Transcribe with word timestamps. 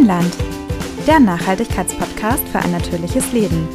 Grünland, 0.00 0.34
der 1.06 1.20
Nachhaltigkeitspodcast 1.20 2.48
für 2.48 2.58
ein 2.58 2.72
natürliches 2.72 3.34
Leben. 3.34 3.68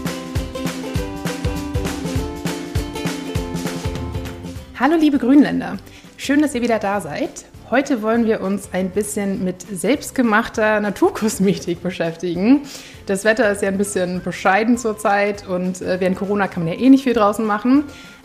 Hallo 4.79 4.95
liebe 4.95 5.19
Grünländer, 5.19 5.77
schön, 6.17 6.41
dass 6.41 6.55
ihr 6.55 6.63
wieder 6.63 6.79
da 6.79 6.99
seid. 6.99 7.45
Heute 7.69 8.01
wollen 8.01 8.25
wir 8.25 8.41
uns 8.41 8.69
ein 8.73 8.89
bisschen 8.89 9.43
mit 9.43 9.61
selbstgemachter 9.61 10.79
Naturkosmetik 10.79 11.83
beschäftigen. 11.83 12.61
Das 13.05 13.23
Wetter 13.23 13.51
ist 13.51 13.61
ja 13.61 13.67
ein 13.67 13.77
bisschen 13.77 14.23
bescheiden 14.23 14.79
zurzeit 14.79 15.47
und 15.47 15.83
äh, 15.83 15.99
während 15.99 16.17
Corona 16.17 16.47
kann 16.47 16.63
man 16.63 16.73
ja 16.73 16.79
eh 16.79 16.89
nicht 16.89 17.03
viel 17.03 17.13
draußen 17.13 17.45
machen. 17.45 17.83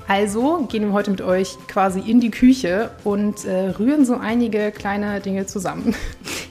Also 0.08 0.66
gehen 0.70 0.86
wir 0.86 0.92
heute 0.94 1.10
mit 1.10 1.20
euch 1.20 1.58
quasi 1.68 2.00
in 2.00 2.18
die 2.18 2.30
Küche 2.30 2.92
und 3.04 3.44
äh, 3.44 3.68
rühren 3.78 4.06
so 4.06 4.16
einige 4.16 4.70
kleine 4.70 5.20
Dinge 5.20 5.44
zusammen. 5.44 5.94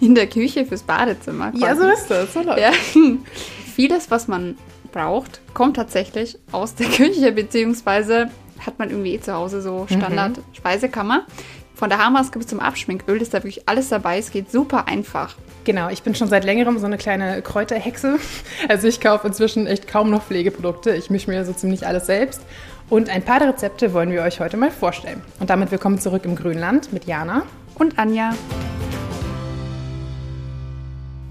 In 0.01 0.15
der 0.15 0.27
Küche 0.27 0.65
fürs 0.65 0.83
Badezimmer. 0.83 1.51
Quasi. 1.51 1.63
Ja, 1.63 1.75
so 1.75 1.87
ist 1.87 2.07
das. 2.09 2.33
So 2.33 2.41
ja. 2.41 2.71
Vieles, 3.75 4.11
was 4.11 4.27
man 4.27 4.57
braucht, 4.91 5.41
kommt 5.53 5.75
tatsächlich 5.75 6.37
aus 6.51 6.75
der 6.75 6.87
Küche, 6.89 7.31
beziehungsweise 7.31 8.29
hat 8.65 8.79
man 8.79 8.89
irgendwie 8.89 9.15
eh 9.15 9.21
zu 9.21 9.33
Hause 9.33 9.61
so 9.61 9.85
Standard-Speisekammer. 9.87 11.19
Mhm. 11.19 11.59
Von 11.75 11.89
der 11.89 11.99
Haarmaske 11.99 12.37
bis 12.37 12.47
zum 12.47 12.59
Abschminköl 12.59 13.21
ist 13.21 13.33
da 13.33 13.37
wirklich 13.37 13.69
alles 13.69 13.87
dabei. 13.87 14.17
Es 14.17 14.31
geht 14.31 14.51
super 14.51 14.89
einfach. 14.89 15.35
Genau, 15.63 15.89
ich 15.89 16.03
bin 16.03 16.13
schon 16.13 16.27
seit 16.27 16.43
längerem 16.43 16.77
so 16.77 16.85
eine 16.85 16.97
kleine 16.97 17.41
Kräuterhexe. 17.41 18.19
Also 18.67 18.87
ich 18.87 18.99
kaufe 18.99 19.27
inzwischen 19.27 19.65
echt 19.65 19.87
kaum 19.87 20.09
noch 20.09 20.23
Pflegeprodukte. 20.23 20.93
Ich 20.93 21.09
mische 21.09 21.29
mir 21.29 21.45
so 21.45 21.53
ziemlich 21.53 21.87
alles 21.87 22.05
selbst. 22.05 22.41
Und 22.89 23.09
ein 23.09 23.23
paar 23.23 23.39
der 23.39 23.49
Rezepte 23.49 23.93
wollen 23.93 24.11
wir 24.11 24.23
euch 24.23 24.41
heute 24.41 24.57
mal 24.57 24.71
vorstellen. 24.71 25.21
Und 25.39 25.49
damit 25.49 25.71
willkommen 25.71 25.99
zurück 25.99 26.25
im 26.25 26.35
Grünland 26.35 26.91
mit 26.91 27.05
Jana 27.05 27.43
und 27.75 27.97
Anja. 27.97 28.33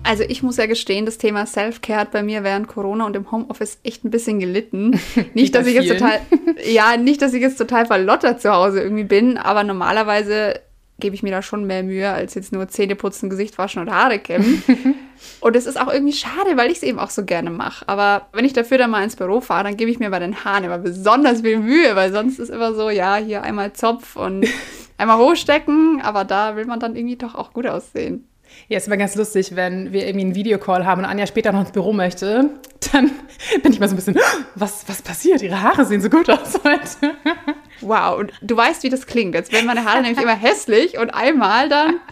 Also 0.08 0.24
ich 0.26 0.42
muss 0.42 0.56
ja 0.56 0.64
gestehen, 0.64 1.04
das 1.04 1.18
Thema 1.18 1.44
Self-Care 1.44 2.00
hat 2.00 2.12
bei 2.12 2.22
mir 2.22 2.42
während 2.42 2.66
Corona 2.66 3.04
und 3.04 3.14
im 3.14 3.30
Homeoffice 3.30 3.78
echt 3.82 4.06
ein 4.06 4.10
bisschen 4.10 4.40
gelitten. 4.40 4.98
Nicht, 5.34 5.54
dass 5.54 5.66
ich 5.66 5.74
jetzt 5.74 5.90
total, 5.90 6.20
ja, 6.64 6.96
nicht, 6.96 7.20
dass 7.20 7.34
ich 7.34 7.42
jetzt 7.42 7.58
total 7.58 7.84
verlottert 7.84 8.40
zu 8.40 8.50
Hause 8.50 8.80
irgendwie 8.80 9.04
bin, 9.04 9.36
aber 9.36 9.64
normalerweise 9.64 10.60
gebe 10.98 11.14
ich 11.14 11.22
mir 11.22 11.30
da 11.30 11.42
schon 11.42 11.66
mehr 11.66 11.82
Mühe, 11.82 12.10
als 12.10 12.34
jetzt 12.34 12.54
nur 12.54 12.68
Zähne 12.68 12.96
putzen, 12.96 13.28
Gesicht 13.28 13.58
waschen 13.58 13.82
und 13.82 13.90
Haare 13.90 14.18
kämmen. 14.18 14.62
und 15.40 15.56
es 15.56 15.66
ist 15.66 15.78
auch 15.78 15.92
irgendwie 15.92 16.14
schade, 16.14 16.56
weil 16.56 16.70
ich 16.70 16.78
es 16.78 16.82
eben 16.84 16.98
auch 16.98 17.10
so 17.10 17.26
gerne 17.26 17.50
mache. 17.50 17.86
Aber 17.86 18.28
wenn 18.32 18.46
ich 18.46 18.54
dafür 18.54 18.78
dann 18.78 18.90
mal 18.90 19.04
ins 19.04 19.16
Büro 19.16 19.42
fahre, 19.42 19.64
dann 19.64 19.76
gebe 19.76 19.90
ich 19.90 19.98
mir 19.98 20.08
bei 20.08 20.20
den 20.20 20.42
Haaren 20.42 20.64
immer 20.64 20.78
besonders 20.78 21.42
viel 21.42 21.58
Mühe, 21.58 21.94
weil 21.96 22.12
sonst 22.14 22.38
ist 22.38 22.48
immer 22.48 22.72
so, 22.72 22.88
ja, 22.88 23.16
hier 23.16 23.42
einmal 23.42 23.74
Zopf 23.74 24.16
und 24.16 24.46
einmal 24.96 25.18
hochstecken, 25.18 26.00
aber 26.02 26.24
da 26.24 26.56
will 26.56 26.64
man 26.64 26.80
dann 26.80 26.96
irgendwie 26.96 27.16
doch 27.16 27.34
auch 27.34 27.52
gut 27.52 27.66
aussehen. 27.66 28.27
Ja, 28.68 28.78
ist 28.78 28.86
immer 28.86 28.96
ganz 28.96 29.14
lustig, 29.14 29.54
wenn 29.56 29.92
wir 29.92 30.06
irgendwie 30.06 30.26
einen 30.26 30.34
Videocall 30.34 30.84
haben 30.86 31.00
und 31.00 31.04
Anja 31.06 31.26
später 31.26 31.52
noch 31.52 31.60
ins 31.60 31.72
Büro 31.72 31.92
möchte, 31.92 32.50
dann 32.92 33.10
bin 33.62 33.72
ich 33.72 33.80
mal 33.80 33.88
so 33.88 33.94
ein 33.94 33.96
bisschen, 33.96 34.18
was, 34.54 34.88
was 34.88 35.02
passiert? 35.02 35.42
Ihre 35.42 35.62
Haare 35.62 35.84
sehen 35.84 36.00
so 36.00 36.10
gut 36.10 36.28
aus 36.30 36.54
heute. 36.64 37.16
Wow, 37.80 38.18
und 38.18 38.32
du 38.40 38.56
weißt, 38.56 38.82
wie 38.82 38.88
das 38.88 39.06
klingt. 39.06 39.34
Jetzt 39.34 39.52
werden 39.52 39.66
meine 39.66 39.84
Haare 39.84 40.02
nämlich 40.02 40.22
immer 40.22 40.36
hässlich 40.36 40.98
und 40.98 41.10
einmal 41.10 41.68
dann. 41.68 41.96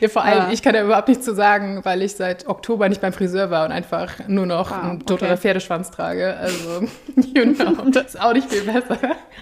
Ja, 0.00 0.08
vor 0.08 0.22
allem, 0.22 0.44
ja. 0.44 0.52
ich 0.52 0.62
kann 0.62 0.76
ja 0.76 0.84
überhaupt 0.84 1.08
nichts 1.08 1.24
zu 1.24 1.34
sagen, 1.34 1.80
weil 1.84 2.02
ich 2.02 2.14
seit 2.14 2.46
Oktober 2.46 2.88
nicht 2.88 3.00
beim 3.00 3.12
Friseur 3.12 3.50
war 3.50 3.64
und 3.64 3.72
einfach 3.72 4.28
nur 4.28 4.46
noch 4.46 4.70
wow, 4.70 4.84
einen 4.84 5.04
totaler 5.04 5.32
okay. 5.32 5.40
Pferdeschwanz 5.40 5.90
trage. 5.90 6.36
Also, 6.36 6.86
you 7.16 7.52
know, 7.52 7.72
das 7.90 8.14
ist 8.14 8.20
auch 8.20 8.32
nicht 8.32 8.48
viel 8.48 8.62
besser. 8.62 8.96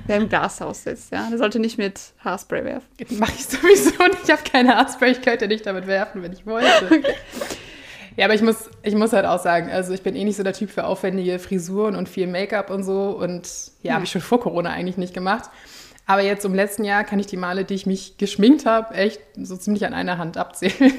Wer 0.06 0.16
im 0.16 0.30
Glashaus 0.30 0.84
sitzt, 0.84 1.12
ja, 1.12 1.28
der 1.28 1.36
sollte 1.36 1.58
nicht 1.58 1.76
mit 1.76 2.00
Haarspray 2.24 2.64
werfen. 2.64 2.88
Mach 3.18 3.28
ich 3.28 3.44
sowieso 3.44 4.02
nicht. 4.04 4.24
Ich 4.24 4.30
habe 4.30 4.42
keine 4.50 4.76
Haarspray, 4.76 5.10
ich 5.10 5.20
könnte 5.20 5.46
nicht 5.46 5.66
damit 5.66 5.86
werfen, 5.86 6.22
wenn 6.22 6.32
ich 6.32 6.46
wollte. 6.46 6.86
Okay. 6.86 7.14
Ja, 8.16 8.24
aber 8.24 8.34
ich 8.34 8.42
muss, 8.42 8.70
ich 8.82 8.94
muss 8.94 9.12
halt 9.12 9.26
auch 9.26 9.40
sagen, 9.40 9.70
also 9.70 9.92
ich 9.92 10.02
bin 10.02 10.16
eh 10.16 10.24
nicht 10.24 10.36
so 10.36 10.42
der 10.42 10.54
Typ 10.54 10.70
für 10.70 10.84
aufwendige 10.84 11.38
Frisuren 11.38 11.96
und 11.96 12.08
viel 12.08 12.26
Make-up 12.26 12.70
und 12.70 12.82
so. 12.82 13.10
Und 13.10 13.48
ja, 13.82 13.94
habe 13.94 14.04
ich 14.04 14.10
schon 14.10 14.22
vor 14.22 14.40
Corona 14.40 14.70
eigentlich 14.70 14.96
nicht 14.96 15.14
gemacht. 15.14 15.50
Aber 16.06 16.22
jetzt 16.22 16.44
im 16.44 16.54
letzten 16.54 16.84
Jahr 16.84 17.04
kann 17.04 17.18
ich 17.18 17.26
die 17.26 17.36
Male, 17.36 17.64
die 17.64 17.74
ich 17.74 17.84
mich 17.84 18.16
geschminkt 18.16 18.64
habe, 18.64 18.94
echt 18.94 19.20
so 19.36 19.56
ziemlich 19.56 19.84
an 19.84 19.92
einer 19.92 20.18
Hand 20.18 20.36
abzählen. 20.36 20.94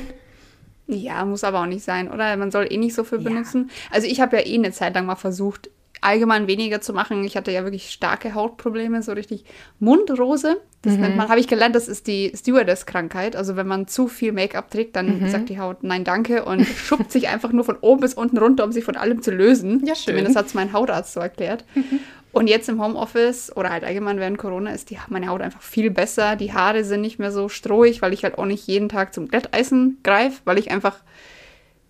Ja, 0.89 1.25
muss 1.25 1.43
aber 1.43 1.61
auch 1.61 1.65
nicht 1.65 1.83
sein, 1.83 2.09
oder? 2.09 2.35
Man 2.37 2.49
soll 2.49 2.67
eh 2.71 2.77
nicht 2.77 2.95
so 2.95 3.03
viel 3.03 3.19
ja. 3.21 3.29
benutzen. 3.29 3.69
Also 3.91 4.07
ich 4.07 4.21
habe 4.21 4.37
ja 4.37 4.45
eh 4.45 4.55
eine 4.55 4.71
Zeit 4.71 4.95
lang 4.95 5.05
mal 5.05 5.15
versucht, 5.15 5.69
allgemein 6.01 6.47
weniger 6.47 6.81
zu 6.81 6.93
machen. 6.93 7.23
Ich 7.23 7.37
hatte 7.37 7.51
ja 7.51 7.63
wirklich 7.63 7.89
starke 7.91 8.33
Hautprobleme, 8.33 9.01
so 9.01 9.13
richtig 9.13 9.45
Mundrose. 9.79 10.61
Das 10.81 10.93
mhm. 10.93 11.01
nennt 11.01 11.17
man, 11.17 11.29
habe 11.29 11.39
ich 11.39 11.47
gelernt, 11.47 11.75
das 11.75 11.87
ist 11.87 12.07
die 12.07 12.31
Stewardess-Krankheit. 12.35 13.35
Also 13.35 13.55
wenn 13.55 13.67
man 13.67 13.87
zu 13.87 14.07
viel 14.07 14.31
Make-up 14.31 14.69
trägt, 14.69 14.95
dann 14.95 15.21
mhm. 15.21 15.29
sagt 15.29 15.49
die 15.49 15.59
Haut 15.59 15.83
nein, 15.83 16.03
danke 16.03 16.45
und 16.45 16.65
schuppt 16.65 17.11
sich 17.11 17.27
einfach 17.27 17.51
nur 17.51 17.63
von 17.63 17.77
oben 17.81 18.01
bis 18.01 18.13
unten 18.13 18.37
runter, 18.37 18.63
um 18.63 18.71
sich 18.71 18.83
von 18.83 18.95
allem 18.95 19.21
zu 19.21 19.31
lösen. 19.31 19.83
Ja, 19.85 19.95
schön. 19.95 20.13
Zumindest 20.13 20.35
hat 20.35 20.47
es 20.47 20.53
mein 20.53 20.73
Hautarzt 20.73 21.13
so 21.13 21.19
erklärt. 21.19 21.65
Mhm. 21.75 21.99
Und 22.31 22.47
jetzt 22.47 22.69
im 22.69 22.83
Homeoffice 22.83 23.55
oder 23.55 23.71
halt 23.71 23.83
allgemein 23.83 24.19
während 24.19 24.37
Corona 24.37 24.71
ist 24.71 24.91
die, 24.91 24.97
meine 25.09 25.27
Haut 25.27 25.41
einfach 25.41 25.61
viel 25.61 25.89
besser. 25.89 26.35
Die 26.35 26.53
Haare 26.53 26.83
sind 26.83 27.01
nicht 27.01 27.17
mehr 27.17 27.31
so 27.31 27.49
strohig, 27.49 28.01
weil 28.01 28.13
ich 28.13 28.23
halt 28.23 28.37
auch 28.37 28.45
nicht 28.45 28.67
jeden 28.67 28.89
Tag 28.89 29.13
zum 29.13 29.27
Glätteisen 29.27 29.97
greife, 30.03 30.41
weil 30.45 30.59
ich 30.59 30.69
einfach 30.69 30.99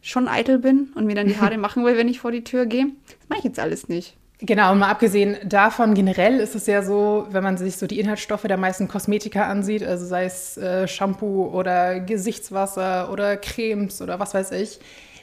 schon 0.02 0.28
eitel 0.28 0.60
bin 0.60 0.90
und 0.96 1.06
mir 1.06 1.16
dann 1.16 1.28
die 1.28 1.38
Haare 1.42 1.58
machen 1.58 1.86
will, 1.86 1.98
wenn 1.98 2.08
ich 2.08 2.20
vor 2.20 2.32
die 2.32 2.44
Tür 2.44 2.66
gehe. 2.66 2.88
Das 3.08 3.30
mache 3.30 3.40
ich 3.40 3.46
jetzt 3.46 3.60
alles 3.60 3.90
nicht. 3.90 4.16
Genau, 4.40 4.72
und 4.72 4.80
mal 4.80 4.92
abgesehen 4.92 5.38
davon, 5.46 5.96
generell 5.96 6.40
ist 6.40 6.54
es 6.54 6.68
ja 6.68 6.84
so, 6.84 7.26
wenn 7.32 7.44
man 7.44 7.58
sich 7.58 7.78
so 7.78 7.88
die 7.88 8.00
Inhaltsstoffe 8.00 8.44
der 8.44 8.58
meisten 8.58 8.88
Kosmetika 8.88 9.48
ansieht, 9.48 9.84
also 9.84 10.06
sei 10.06 10.26
es 10.26 10.58
äh, 10.58 10.88
Shampoo 10.88 11.48
oder 11.48 12.00
Gesichtswasser 12.00 13.12
oder 13.12 13.36
Cremes 13.38 14.00
oder 14.00 14.20
was 14.20 14.36
weiß 14.36 14.52
ich, 14.52 14.80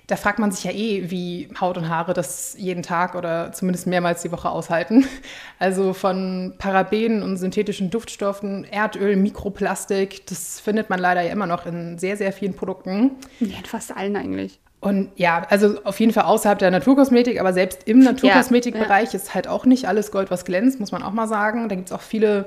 da 0.09 0.17
fragt 0.17 0.39
man 0.39 0.51
sich 0.51 0.65
ja 0.65 0.73
eh, 0.73 1.11
wie 1.11 1.49
Haut 1.61 1.79
und 1.79 1.89
Haare 1.89 2.13
das 2.13 2.57
jeden 2.59 2.83
Tag 2.83 3.15
oder 3.15 3.53
zumindest 3.53 3.87
mehrmals 3.87 4.23
die 4.23 4.33
Woche 4.33 4.51
aushalten. 4.51 5.07
Also 5.61 5.95
von 5.95 6.53
Parabenen 6.59 7.23
und 7.23 7.39
synthetischen 7.39 7.89
Duftstoffen, 7.89 8.65
Erdöl, 8.65 9.17
Mikroplastik, 9.17 10.27
das 10.27 10.61
findet 10.61 10.91
man 10.91 10.99
leider 10.99 11.23
ja 11.23 11.33
immer 11.33 11.47
noch 11.47 11.65
in 11.65 11.97
sehr, 11.97 12.19
sehr 12.19 12.33
vielen 12.33 12.55
Produkten. 12.55 13.13
Ja, 13.41 13.57
in 13.59 13.65
fast 13.65 13.97
allen 13.97 14.17
eigentlich. 14.17 14.61
Und 14.85 15.13
ja, 15.17 15.47
also 15.49 15.83
auf 15.85 15.99
jeden 15.99 16.13
Fall 16.13 16.25
außerhalb 16.25 16.59
der 16.59 16.71
Naturkosmetik, 16.71 17.41
aber 17.41 17.55
selbst 17.55 17.89
im 17.89 18.01
Naturkosmetikbereich 18.01 19.07
ja, 19.07 19.13
ja. 19.13 19.17
ist 19.17 19.35
halt 19.35 19.49
auch 19.49 19.65
nicht 19.65 19.89
alles 19.89 20.11
Gold, 20.11 20.31
was 20.31 20.45
glänzt, 20.45 20.79
muss 20.79 20.93
man 20.93 21.03
auch 21.03 21.13
mal 21.13 21.27
sagen. 21.27 21.71
Da 21.71 21.75
gibt 21.75 21.89
es 21.89 21.93
auch 21.95 22.03
viele 22.03 22.45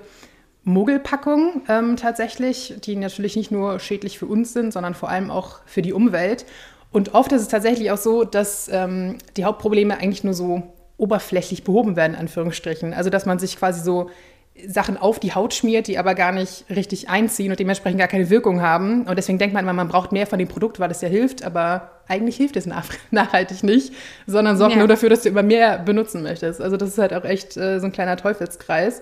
Mogelpackungen 0.64 1.64
ähm, 1.68 1.98
tatsächlich, 1.98 2.76
die 2.84 2.96
natürlich 2.96 3.38
nicht 3.38 3.50
nur 3.50 3.80
schädlich 3.80 4.20
für 4.20 4.28
uns 4.28 4.54
sind, 4.54 4.72
sondern 4.72 4.94
vor 4.94 5.10
allem 5.10 5.32
auch 5.32 5.62
für 5.66 5.82
die 5.82 5.94
Umwelt. 5.94 6.46
Und 6.92 7.16
oft 7.16 7.32
ist 7.32 7.42
es 7.42 7.48
tatsächlich 7.48 7.90
auch 7.90 7.98
so, 7.98 8.24
dass 8.24 8.70
ähm, 8.72 9.18
die 9.36 9.44
Hauptprobleme 9.44 9.98
eigentlich 9.98 10.24
nur 10.24 10.36
so 10.36 10.62
oberflächlich 10.98 11.64
behoben 11.64 11.96
werden, 11.96 12.14
in 12.14 12.20
Anführungsstrichen. 12.20 12.94
Also 12.94 13.10
dass 13.10 13.26
man 13.26 13.40
sich 13.40 13.58
quasi 13.58 13.82
so 13.82 14.12
Sachen 14.66 14.98
auf 14.98 15.20
die 15.20 15.34
Haut 15.36 15.54
schmiert, 15.54 15.88
die 15.88 15.98
aber 15.98 16.16
gar 16.16 16.32
nicht 16.32 16.66
richtig 16.70 17.10
einziehen 17.10 17.52
und 17.52 17.60
dementsprechend 17.60 18.00
gar 18.00 18.08
keine 18.08 18.30
Wirkung 18.30 18.62
haben. 18.62 19.04
Und 19.04 19.18
deswegen 19.18 19.38
denkt 19.38 19.54
man 19.54 19.64
immer, 19.64 19.74
man 19.74 19.88
braucht 19.88 20.12
mehr 20.12 20.28
von 20.28 20.40
dem 20.40 20.48
Produkt, 20.48 20.80
weil 20.80 20.90
es 20.92 21.02
ja 21.02 21.08
hilft, 21.08 21.44
aber 21.44 21.92
eigentlich 22.08 22.38
hilft 22.38 22.56
es 22.56 22.66
nach 22.66 22.86
nachhaltig 23.12 23.64
nicht, 23.64 23.94
sondern 24.26 24.58
sorgt 24.58 24.74
ja. 24.74 24.80
nur 24.80 24.88
dafür, 24.88 25.10
dass 25.10 25.22
du 25.22 25.30
immer 25.30 25.44
mehr 25.44 25.80
benutzen 25.80 26.24
möchtest. 26.24 26.62
Also 26.62 26.78
das 26.78 26.90
ist 26.90 26.98
halt 26.98 27.14
auch 27.14 27.26
echt 27.26 27.58
äh, 27.58 27.80
so 27.80 27.86
ein 27.86 27.92
kleiner 27.92 28.18
Teufelskreis. 28.18 29.02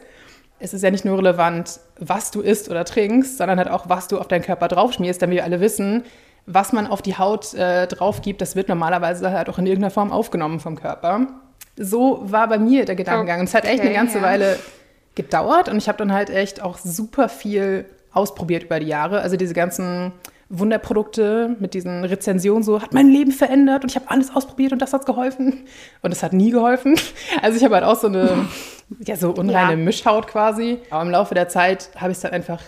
Es 0.59 0.73
ist 0.73 0.83
ja 0.83 0.91
nicht 0.91 1.05
nur 1.05 1.17
relevant, 1.17 1.79
was 1.99 2.31
du 2.31 2.41
isst 2.41 2.69
oder 2.69 2.85
trinkst, 2.85 3.38
sondern 3.38 3.57
halt 3.57 3.69
auch, 3.69 3.89
was 3.89 4.07
du 4.07 4.19
auf 4.19 4.27
deinen 4.27 4.44
Körper 4.44 4.67
draufschmierst, 4.67 5.21
damit 5.21 5.38
wir 5.38 5.44
alle 5.44 5.59
wissen, 5.59 6.03
was 6.45 6.73
man 6.73 6.88
auf 6.88 7.01
die 7.01 7.17
Haut 7.17 7.53
äh, 7.53 7.88
drauf 7.88 8.21
gibt, 8.21 8.41
das 8.41 8.55
wird 8.55 8.69
normalerweise 8.69 9.31
halt 9.31 9.49
auch 9.49 9.57
in 9.57 9.65
irgendeiner 9.65 9.91
Form 9.91 10.11
aufgenommen 10.11 10.59
vom 10.59 10.75
Körper. 10.79 11.27
So 11.77 12.21
war 12.23 12.47
bei 12.47 12.57
mir 12.57 12.85
der 12.85 12.95
Gedankengang. 12.95 13.39
Und 13.41 13.47
es 13.47 13.53
hat 13.53 13.65
echt 13.65 13.81
eine 13.81 13.94
ganze 13.94 14.19
ja. 14.19 14.23
Weile 14.23 14.57
gedauert 15.15 15.69
und 15.69 15.77
ich 15.77 15.87
habe 15.87 15.97
dann 15.97 16.11
halt 16.11 16.29
echt 16.29 16.61
auch 16.61 16.77
super 16.77 17.29
viel 17.29 17.85
ausprobiert 18.11 18.63
über 18.63 18.79
die 18.79 18.87
Jahre. 18.87 19.21
Also 19.21 19.37
diese 19.37 19.53
ganzen 19.53 20.13
Wunderprodukte 20.50 21.56
mit 21.59 21.73
diesen 21.73 22.03
Rezensionen 22.03 22.63
so, 22.63 22.81
hat 22.81 22.94
mein 22.94 23.09
Leben 23.09 23.31
verändert 23.31 23.83
und 23.83 23.89
ich 23.89 23.95
habe 23.95 24.09
alles 24.09 24.33
ausprobiert 24.33 24.73
und 24.73 24.81
das 24.81 24.94
hat 24.94 25.06
geholfen. 25.06 25.65
Und 26.01 26.12
es 26.12 26.21
hat 26.21 26.33
nie 26.33 26.51
geholfen. 26.51 26.95
Also 27.41 27.57
ich 27.57 27.63
habe 27.63 27.75
halt 27.75 27.83
auch 27.83 28.00
so 28.00 28.07
eine, 28.07 28.47
ja, 29.00 29.15
so 29.15 29.31
unreine 29.31 29.71
ja. 29.71 29.77
Mischhaut 29.77 30.27
quasi. 30.27 30.79
Aber 30.89 31.01
im 31.03 31.09
Laufe 31.09 31.35
der 31.35 31.50
Zeit 31.50 31.89
habe 31.95 32.11
ich 32.11 32.18
es 32.18 32.21
dann 32.21 32.31
einfach 32.31 32.61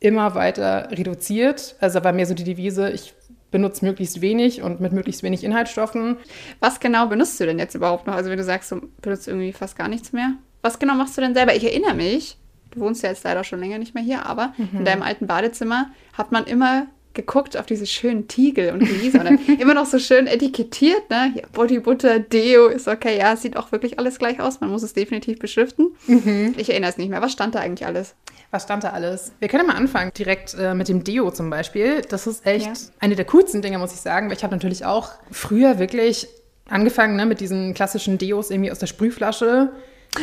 immer 0.00 0.34
weiter 0.34 0.88
reduziert. 0.90 1.76
Also 1.80 2.02
war 2.04 2.12
mir 2.12 2.26
so 2.26 2.34
die 2.34 2.44
Devise, 2.44 2.90
ich 2.90 3.14
benutze 3.50 3.84
möglichst 3.84 4.20
wenig 4.20 4.62
und 4.62 4.80
mit 4.80 4.92
möglichst 4.92 5.22
wenig 5.22 5.44
Inhaltsstoffen. 5.44 6.18
Was 6.60 6.80
genau 6.80 7.06
benutzt 7.06 7.38
du 7.40 7.46
denn 7.46 7.58
jetzt 7.58 7.74
überhaupt 7.74 8.06
noch? 8.06 8.14
Also 8.14 8.30
wenn 8.30 8.38
du 8.38 8.44
sagst, 8.44 8.72
du 8.72 8.88
benutzt 9.00 9.28
irgendwie 9.28 9.52
fast 9.52 9.76
gar 9.76 9.88
nichts 9.88 10.12
mehr. 10.12 10.34
Was 10.62 10.78
genau 10.78 10.94
machst 10.94 11.16
du 11.16 11.20
denn 11.20 11.34
selber? 11.34 11.54
Ich 11.54 11.64
erinnere 11.64 11.94
mich, 11.94 12.38
du 12.70 12.80
wohnst 12.80 13.02
ja 13.02 13.10
jetzt 13.10 13.24
leider 13.24 13.44
schon 13.44 13.60
länger 13.60 13.78
nicht 13.78 13.94
mehr 13.94 14.02
hier, 14.02 14.26
aber 14.26 14.54
mhm. 14.56 14.78
in 14.78 14.84
deinem 14.84 15.02
alten 15.02 15.26
Badezimmer 15.26 15.90
hat 16.14 16.32
man 16.32 16.44
immer 16.44 16.86
geguckt 17.14 17.56
auf 17.56 17.66
diese 17.66 17.86
schönen 17.86 18.28
Tiegel 18.28 18.72
und 18.72 18.88
dann 19.14 19.38
immer 19.58 19.74
noch 19.74 19.86
so 19.86 19.98
schön 19.98 20.26
etikettiert, 20.26 21.10
ne? 21.10 21.32
Ja, 21.34 21.42
Body 21.52 21.78
Butter, 21.78 22.20
Deo 22.20 22.68
ist 22.68 22.88
okay, 22.88 23.18
ja, 23.18 23.36
sieht 23.36 23.56
auch 23.56 23.70
wirklich 23.72 23.98
alles 23.98 24.18
gleich 24.18 24.40
aus. 24.40 24.60
Man 24.60 24.70
muss 24.70 24.82
es 24.82 24.94
definitiv 24.94 25.38
beschriften. 25.38 25.94
Mhm. 26.06 26.54
Ich 26.56 26.70
erinnere 26.70 26.90
es 26.90 26.96
nicht 26.96 27.10
mehr. 27.10 27.20
Was 27.20 27.32
stand 27.32 27.54
da 27.54 27.60
eigentlich 27.60 27.86
alles? 27.86 28.14
Was 28.50 28.64
stand 28.64 28.84
da 28.84 28.90
alles? 28.90 29.32
Wir 29.40 29.48
können 29.48 29.66
ja 29.66 29.72
mal 29.72 29.78
anfangen, 29.78 30.12
direkt 30.16 30.54
äh, 30.54 30.74
mit 30.74 30.88
dem 30.88 31.04
Deo 31.04 31.30
zum 31.30 31.50
Beispiel. 31.50 32.02
Das 32.02 32.26
ist 32.26 32.46
echt 32.46 32.66
ja. 32.66 32.72
eine 33.00 33.16
der 33.16 33.24
coolsten 33.26 33.62
Dinge, 33.62 33.78
muss 33.78 33.92
ich 33.92 34.00
sagen, 34.00 34.28
weil 34.28 34.36
ich 34.36 34.44
habe 34.44 34.54
natürlich 34.54 34.84
auch 34.84 35.10
früher 35.30 35.78
wirklich 35.78 36.28
angefangen 36.68 37.16
ne, 37.16 37.26
mit 37.26 37.40
diesen 37.40 37.74
klassischen 37.74 38.18
Deos 38.18 38.50
irgendwie 38.50 38.70
aus 38.70 38.78
der 38.78 38.86
Sprühflasche 38.86 39.72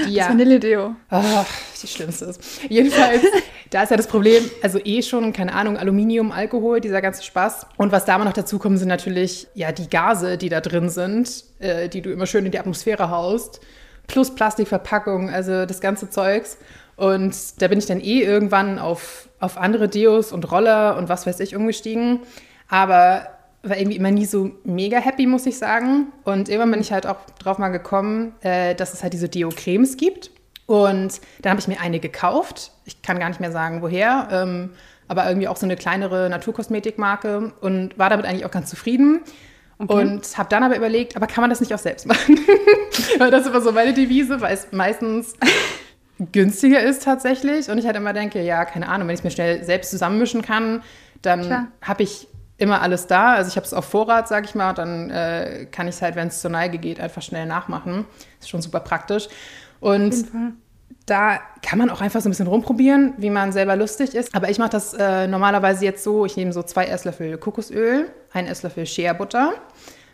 die 0.07 0.15
das 0.15 0.29
Vanille-Deo. 0.29 0.95
Oh, 1.11 1.45
die 1.81 1.87
schlimmste 1.87 2.25
ist. 2.25 2.61
Jedenfalls, 2.69 3.23
da 3.69 3.83
ist 3.83 3.89
ja 3.89 3.97
das 3.97 4.07
Problem, 4.07 4.43
also 4.61 4.79
eh 4.83 5.01
schon, 5.01 5.33
keine 5.33 5.53
Ahnung, 5.53 5.77
Aluminium, 5.77 6.31
Alkohol, 6.31 6.79
dieser 6.79 7.01
ganze 7.01 7.23
Spaß. 7.23 7.67
Und 7.77 7.91
was 7.91 8.05
da 8.05 8.15
immer 8.15 8.25
noch 8.25 8.33
dazu 8.33 8.59
kommt, 8.59 8.77
sind 8.77 8.87
natürlich 8.87 9.47
ja 9.55 9.71
die 9.71 9.89
Gase, 9.89 10.37
die 10.37 10.49
da 10.49 10.61
drin 10.61 10.89
sind, 10.89 11.43
äh, 11.59 11.89
die 11.89 12.01
du 12.01 12.11
immer 12.11 12.25
schön 12.25 12.45
in 12.45 12.51
die 12.51 12.59
Atmosphäre 12.59 13.09
haust. 13.09 13.61
Plus 14.07 14.33
Plastikverpackung, 14.33 15.29
also 15.29 15.65
das 15.65 15.81
ganze 15.81 16.09
Zeugs. 16.09 16.57
Und 16.95 17.61
da 17.61 17.67
bin 17.67 17.79
ich 17.79 17.85
dann 17.85 18.01
eh 18.01 18.21
irgendwann 18.21 18.77
auf, 18.77 19.29
auf 19.39 19.57
andere 19.57 19.87
Deos 19.87 20.31
und 20.31 20.51
Roller 20.51 20.97
und 20.97 21.09
was 21.09 21.25
weiß 21.25 21.39
ich 21.39 21.55
umgestiegen. 21.55 22.19
Aber 22.67 23.27
war 23.63 23.77
irgendwie 23.77 23.97
immer 23.97 24.11
nie 24.11 24.25
so 24.25 24.51
mega 24.63 24.97
happy, 24.97 25.25
muss 25.27 25.45
ich 25.45 25.57
sagen. 25.57 26.07
Und 26.23 26.49
irgendwann 26.49 26.71
bin 26.71 26.81
ich 26.81 26.91
halt 26.91 27.05
auch 27.05 27.17
drauf 27.39 27.57
mal 27.57 27.69
gekommen, 27.69 28.33
äh, 28.41 28.75
dass 28.75 28.93
es 28.93 29.03
halt 29.03 29.13
diese 29.13 29.29
Deo-Cremes 29.29 29.97
gibt. 29.97 30.31
Und 30.65 31.19
dann 31.41 31.51
habe 31.51 31.59
ich 31.59 31.67
mir 31.67 31.79
eine 31.81 31.99
gekauft. 31.99 32.71
Ich 32.85 33.01
kann 33.01 33.19
gar 33.19 33.29
nicht 33.29 33.41
mehr 33.41 33.51
sagen, 33.51 33.81
woher. 33.81 34.27
Ähm, 34.31 34.69
aber 35.07 35.27
irgendwie 35.27 35.47
auch 35.47 35.57
so 35.57 35.65
eine 35.65 35.75
kleinere 35.75 36.29
Naturkosmetikmarke 36.29 37.51
und 37.59 37.97
war 37.97 38.09
damit 38.09 38.25
eigentlich 38.25 38.45
auch 38.45 38.51
ganz 38.51 38.69
zufrieden. 38.69 39.21
Okay. 39.79 39.93
Und 39.93 40.37
habe 40.37 40.49
dann 40.49 40.63
aber 40.63 40.75
überlegt, 40.77 41.15
aber 41.15 41.25
kann 41.25 41.41
man 41.41 41.49
das 41.49 41.59
nicht 41.59 41.73
auch 41.73 41.79
selbst 41.79 42.05
machen? 42.05 42.39
weil 43.17 43.31
das 43.31 43.41
ist 43.41 43.47
immer 43.47 43.61
so 43.61 43.71
meine 43.71 43.93
Devise, 43.93 44.41
weil 44.41 44.53
es 44.53 44.67
meistens 44.71 45.33
günstiger 46.31 46.81
ist 46.81 47.03
tatsächlich. 47.03 47.69
Und 47.69 47.77
ich 47.77 47.85
halt 47.85 47.95
immer 47.95 48.13
denke, 48.13 48.41
ja, 48.41 48.65
keine 48.65 48.89
Ahnung, 48.89 49.07
wenn 49.07 49.13
ich 49.15 49.21
es 49.21 49.23
mir 49.23 49.31
schnell 49.31 49.63
selbst 49.63 49.89
zusammenmischen 49.89 50.41
kann, 50.41 50.83
dann 51.21 51.69
habe 51.81 52.03
ich 52.03 52.27
immer 52.59 52.81
alles 52.81 53.07
da. 53.07 53.33
Also 53.33 53.49
ich 53.49 53.55
habe 53.55 53.65
es 53.65 53.73
auf 53.73 53.85
Vorrat, 53.85 54.27
sage 54.27 54.45
ich 54.45 54.55
mal, 54.55 54.69
und 54.69 54.77
dann 54.77 55.09
äh, 55.09 55.67
kann 55.71 55.87
ich 55.87 55.95
es 55.95 56.01
halt, 56.01 56.15
wenn 56.15 56.27
es 56.27 56.41
zur 56.41 56.51
Neige 56.51 56.77
geht, 56.77 56.99
einfach 56.99 57.21
schnell 57.21 57.45
nachmachen. 57.45 58.05
Ist 58.39 58.49
schon 58.49 58.61
super 58.61 58.81
praktisch. 58.81 59.27
Und 59.79 60.25
da 61.05 61.39
kann 61.61 61.79
man 61.79 61.89
auch 61.89 62.01
einfach 62.01 62.21
so 62.21 62.29
ein 62.29 62.31
bisschen 62.31 62.47
rumprobieren, 62.47 63.13
wie 63.17 63.29
man 63.29 63.51
selber 63.51 63.75
lustig 63.75 64.13
ist. 64.13 64.35
Aber 64.35 64.49
ich 64.49 64.59
mache 64.59 64.69
das 64.69 64.93
äh, 64.93 65.27
normalerweise 65.27 65.85
jetzt 65.85 66.03
so, 66.03 66.25
ich 66.25 66.37
nehme 66.37 66.53
so 66.53 66.61
zwei 66.63 66.85
Esslöffel 66.85 67.37
Kokosöl, 67.37 68.09
ein 68.31 68.45
Esslöffel 68.45 68.85
Shea 68.85 69.13
Butter, 69.13 69.53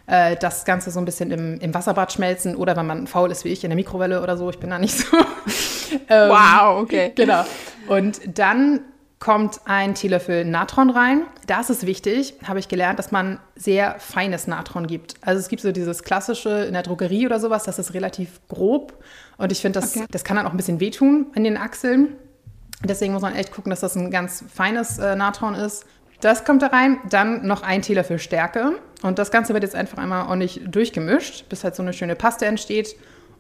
äh, 0.08 0.36
das 0.38 0.66
Ganze 0.66 0.92
so 0.92 1.00
ein 1.00 1.06
bisschen 1.06 1.32
im, 1.32 1.60
im, 1.60 1.74
Wasserbad 1.74 2.14
schmelzen 2.14 2.56
oder 2.56 2.76
wenn 2.78 2.86
man 2.86 3.08
faul 3.08 3.32
ist 3.32 3.44
wie 3.44 3.50
ich, 3.50 3.64
in 3.64 3.72
der 3.72 3.76
Mikrowelle 3.76 4.22
oder 4.22 4.38
so, 4.38 4.50
ich 4.50 4.60
bin 4.60 4.70
da 4.70 4.80
nicht 4.80 4.98
so. 4.98 5.18
ähm, 6.10 6.30
wow, 6.30 6.82
okay. 6.82 7.12
Genau. 7.16 7.44
Und 7.88 8.22
dann 8.38 8.82
kommt 9.20 9.62
ein 9.66 9.96
Teelöffel 9.96 10.46
Natron 10.46 10.90
rein. 10.90 11.24
Da 11.48 11.62
ist 11.62 11.86
wichtig, 11.86 12.36
habe 12.46 12.60
ich 12.60 12.68
gelernt, 12.68 13.00
dass 13.00 13.12
man 13.12 13.40
sehr 13.56 13.96
feines 14.00 14.48
Natron 14.48 14.88
gibt. 14.88 15.16
Also 15.22 15.40
es 15.40 15.48
gibt 15.48 15.62
so 15.62 15.72
dieses 15.72 16.04
klassische 16.04 16.66
in 16.66 16.74
der 16.74 16.84
Drogerie 16.84 17.26
oder 17.26 17.40
sowas, 17.40 17.64
das 17.64 17.80
ist 17.80 17.94
relativ 17.94 18.42
grob. 18.48 18.94
Und 19.38 19.52
ich 19.52 19.62
finde, 19.62 19.80
das, 19.80 19.96
okay. 19.96 20.06
das 20.12 20.24
kann 20.24 20.38
dann 20.38 20.46
auch 20.46 20.52
ein 20.52 20.58
bisschen 20.58 20.80
wehtun 20.80 21.28
in 21.34 21.44
den 21.44 21.58
Achseln. 21.58 22.16
Deswegen 22.84 23.14
muss 23.14 23.22
man 23.22 23.36
echt 23.36 23.52
gucken, 23.52 23.70
dass 23.70 23.80
das 23.80 23.96
ein 23.96 24.12
ganz 24.12 24.44
feines 24.54 25.00
äh, 25.00 25.16
Natron 25.16 25.56
ist. 25.56 25.86
Das 26.22 26.46
kommt 26.46 26.62
da 26.62 26.68
rein. 26.68 27.00
Dann 27.10 27.46
noch 27.46 27.62
ein 27.64 27.82
Teelöffel 27.82 28.20
Stärke. 28.20 28.74
Und 29.02 29.20
das 29.20 29.32
Ganze 29.32 29.54
wird 29.54 29.64
jetzt 29.64 29.76
einfach 29.76 29.98
einmal 29.98 30.28
ordentlich 30.28 30.62
durchgemischt, 30.66 31.48
bis 31.50 31.64
halt 31.64 31.76
so 31.76 31.84
eine 31.84 31.94
schöne 31.94 32.16
Paste 32.16 32.46
entsteht. 32.46 32.96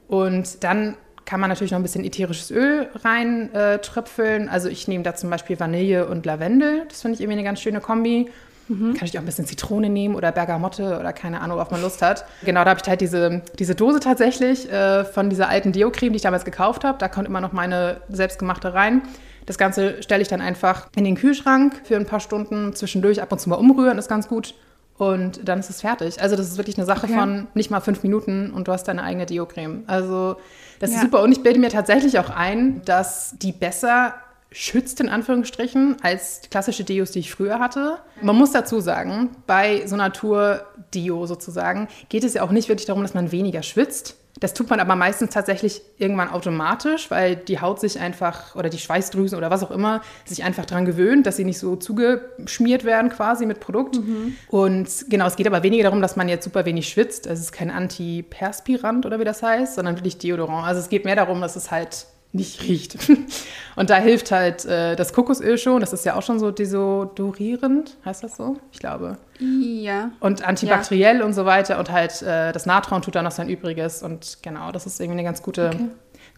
Und 0.07 0.63
dann 0.63 0.97
kann 1.25 1.39
man 1.39 1.49
natürlich 1.49 1.71
noch 1.71 1.79
ein 1.79 1.83
bisschen 1.83 2.05
ätherisches 2.05 2.51
Öl 2.51 2.87
rein 3.03 3.53
äh, 3.53 3.79
tröpfeln. 3.79 4.47
Also 4.47 4.69
ich 4.69 4.87
nehme 4.87 5.03
da 5.03 5.15
zum 5.15 5.29
Beispiel 5.29 5.59
Vanille 5.59 6.07
und 6.07 6.25
Lavendel. 6.25 6.83
Das 6.87 7.01
finde 7.01 7.15
ich 7.15 7.21
irgendwie 7.21 7.39
eine 7.39 7.43
ganz 7.43 7.61
schöne 7.61 7.81
Kombi. 7.81 8.29
Mhm. 8.67 8.95
Kann 8.95 9.07
ich 9.07 9.17
auch 9.17 9.21
ein 9.21 9.25
bisschen 9.25 9.45
Zitrone 9.45 9.89
nehmen 9.89 10.15
oder 10.15 10.31
Bergamotte 10.31 10.99
oder 10.99 11.13
keine 11.13 11.41
Ahnung, 11.41 11.57
worauf 11.57 11.71
man 11.71 11.81
Lust 11.81 12.01
hat. 12.01 12.25
Genau, 12.43 12.63
da 12.63 12.71
habe 12.71 12.79
ich 12.81 12.89
halt 12.89 13.01
diese, 13.01 13.41
diese 13.59 13.75
Dose 13.75 13.99
tatsächlich 13.99 14.71
äh, 14.71 15.05
von 15.05 15.29
dieser 15.29 15.49
alten 15.49 15.71
Deo-Creme, 15.71 16.13
die 16.13 16.17
ich 16.17 16.23
damals 16.23 16.45
gekauft 16.45 16.83
habe. 16.83 16.97
Da 16.97 17.07
kommt 17.07 17.27
immer 17.27 17.41
noch 17.41 17.51
meine 17.51 18.01
selbstgemachte 18.09 18.73
rein. 18.73 19.03
Das 19.45 19.59
Ganze 19.59 20.01
stelle 20.01 20.23
ich 20.23 20.27
dann 20.27 20.41
einfach 20.41 20.87
in 20.95 21.03
den 21.03 21.15
Kühlschrank 21.15 21.81
für 21.83 21.95
ein 21.95 22.05
paar 22.05 22.19
Stunden. 22.19 22.73
Zwischendurch 22.73 23.21
ab 23.21 23.31
und 23.31 23.39
zu 23.39 23.49
mal 23.49 23.55
umrühren 23.55 23.97
ist 23.99 24.09
ganz 24.09 24.27
gut. 24.27 24.55
Und 24.97 25.47
dann 25.47 25.59
ist 25.59 25.69
es 25.69 25.81
fertig. 25.81 26.21
Also 26.21 26.35
das 26.35 26.47
ist 26.47 26.57
wirklich 26.57 26.77
eine 26.77 26.85
Sache 26.85 27.07
okay. 27.07 27.15
von 27.15 27.47
nicht 27.53 27.69
mal 27.69 27.81
fünf 27.81 28.01
Minuten 28.03 28.51
und 28.51 28.67
du 28.67 28.71
hast 28.71 28.85
deine 28.87 29.03
eigene 29.03 29.25
Deo-Creme. 29.25 29.83
Also 29.87 30.37
das 30.79 30.91
ja. 30.91 30.97
ist 30.97 31.01
super. 31.03 31.21
Und 31.21 31.31
ich 31.31 31.43
bilde 31.43 31.59
mir 31.59 31.69
tatsächlich 31.69 32.17
auch 32.19 32.29
ein, 32.29 32.81
dass 32.85 33.35
die 33.37 33.51
besser 33.51 34.13
schützt, 34.51 35.01
in 35.01 35.09
Anführungsstrichen, 35.09 35.97
als 36.01 36.43
klassische 36.49 36.85
Deos, 36.85 37.11
die 37.11 37.19
ich 37.19 37.31
früher 37.31 37.59
hatte. 37.59 37.97
Man 38.21 38.37
muss 38.37 38.51
dazu 38.51 38.79
sagen, 38.79 39.31
bei 39.47 39.85
so 39.85 39.97
Natur-Deo 39.97 41.25
sozusagen 41.25 41.89
geht 42.07 42.23
es 42.23 42.35
ja 42.35 42.43
auch 42.43 42.51
nicht 42.51 42.69
wirklich 42.69 42.85
darum, 42.85 43.01
dass 43.01 43.13
man 43.13 43.33
weniger 43.33 43.63
schwitzt, 43.63 44.15
das 44.39 44.53
tut 44.53 44.69
man 44.69 44.81
aber 44.81 44.95
meistens 44.95 45.29
tatsächlich 45.29 45.81
irgendwann 45.97 46.29
automatisch, 46.29 47.09
weil 47.09 47.37
die 47.37 47.61
Haut 47.61 47.79
sich 47.79 47.99
einfach 47.99 48.55
oder 48.55 48.69
die 48.69 48.77
Schweißdrüsen 48.77 49.37
oder 49.37 49.49
was 49.49 49.63
auch 49.63 49.71
immer 49.71 50.01
sich 50.25 50.43
einfach 50.43 50.65
daran 50.65 50.85
gewöhnt, 50.85 51.25
dass 51.25 51.37
sie 51.37 51.45
nicht 51.45 51.59
so 51.59 51.77
zugeschmiert 51.77 52.83
werden 52.83 53.09
quasi 53.09 53.45
mit 53.45 53.61
Produkt. 53.61 53.95
Mhm. 53.95 54.35
Und 54.49 54.89
genau, 55.09 55.25
es 55.27 55.37
geht 55.37 55.47
aber 55.47 55.63
weniger 55.63 55.83
darum, 55.83 56.01
dass 56.01 56.17
man 56.17 56.27
jetzt 56.27 56.43
super 56.43 56.65
wenig 56.65 56.89
schwitzt. 56.89 57.27
Es 57.27 57.39
ist 57.39 57.53
kein 57.53 57.71
Antiperspirant 57.71 59.05
oder 59.05 59.19
wie 59.19 59.25
das 59.25 59.41
heißt, 59.41 59.75
sondern 59.75 59.95
wirklich 59.95 60.17
Deodorant. 60.17 60.67
Also 60.67 60.81
es 60.81 60.89
geht 60.89 61.05
mehr 61.05 61.15
darum, 61.15 61.39
dass 61.39 61.55
es 61.55 61.71
halt 61.71 62.05
nicht 62.35 62.63
riecht. 62.63 62.97
Und 63.75 63.89
da 63.89 63.97
hilft 63.97 64.31
halt 64.31 64.65
äh, 64.65 64.95
das 64.95 65.13
Kokosöl 65.13 65.57
schon. 65.57 65.81
Das 65.81 65.93
ist 65.93 66.05
ja 66.05 66.15
auch 66.15 66.21
schon 66.21 66.39
so 66.39 66.51
desodorierend, 66.51 67.97
heißt 68.05 68.23
das 68.23 68.37
so? 68.37 68.57
Ich 68.71 68.79
glaube. 68.79 69.17
Ja. 69.39 70.11
Und 70.19 70.47
antibakteriell 70.47 71.19
ja. 71.19 71.25
und 71.25 71.33
so 71.33 71.45
weiter. 71.45 71.79
Und 71.79 71.91
halt 71.91 72.21
äh, 72.21 72.51
das 72.53 72.65
Natron 72.65 73.01
tut 73.01 73.15
dann 73.15 73.25
noch 73.25 73.31
sein 73.31 73.49
Übriges. 73.49 74.03
Und 74.03 74.37
genau, 74.41 74.71
das 74.71 74.85
ist 74.85 74.99
irgendwie 74.99 75.19
eine 75.19 75.27
ganz 75.27 75.41
gute 75.41 75.67
okay. 75.73 75.89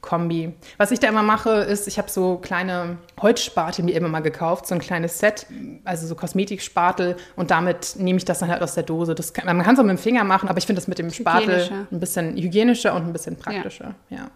Kombi. 0.01 0.53
Was 0.77 0.91
ich 0.91 0.99
da 0.99 1.07
immer 1.07 1.23
mache, 1.23 1.49
ist, 1.49 1.87
ich 1.87 1.97
habe 1.97 2.09
so 2.09 2.37
kleine 2.37 2.97
Holzspatel 3.19 3.83
mir 3.83 3.95
immer 3.95 4.07
mal 4.07 4.21
gekauft, 4.21 4.67
so 4.67 4.75
ein 4.75 4.79
kleines 4.81 5.19
Set, 5.19 5.47
also 5.83 6.07
so 6.07 6.15
Kosmetikspatel 6.15 7.15
und 7.35 7.51
damit 7.51 7.95
nehme 7.97 8.17
ich 8.17 8.25
das 8.25 8.39
dann 8.39 8.49
halt 8.49 8.61
aus 8.61 8.75
der 8.75 8.83
Dose. 8.83 9.15
Das 9.15 9.33
kann, 9.33 9.45
man 9.45 9.63
kann 9.63 9.73
es 9.73 9.79
auch 9.79 9.83
mit 9.83 9.97
dem 9.97 10.01
Finger 10.01 10.23
machen, 10.23 10.49
aber 10.49 10.59
ich 10.59 10.65
finde 10.65 10.79
das 10.79 10.87
mit 10.87 10.99
dem 10.99 11.11
Spatel 11.11 11.87
ein 11.91 11.99
bisschen 11.99 12.37
hygienischer 12.37 12.93
und 12.93 13.03
ein 13.05 13.13
bisschen 13.13 13.37
praktischer. 13.37 13.95
Ja. 14.09 14.17
ja. 14.17 14.31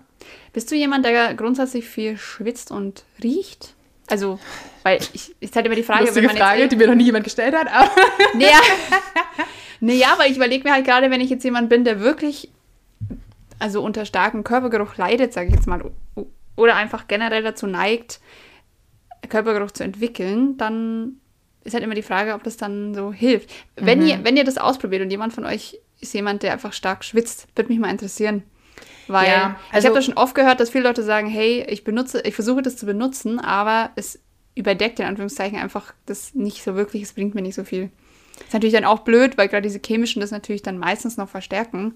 Bist 0.53 0.71
du 0.71 0.75
jemand, 0.75 1.05
der 1.05 1.33
grundsätzlich 1.35 1.87
viel 1.87 2.17
schwitzt 2.17 2.71
und 2.71 3.03
riecht? 3.23 3.73
Also, 4.07 4.39
weil 4.83 4.99
ich, 5.13 5.33
ich 5.39 5.51
hatte 5.55 5.67
immer 5.67 5.75
die 5.75 5.83
Frage, 5.83 6.05
Lustige 6.05 6.27
wenn 6.27 6.35
man 6.35 6.43
Frage, 6.43 6.67
die 6.67 6.75
mir 6.75 6.87
noch 6.87 6.95
nie 6.95 7.05
jemand 7.05 7.23
gestellt 7.23 7.55
hat. 7.55 7.67
Aber 7.71 7.89
naja, 8.33 8.59
naja, 9.79 10.15
weil 10.17 10.31
ich 10.31 10.37
überlege 10.37 10.67
mir 10.67 10.73
halt 10.73 10.85
gerade, 10.85 11.09
wenn 11.11 11.21
ich 11.21 11.29
jetzt 11.29 11.43
jemand 11.43 11.69
bin, 11.69 11.85
der 11.85 12.01
wirklich 12.01 12.49
also 13.59 13.81
unter 13.83 14.05
starkem 14.05 14.43
Körpergeruch 14.43 14.97
leidet, 14.97 15.33
sage 15.33 15.49
ich 15.49 15.53
jetzt 15.55 15.67
mal, 15.67 15.91
oder 16.55 16.75
einfach 16.75 17.07
generell 17.07 17.43
dazu 17.43 17.67
neigt, 17.67 18.19
Körpergeruch 19.29 19.71
zu 19.71 19.83
entwickeln, 19.83 20.57
dann 20.57 21.17
ist 21.63 21.73
halt 21.73 21.83
immer 21.83 21.93
die 21.93 22.01
Frage, 22.01 22.33
ob 22.33 22.43
das 22.43 22.57
dann 22.57 22.95
so 22.95 23.13
hilft. 23.13 23.49
Mhm. 23.79 23.85
Wenn, 23.85 24.07
ihr, 24.07 24.23
wenn 24.23 24.35
ihr 24.35 24.43
das 24.43 24.57
ausprobiert 24.57 25.03
und 25.03 25.11
jemand 25.11 25.33
von 25.33 25.45
euch 25.45 25.79
ist 25.99 26.13
jemand, 26.13 26.41
der 26.41 26.53
einfach 26.53 26.73
stark 26.73 27.03
schwitzt, 27.05 27.47
würde 27.55 27.69
mich 27.69 27.79
mal 27.79 27.91
interessieren. 27.91 28.43
Weil 29.07 29.29
ja, 29.29 29.59
also, 29.71 29.79
ich 29.79 29.85
habe 29.85 29.95
das 29.95 30.05
schon 30.05 30.17
oft 30.17 30.35
gehört, 30.35 30.59
dass 30.59 30.69
viele 30.69 30.85
Leute 30.85 31.03
sagen, 31.03 31.27
hey, 31.27 31.65
ich 31.67 31.83
benutze, 31.83 32.21
ich 32.21 32.35
versuche 32.35 32.61
das 32.61 32.77
zu 32.77 32.85
benutzen, 32.85 33.39
aber 33.39 33.91
es 33.95 34.19
überdeckt 34.55 34.99
in 34.99 35.05
Anführungszeichen 35.05 35.57
einfach 35.57 35.93
das 36.05 36.33
nicht 36.33 36.63
so 36.63 36.75
wirklich, 36.75 37.03
es 37.03 37.13
bringt 37.13 37.35
mir 37.35 37.41
nicht 37.41 37.55
so 37.55 37.63
viel. 37.63 37.89
Ist 38.39 38.53
natürlich 38.53 38.73
dann 38.73 38.85
auch 38.85 38.99
blöd, 38.99 39.37
weil 39.37 39.47
gerade 39.47 39.63
diese 39.63 39.79
chemischen 39.85 40.19
das 40.19 40.31
natürlich 40.31 40.61
dann 40.61 40.77
meistens 40.77 41.17
noch 41.17 41.29
verstärken. 41.29 41.95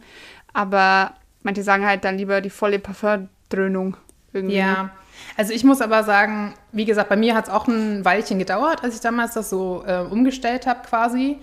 Aber 0.54 1.16
manche 1.44 1.64
sagen 1.64 1.86
halt 1.86 2.04
dann 2.04 2.18
lieber 2.18 2.42
die 2.42 2.50
volle 2.50 2.80
Parfumdröhnung 2.80 3.98
irgendwie. 4.34 4.58
Ja. 4.58 4.92
Also 5.38 5.54
ich 5.54 5.64
muss 5.64 5.82
aber 5.82 6.04
sagen, 6.04 6.54
wie 6.72 6.86
gesagt, 6.86 7.10
bei 7.10 7.16
mir 7.16 7.36
hat 7.36 7.46
es 7.46 7.50
auch 7.50 7.68
ein 7.68 8.04
Weilchen 8.04 8.38
gedauert, 8.38 8.84
als 8.84 8.96
ich 8.96 9.02
damals 9.02 9.34
das 9.34 9.50
so 9.50 9.84
äh, 9.86 10.00
umgestellt 10.00 10.68
habe 10.68 10.82
quasi. 10.88 11.38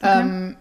Okay. 0.00 0.20
Ähm, 0.20 0.56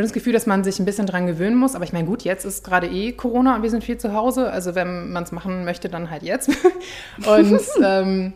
das 0.00 0.12
Gefühl, 0.12 0.32
dass 0.32 0.46
man 0.46 0.64
sich 0.64 0.78
ein 0.78 0.84
bisschen 0.84 1.06
dran 1.06 1.26
gewöhnen 1.26 1.56
muss. 1.56 1.74
Aber 1.74 1.84
ich 1.84 1.92
meine, 1.92 2.06
gut, 2.06 2.22
jetzt 2.22 2.44
ist 2.44 2.64
gerade 2.64 2.86
eh 2.86 3.12
Corona 3.12 3.56
und 3.56 3.62
wir 3.62 3.70
sind 3.70 3.84
viel 3.84 3.98
zu 3.98 4.14
Hause. 4.14 4.50
Also 4.50 4.74
wenn 4.74 5.12
man 5.12 5.24
es 5.24 5.32
machen 5.32 5.64
möchte, 5.64 5.88
dann 5.88 6.10
halt 6.10 6.22
jetzt. 6.22 6.48
und 7.26 7.60
ähm, 7.84 8.32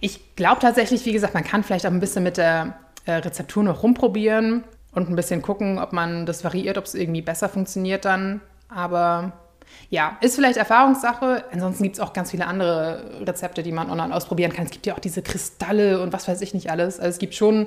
ich 0.00 0.34
glaube 0.36 0.60
tatsächlich, 0.60 1.04
wie 1.06 1.12
gesagt, 1.12 1.34
man 1.34 1.44
kann 1.44 1.62
vielleicht 1.62 1.86
auch 1.86 1.90
ein 1.90 2.00
bisschen 2.00 2.24
mit 2.24 2.36
der 2.36 2.74
äh, 3.04 3.12
Rezeptur 3.12 3.62
noch 3.62 3.82
rumprobieren 3.82 4.64
und 4.92 5.08
ein 5.08 5.16
bisschen 5.16 5.42
gucken, 5.42 5.78
ob 5.78 5.92
man 5.92 6.26
das 6.26 6.42
variiert, 6.42 6.78
ob 6.78 6.84
es 6.84 6.94
irgendwie 6.94 7.22
besser 7.22 7.48
funktioniert 7.48 8.04
dann. 8.04 8.40
Aber 8.68 9.32
ja, 9.90 10.16
ist 10.20 10.34
vielleicht 10.34 10.56
Erfahrungssache. 10.56 11.44
Ansonsten 11.52 11.82
gibt 11.84 11.96
es 11.96 12.00
auch 12.00 12.12
ganz 12.12 12.30
viele 12.30 12.46
andere 12.46 13.20
Rezepte, 13.26 13.62
die 13.62 13.72
man 13.72 13.90
online 13.90 14.14
ausprobieren 14.14 14.52
kann. 14.52 14.64
Es 14.64 14.70
gibt 14.70 14.86
ja 14.86 14.94
auch 14.94 15.00
diese 15.00 15.22
Kristalle 15.22 16.00
und 16.00 16.12
was 16.12 16.26
weiß 16.28 16.40
ich 16.40 16.54
nicht 16.54 16.70
alles. 16.70 16.98
Also 16.98 17.10
es 17.10 17.18
gibt 17.18 17.34
schon 17.34 17.66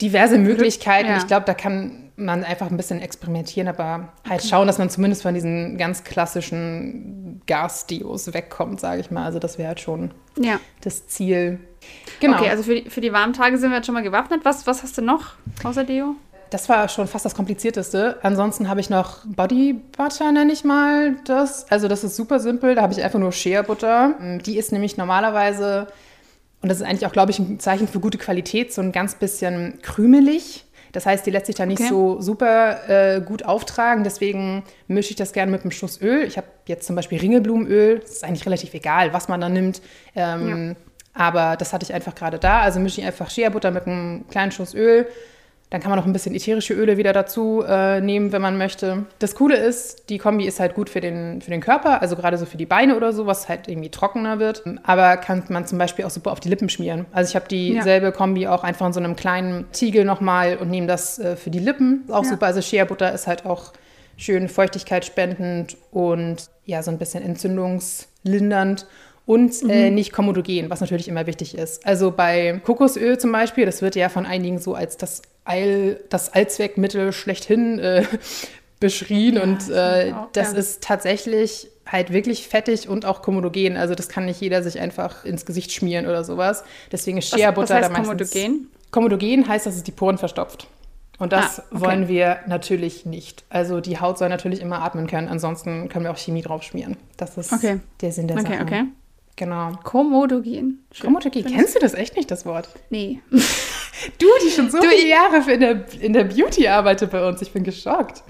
diverse 0.00 0.38
Möglichkeiten. 0.38 1.10
Ja. 1.10 1.18
Ich 1.18 1.26
glaube, 1.26 1.46
da 1.46 1.54
kann 1.54 2.10
man 2.16 2.44
einfach 2.44 2.70
ein 2.70 2.76
bisschen 2.76 3.00
experimentieren, 3.00 3.68
aber 3.68 4.12
halt 4.28 4.44
schauen, 4.44 4.66
dass 4.66 4.78
man 4.78 4.90
zumindest 4.90 5.22
von 5.22 5.34
diesen 5.34 5.78
ganz 5.78 6.04
klassischen 6.04 7.40
Gasdios 7.46 8.32
wegkommt, 8.32 8.80
sage 8.80 9.00
ich 9.00 9.10
mal. 9.10 9.24
Also 9.24 9.38
das 9.38 9.58
wäre 9.58 9.68
halt 9.68 9.80
schon 9.80 10.10
ja. 10.38 10.60
das 10.82 11.08
Ziel. 11.08 11.60
Genau. 12.20 12.38
Okay, 12.38 12.50
also 12.50 12.62
für 12.62 12.74
die, 12.74 12.90
für 12.90 13.00
die 13.00 13.12
warmen 13.12 13.32
Tage 13.32 13.56
sind 13.58 13.70
wir 13.70 13.76
jetzt 13.76 13.86
schon 13.86 13.94
mal 13.94 14.02
gewappnet. 14.02 14.44
Was, 14.44 14.66
was 14.66 14.82
hast 14.82 14.98
du 14.98 15.02
noch 15.02 15.32
außer 15.64 15.84
Deo? 15.84 16.14
Das 16.50 16.68
war 16.68 16.88
schon 16.88 17.06
fast 17.06 17.24
das 17.24 17.34
Komplizierteste. 17.34 18.18
Ansonsten 18.22 18.68
habe 18.68 18.80
ich 18.80 18.90
noch 18.90 19.24
Body 19.24 19.80
Butter, 19.96 20.32
nenne 20.32 20.52
ich 20.52 20.64
mal 20.64 21.14
das. 21.24 21.70
Also 21.70 21.86
das 21.86 22.02
ist 22.02 22.16
super 22.16 22.40
simpel. 22.40 22.74
Da 22.74 22.82
habe 22.82 22.92
ich 22.92 23.02
einfach 23.02 23.20
nur 23.20 23.30
Shea 23.30 23.62
Butter. 23.62 24.14
Die 24.44 24.58
ist 24.58 24.72
nämlich 24.72 24.96
normalerweise, 24.96 25.86
und 26.62 26.68
das 26.68 26.78
ist 26.78 26.86
eigentlich 26.86 27.06
auch, 27.06 27.12
glaube 27.12 27.30
ich, 27.30 27.38
ein 27.38 27.58
Zeichen 27.58 27.88
für 27.88 28.00
gute 28.00 28.18
Qualität, 28.18 28.72
so 28.72 28.82
ein 28.82 28.92
ganz 28.92 29.14
bisschen 29.14 29.80
krümelig. 29.82 30.64
Das 30.92 31.06
heißt, 31.06 31.24
die 31.24 31.30
lässt 31.30 31.46
sich 31.46 31.54
da 31.54 31.66
nicht 31.66 31.80
okay. 31.80 31.88
so 31.88 32.20
super 32.20 32.88
äh, 32.88 33.20
gut 33.20 33.44
auftragen. 33.44 34.04
Deswegen 34.04 34.64
mische 34.88 35.10
ich 35.10 35.16
das 35.16 35.32
gerne 35.32 35.52
mit 35.52 35.62
einem 35.62 35.70
Schuss 35.70 36.02
Öl. 36.02 36.24
Ich 36.24 36.36
habe 36.36 36.48
jetzt 36.66 36.86
zum 36.86 36.96
Beispiel 36.96 37.18
Ringelblumenöl. 37.18 38.00
Das 38.00 38.10
ist 38.10 38.24
eigentlich 38.24 38.44
relativ 38.44 38.74
egal, 38.74 39.12
was 39.12 39.28
man 39.28 39.40
da 39.40 39.48
nimmt. 39.48 39.80
Ähm, 40.16 40.68
ja. 40.68 40.76
Aber 41.14 41.56
das 41.56 41.72
hatte 41.72 41.84
ich 41.84 41.94
einfach 41.94 42.14
gerade 42.14 42.38
da. 42.38 42.60
Also 42.60 42.80
mische 42.80 43.00
ich 43.00 43.06
einfach 43.06 43.30
Shea 43.30 43.48
Butter 43.50 43.70
mit 43.70 43.86
einem 43.86 44.26
kleinen 44.28 44.52
Schuss 44.52 44.74
Öl 44.74 45.06
dann 45.70 45.80
kann 45.80 45.90
man 45.90 45.98
noch 45.98 46.06
ein 46.06 46.12
bisschen 46.12 46.34
ätherische 46.34 46.74
Öle 46.74 46.96
wieder 46.96 47.12
dazu 47.12 47.62
äh, 47.66 48.00
nehmen, 48.00 48.32
wenn 48.32 48.42
man 48.42 48.58
möchte. 48.58 49.06
Das 49.20 49.36
Coole 49.36 49.56
ist, 49.56 50.10
die 50.10 50.18
Kombi 50.18 50.44
ist 50.44 50.58
halt 50.58 50.74
gut 50.74 50.90
für 50.90 51.00
den, 51.00 51.40
für 51.40 51.50
den 51.50 51.60
Körper, 51.60 52.02
also 52.02 52.16
gerade 52.16 52.36
so 52.38 52.44
für 52.44 52.56
die 52.56 52.66
Beine 52.66 52.96
oder 52.96 53.12
so, 53.12 53.26
was 53.26 53.48
halt 53.48 53.68
irgendwie 53.68 53.88
trockener 53.88 54.40
wird. 54.40 54.64
Aber 54.82 55.16
kann 55.16 55.44
man 55.48 55.66
zum 55.66 55.78
Beispiel 55.78 56.04
auch 56.04 56.10
super 56.10 56.32
auf 56.32 56.40
die 56.40 56.48
Lippen 56.48 56.68
schmieren. 56.68 57.06
Also 57.12 57.30
ich 57.30 57.36
habe 57.36 57.46
dieselbe 57.48 58.06
ja. 58.06 58.12
Kombi 58.12 58.48
auch 58.48 58.64
einfach 58.64 58.86
in 58.86 58.92
so 58.92 59.00
einem 59.00 59.14
kleinen 59.14 59.70
Tiegel 59.70 60.04
nochmal 60.04 60.56
und 60.56 60.70
nehme 60.70 60.88
das 60.88 61.20
äh, 61.20 61.36
für 61.36 61.50
die 61.50 61.60
Lippen. 61.60 62.04
Auch 62.08 62.24
ja. 62.24 62.30
super. 62.30 62.46
Also 62.46 62.60
Shea 62.60 62.84
Butter 62.84 63.12
ist 63.12 63.28
halt 63.28 63.46
auch 63.46 63.72
schön 64.16 64.48
feuchtigkeitsspendend 64.48 65.76
und 65.92 66.50
ja, 66.64 66.82
so 66.82 66.90
ein 66.90 66.98
bisschen 66.98 67.22
entzündungslindernd 67.22 68.86
und 69.30 69.62
äh, 69.70 69.90
mhm. 69.90 69.94
nicht 69.94 70.12
komodogen, 70.12 70.70
was 70.70 70.80
natürlich 70.80 71.06
immer 71.06 71.24
wichtig 71.28 71.56
ist. 71.56 71.86
Also 71.86 72.10
bei 72.10 72.60
Kokosöl 72.64 73.16
zum 73.16 73.30
Beispiel, 73.30 73.64
das 73.64 73.80
wird 73.80 73.94
ja 73.94 74.08
von 74.08 74.26
einigen 74.26 74.58
so 74.58 74.74
als 74.74 74.96
das 74.96 75.22
Eil, 75.44 76.00
das 76.08 76.32
Allzweckmittel 76.34 77.12
schlechthin 77.12 77.78
äh, 77.78 78.04
beschrien 78.80 79.36
ja, 79.36 79.42
und 79.44 79.70
äh, 79.70 80.12
auch, 80.12 80.32
das 80.32 80.52
ja. 80.52 80.58
ist 80.58 80.82
tatsächlich 80.82 81.68
halt 81.86 82.12
wirklich 82.12 82.48
fettig 82.48 82.88
und 82.88 83.06
auch 83.06 83.22
komodogen. 83.22 83.76
Also 83.76 83.94
das 83.94 84.08
kann 84.08 84.24
nicht 84.24 84.40
jeder 84.40 84.64
sich 84.64 84.80
einfach 84.80 85.24
ins 85.24 85.46
Gesicht 85.46 85.70
schmieren 85.70 86.06
oder 86.06 86.24
sowas. 86.24 86.64
Deswegen 86.90 87.18
ist 87.18 87.28
Shea 87.28 87.52
Butter 87.52 87.68
was 87.68 87.70
heißt 87.70 87.88
da 87.88 87.92
meistens. 87.92 88.32
Komodogen? 88.32 88.68
Komodogen 88.90 89.46
heißt, 89.46 89.64
dass 89.64 89.76
es 89.76 89.84
die 89.84 89.92
Poren 89.92 90.18
verstopft. 90.18 90.66
Und 91.20 91.32
das 91.32 91.60
ah, 91.60 91.64
okay. 91.70 91.84
wollen 91.84 92.08
wir 92.08 92.40
natürlich 92.48 93.06
nicht. 93.06 93.44
Also 93.48 93.80
die 93.80 94.00
Haut 94.00 94.18
soll 94.18 94.28
natürlich 94.28 94.60
immer 94.60 94.82
atmen 94.82 95.06
können. 95.06 95.28
Ansonsten 95.28 95.88
können 95.88 96.04
wir 96.04 96.10
auch 96.10 96.18
Chemie 96.18 96.42
drauf 96.42 96.64
schmieren. 96.64 96.96
Das 97.16 97.38
ist 97.38 97.52
okay. 97.52 97.78
der 98.00 98.10
Sinn 98.10 98.26
der 98.26 98.38
okay, 98.38 98.54
Sache. 98.54 98.62
Okay. 98.62 98.84
Genau. 99.40 99.72
Komodogen. 99.84 100.84
Komodogen. 101.00 101.46
Kennst 101.46 101.74
du 101.74 101.78
das 101.78 101.94
echt 101.94 102.14
nicht, 102.14 102.30
das 102.30 102.44
Wort? 102.44 102.68
Nee. 102.90 103.22
du, 103.30 104.26
die 104.44 104.50
schon 104.50 104.70
so 104.70 104.78
du, 104.78 104.86
viele 104.86 105.08
Jahre 105.08 105.50
in 105.50 105.60
der, 105.60 105.84
in 105.98 106.12
der 106.12 106.24
Beauty 106.24 106.68
arbeitet 106.68 107.10
bei 107.10 107.26
uns. 107.26 107.40
Ich 107.40 107.50
bin 107.50 107.64
geschockt. 107.64 108.22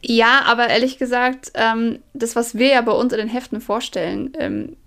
Ja, 0.00 0.40
aber 0.46 0.68
ehrlich 0.68 0.96
gesagt, 0.96 1.52
ähm, 1.52 1.98
das, 2.14 2.34
was 2.34 2.54
wir 2.54 2.68
ja 2.68 2.80
bei 2.80 2.92
uns 2.92 3.12
in 3.12 3.18
den 3.18 3.28
Heften 3.28 3.60
vorstellen, 3.60 4.32
ähm, 4.38 4.78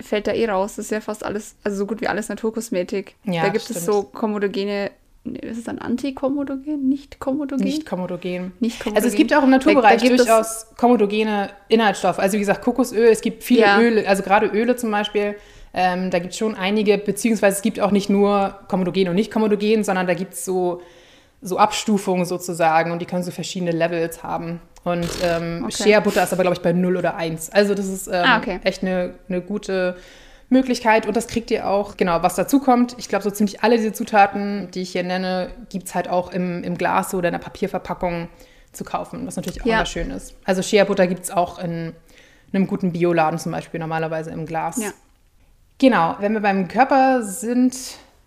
fällt 0.00 0.26
da 0.26 0.32
eh 0.32 0.48
raus. 0.48 0.76
Das 0.76 0.86
ist 0.86 0.90
ja 0.90 1.02
fast 1.02 1.22
alles, 1.22 1.54
also 1.64 1.76
so 1.76 1.86
gut 1.86 2.00
wie 2.00 2.08
alles 2.08 2.30
Naturkosmetik. 2.30 3.16
Ja, 3.24 3.42
da 3.42 3.50
gibt 3.50 3.64
stimmt. 3.64 3.78
es 3.78 3.84
so 3.84 4.04
komodogene 4.04 4.90
ist 5.24 5.58
es 5.58 5.64
dann 5.64 5.78
antikomodogen? 5.78 6.88
Nicht 6.88 7.20
komodogen? 7.20 7.64
Nicht 7.64 7.86
komodogen. 7.86 8.52
Nicht 8.60 8.80
komodogen. 8.80 8.96
Also 8.96 9.08
es 9.08 9.14
gibt 9.14 9.34
auch 9.34 9.42
im 9.42 9.50
Naturbereich 9.50 10.02
durchaus 10.02 10.66
komodogene 10.76 11.50
Inhaltsstoffe. 11.68 12.18
Also 12.18 12.36
wie 12.36 12.40
gesagt, 12.40 12.62
Kokosöl, 12.62 13.08
es 13.08 13.20
gibt 13.20 13.44
viele 13.44 13.62
ja. 13.62 13.78
Öle, 13.78 14.08
also 14.08 14.22
gerade 14.22 14.46
Öle 14.46 14.76
zum 14.76 14.90
Beispiel, 14.90 15.36
ähm, 15.74 16.10
da 16.10 16.18
gibt 16.18 16.32
es 16.32 16.38
schon 16.38 16.54
einige, 16.54 16.96
beziehungsweise 16.98 17.56
es 17.56 17.62
gibt 17.62 17.80
auch 17.80 17.90
nicht 17.90 18.08
nur 18.08 18.58
komodogen 18.68 19.08
und 19.08 19.14
nicht 19.14 19.30
komodogen, 19.30 19.84
sondern 19.84 20.06
da 20.06 20.14
gibt 20.14 20.34
es 20.34 20.44
so, 20.44 20.80
so 21.42 21.58
Abstufungen 21.58 22.24
sozusagen 22.24 22.90
und 22.90 23.00
die 23.00 23.06
können 23.06 23.22
so 23.22 23.30
verschiedene 23.30 23.72
Levels 23.72 24.22
haben. 24.22 24.60
Und 24.84 25.06
ähm, 25.22 25.64
okay. 25.64 25.90
Shea 25.90 26.00
Butter 26.00 26.22
ist 26.22 26.32
aber, 26.32 26.42
glaube 26.42 26.56
ich, 26.56 26.62
bei 26.62 26.72
0 26.72 26.96
oder 26.96 27.16
1. 27.16 27.50
Also 27.50 27.74
das 27.74 27.86
ist 27.86 28.08
ähm, 28.08 28.24
ah, 28.24 28.38
okay. 28.38 28.60
echt 28.64 28.82
eine, 28.82 29.14
eine 29.28 29.42
gute 29.42 29.96
Möglichkeit 30.50 31.06
und 31.06 31.16
das 31.16 31.28
kriegt 31.28 31.50
ihr 31.50 31.68
auch, 31.68 31.96
genau, 31.96 32.22
was 32.22 32.34
dazu 32.34 32.58
kommt. 32.60 32.96
Ich 32.98 33.08
glaube, 33.08 33.22
so 33.22 33.30
ziemlich 33.30 33.62
alle 33.62 33.76
diese 33.76 33.92
Zutaten, 33.92 34.70
die 34.72 34.82
ich 34.82 34.90
hier 34.90 35.04
nenne, 35.04 35.50
gibt 35.68 35.86
es 35.86 35.94
halt 35.94 36.08
auch 36.08 36.32
im, 36.32 36.62
im 36.64 36.76
Glas 36.76 37.14
oder 37.14 37.28
in 37.28 37.32
der 37.32 37.38
Papierverpackung 37.38 38.28
zu 38.72 38.84
kaufen, 38.84 39.26
was 39.26 39.36
natürlich 39.36 39.62
auch 39.62 39.66
ja. 39.66 39.76
immer 39.76 39.86
schön 39.86 40.10
ist. 40.10 40.34
Also 40.44 40.62
Shea 40.62 40.84
Butter 40.84 41.06
gibt 41.06 41.24
es 41.24 41.30
auch 41.30 41.58
in 41.58 41.94
einem 42.52 42.66
guten 42.66 42.92
Bioladen 42.92 43.38
zum 43.38 43.52
Beispiel 43.52 43.80
normalerweise 43.80 44.30
im 44.30 44.44
Glas. 44.44 44.78
Ja. 44.78 44.90
Genau, 45.78 46.16
wenn 46.18 46.32
wir 46.32 46.40
beim 46.40 46.68
Körper 46.68 47.22
sind, 47.22 47.76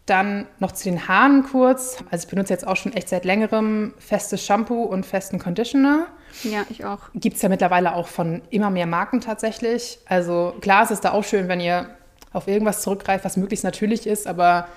dann 0.05 0.47
noch 0.59 0.71
zu 0.71 0.89
den 0.89 1.07
Haaren 1.07 1.43
kurz. 1.43 1.97
Also 2.09 2.25
ich 2.25 2.29
benutze 2.29 2.53
jetzt 2.53 2.67
auch 2.67 2.75
schon 2.75 2.93
echt 2.93 3.09
seit 3.09 3.25
längerem 3.25 3.93
festes 3.99 4.43
Shampoo 4.45 4.83
und 4.83 5.05
festen 5.05 5.39
Conditioner. 5.39 6.07
Ja, 6.43 6.65
ich 6.69 6.83
auch. 6.83 6.99
Gibt 7.13 7.35
es 7.35 7.41
ja 7.41 7.49
mittlerweile 7.49 7.95
auch 7.95 8.07
von 8.07 8.41
immer 8.49 8.69
mehr 8.69 8.87
Marken 8.87 9.21
tatsächlich. 9.21 9.99
Also 10.05 10.55
klar, 10.61 10.83
es 10.83 10.91
ist 10.91 11.01
da 11.01 11.11
auch 11.11 11.23
schön, 11.23 11.47
wenn 11.47 11.59
ihr 11.59 11.87
auf 12.33 12.47
irgendwas 12.47 12.81
zurückgreift, 12.81 13.23
was 13.23 13.37
möglichst 13.37 13.63
natürlich 13.63 14.07
ist, 14.07 14.27
aber 14.27 14.67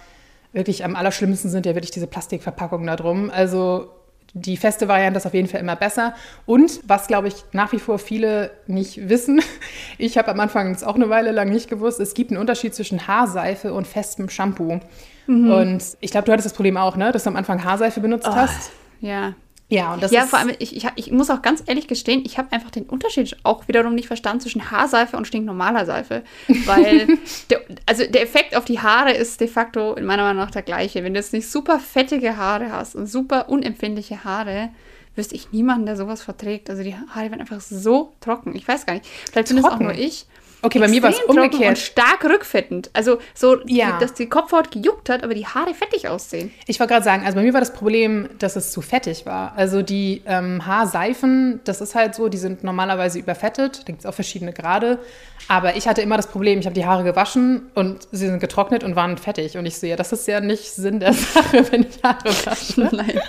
wirklich 0.53 0.85
am 0.85 0.97
allerschlimmsten 0.97 1.51
sind 1.51 1.67
ja 1.67 1.75
wirklich 1.75 1.91
diese 1.91 2.07
Plastikverpackungen 2.07 2.87
da 2.87 2.97
drum. 2.97 3.31
Also 3.31 3.91
die 4.35 4.57
feste 4.57 4.89
Variante 4.89 5.19
ist 5.19 5.27
auf 5.27 5.35
jeden 5.35 5.49
Fall 5.49 5.61
immer 5.61 5.77
besser. 5.77 6.15
Und 6.45 6.81
was, 6.87 7.07
glaube 7.07 7.29
ich, 7.29 7.35
nach 7.53 7.73
wie 7.73 7.79
vor 7.79 7.99
viele 7.99 8.51
nicht 8.67 9.09
wissen, 9.09 9.41
ich 9.99 10.19
habe 10.19 10.29
am 10.29 10.41
Anfang 10.41 10.71
es 10.73 10.85
auch 10.85 10.95
eine 10.95 11.09
Weile 11.09 11.33
lang 11.33 11.51
nicht 11.51 11.69
gewusst, 11.69 12.01
es 12.01 12.15
gibt 12.15 12.31
einen 12.31 12.41
Unterschied 12.41 12.75
zwischen 12.75 13.07
Haarseife 13.07 13.73
und 13.73 13.87
festem 13.87 14.29
Shampoo. 14.29 14.81
Mhm. 15.27 15.51
Und 15.51 15.85
ich 16.01 16.11
glaube, 16.11 16.27
du 16.27 16.33
hattest 16.33 16.47
das 16.47 16.53
Problem 16.53 16.77
auch, 16.77 16.97
ne? 16.97 17.13
dass 17.13 17.25
du 17.25 17.31
am 17.31 17.37
Anfang 17.37 17.65
Haarseife 17.65 18.01
benutzt 18.01 18.29
oh, 18.31 18.35
hast. 18.35 18.71
Ja, 19.01 19.35
ja, 19.69 19.95
und 19.95 20.03
das 20.03 20.13
ja, 20.13 20.23
ist 20.23 20.31
vor 20.31 20.39
allem, 20.39 20.55
ich, 20.61 20.77
ich, 20.77 20.87
ich 20.95 21.11
muss 21.11 21.29
auch 21.29 21.43
ganz 21.43 21.63
ehrlich 21.67 21.89
gestehen, 21.89 22.23
ich 22.25 22.39
habe 22.39 22.53
einfach 22.53 22.71
den 22.71 22.85
Unterschied 22.85 23.37
auch 23.43 23.67
wiederum 23.67 23.97
nicht 23.97 24.07
verstanden 24.07 24.41
zwischen 24.41 24.71
Haarseife 24.71 25.17
und 25.17 25.27
stinknormaler 25.27 25.85
Seife. 25.87 26.23
Weil, 26.67 27.09
der, 27.51 27.63
also 27.85 28.05
der 28.07 28.23
Effekt 28.23 28.57
auf 28.57 28.65
die 28.65 28.79
Haare 28.79 29.13
ist 29.13 29.41
de 29.41 29.49
facto 29.49 29.95
in 29.95 30.05
meiner 30.05 30.23
Meinung 30.23 30.45
nach 30.45 30.53
der 30.53 30.63
gleiche. 30.63 31.03
Wenn 31.03 31.15
du 31.15 31.21
jetzt 31.21 31.33
nicht 31.33 31.51
super 31.51 31.81
fettige 31.81 32.37
Haare 32.37 32.71
hast 32.71 32.95
und 32.95 33.09
super 33.09 33.49
unempfindliche 33.49 34.23
Haare, 34.23 34.71
wüsste 35.17 35.35
ich 35.35 35.51
niemanden, 35.51 35.87
der 35.87 35.97
sowas 35.97 36.23
verträgt. 36.23 36.71
Also 36.71 36.85
die 36.85 36.95
Haare 36.95 37.31
werden 37.31 37.41
einfach 37.41 37.61
so 37.61 38.13
trocken. 38.21 38.55
Ich 38.55 38.69
weiß 38.69 38.87
gar 38.87 38.95
nicht. 38.95 39.07
Vielleicht 39.33 39.49
bin 39.49 39.59
es 39.59 39.65
auch 39.65 39.81
nur 39.81 39.95
ich. 39.95 40.27
Okay, 40.67 40.81
bei 40.81 40.89
mir 40.89 41.01
war 41.01 41.11
es 41.11 41.21
umgekehrt. 41.21 41.69
Und 41.69 41.79
stark 41.79 42.25
rückfettend. 42.25 42.91
Also 42.93 43.19
so, 43.35 43.59
ja. 43.67 43.99
dass 44.01 44.15
die 44.15 44.27
Kopfhaut 44.27 44.73
gejuckt 44.73 45.09
hat, 45.09 45.23
aber 45.23 45.33
die 45.33 45.47
Haare 45.47 45.75
fettig 45.75 46.09
aussehen. 46.09 46.53
Ich 46.67 46.81
wollte 46.81 46.95
gerade 46.95 47.05
sagen, 47.05 47.25
also 47.25 47.37
bei 47.37 47.43
mir 47.43 47.53
war 47.55 47.61
das 47.61 47.73
Problem, 47.73 48.29
dass 48.41 48.57
es 48.57 48.73
zu 48.73 48.83
fettig 48.83 49.27
war. 49.27 49.53
Also 49.57 49.83
die 49.83 50.23
ähm, 50.27 50.67
Haarseifen, 50.67 51.61
das 51.63 51.81
ist 51.81 51.95
halt 51.95 52.17
so, 52.17 52.29
die 52.29 52.39
sind 52.39 52.65
normalerweise 52.65 53.21
überfettet. 53.21 53.81
Da 53.81 53.85
gibt 53.85 54.01
es 54.01 54.07
auch 54.07 54.15
verschiedene 54.15 54.53
Grade. 54.53 54.99
Aber 55.47 55.77
ich 55.77 55.87
hatte 55.87 56.03
immer 56.03 56.17
das 56.17 56.27
Problem, 56.27 56.59
ich 56.59 56.67
habe 56.67 56.75
die 56.75 56.85
Haare 56.85 57.05
gewaschen 57.05 57.71
und 57.77 58.09
sie 58.11 58.27
sind 58.27 58.41
getrocknet 58.41 58.83
und 58.83 58.97
waren 58.97 59.19
fettig. 59.19 59.57
Und 59.57 59.67
ich 59.67 59.77
sehe, 59.77 59.95
das 59.95 60.11
ist 60.11 60.27
ja 60.27 60.41
nicht 60.41 60.73
Sinn 60.73 60.99
der 60.99 61.13
Sache, 61.13 61.65
wenn 61.71 61.83
ich 61.83 62.03
Haare 62.03 62.29
wasche. 62.45 62.81
Nein. 62.81 63.21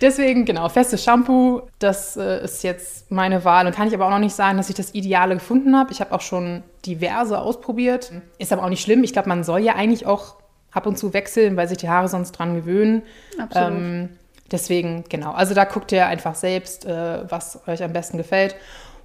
Deswegen, 0.00 0.44
genau, 0.44 0.68
festes 0.68 1.02
Shampoo, 1.02 1.62
das 1.78 2.16
äh, 2.16 2.44
ist 2.44 2.62
jetzt 2.62 3.10
meine 3.10 3.44
Wahl. 3.44 3.66
Und 3.66 3.74
kann 3.74 3.88
ich 3.88 3.94
aber 3.94 4.06
auch 4.06 4.10
noch 4.10 4.18
nicht 4.18 4.34
sagen, 4.34 4.56
dass 4.56 4.68
ich 4.68 4.74
das 4.74 4.94
Ideale 4.94 5.34
gefunden 5.34 5.76
habe. 5.76 5.92
Ich 5.92 6.00
habe 6.00 6.12
auch 6.12 6.20
schon 6.20 6.62
diverse 6.84 7.38
ausprobiert. 7.38 8.12
Ist 8.38 8.52
aber 8.52 8.64
auch 8.64 8.68
nicht 8.68 8.82
schlimm. 8.82 9.04
Ich 9.04 9.12
glaube, 9.12 9.28
man 9.28 9.44
soll 9.44 9.60
ja 9.60 9.74
eigentlich 9.74 10.06
auch 10.06 10.36
ab 10.72 10.86
und 10.86 10.98
zu 10.98 11.12
wechseln, 11.14 11.56
weil 11.56 11.68
sich 11.68 11.78
die 11.78 11.88
Haare 11.88 12.08
sonst 12.08 12.32
dran 12.32 12.54
gewöhnen. 12.54 13.02
Absolut. 13.38 13.68
Ähm, 13.70 14.08
deswegen, 14.50 15.04
genau. 15.08 15.32
Also 15.32 15.54
da 15.54 15.64
guckt 15.64 15.92
ihr 15.92 16.06
einfach 16.06 16.34
selbst, 16.34 16.84
äh, 16.84 17.30
was 17.30 17.66
euch 17.66 17.82
am 17.82 17.92
besten 17.92 18.18
gefällt. 18.18 18.56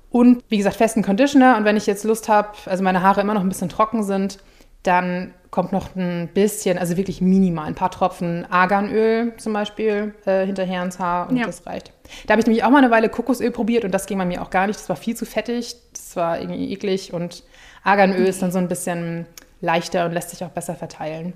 Und 0.09 0.43
wie 0.49 0.57
gesagt, 0.57 0.75
festen 0.75 1.03
Conditioner. 1.03 1.55
Und 1.57 1.63
wenn 1.63 1.77
ich 1.77 1.87
jetzt 1.87 2.03
Lust 2.03 2.27
habe, 2.27 2.49
also 2.65 2.83
meine 2.83 3.01
Haare 3.01 3.21
immer 3.21 3.33
noch 3.33 3.41
ein 3.41 3.49
bisschen 3.49 3.69
trocken 3.69 4.03
sind, 4.03 4.39
dann 4.83 5.33
kommt 5.51 5.73
noch 5.73 5.95
ein 5.95 6.29
bisschen, 6.33 6.77
also 6.77 6.95
wirklich 6.95 7.21
minimal, 7.21 7.67
ein 7.67 7.75
paar 7.75 7.91
Tropfen 7.91 8.45
Arganöl 8.49 9.33
zum 9.37 9.51
Beispiel 9.51 10.15
äh, 10.25 10.45
hinterher 10.45 10.81
ins 10.81 10.97
Haar 10.97 11.29
und 11.29 11.37
ja. 11.37 11.45
das 11.45 11.65
reicht. 11.65 11.91
Da 12.25 12.31
habe 12.31 12.39
ich 12.39 12.47
nämlich 12.47 12.63
auch 12.63 12.69
mal 12.69 12.79
eine 12.79 12.89
Weile 12.89 13.09
Kokosöl 13.09 13.51
probiert 13.51 13.83
und 13.83 13.91
das 13.91 14.05
ging 14.05 14.17
bei 14.17 14.25
mir 14.25 14.41
auch 14.41 14.49
gar 14.49 14.67
nicht. 14.67 14.79
Das 14.79 14.87
war 14.87 14.95
viel 14.95 15.15
zu 15.15 15.25
fettig, 15.25 15.75
das 15.93 16.15
war 16.15 16.39
irgendwie 16.39 16.71
eklig 16.71 17.13
und 17.13 17.43
Arganöl 17.83 18.25
ist 18.25 18.41
dann 18.41 18.51
so 18.51 18.59
ein 18.59 18.69
bisschen 18.69 19.25
leichter 19.59 20.05
und 20.05 20.13
lässt 20.13 20.29
sich 20.29 20.43
auch 20.43 20.49
besser 20.49 20.75
verteilen. 20.75 21.33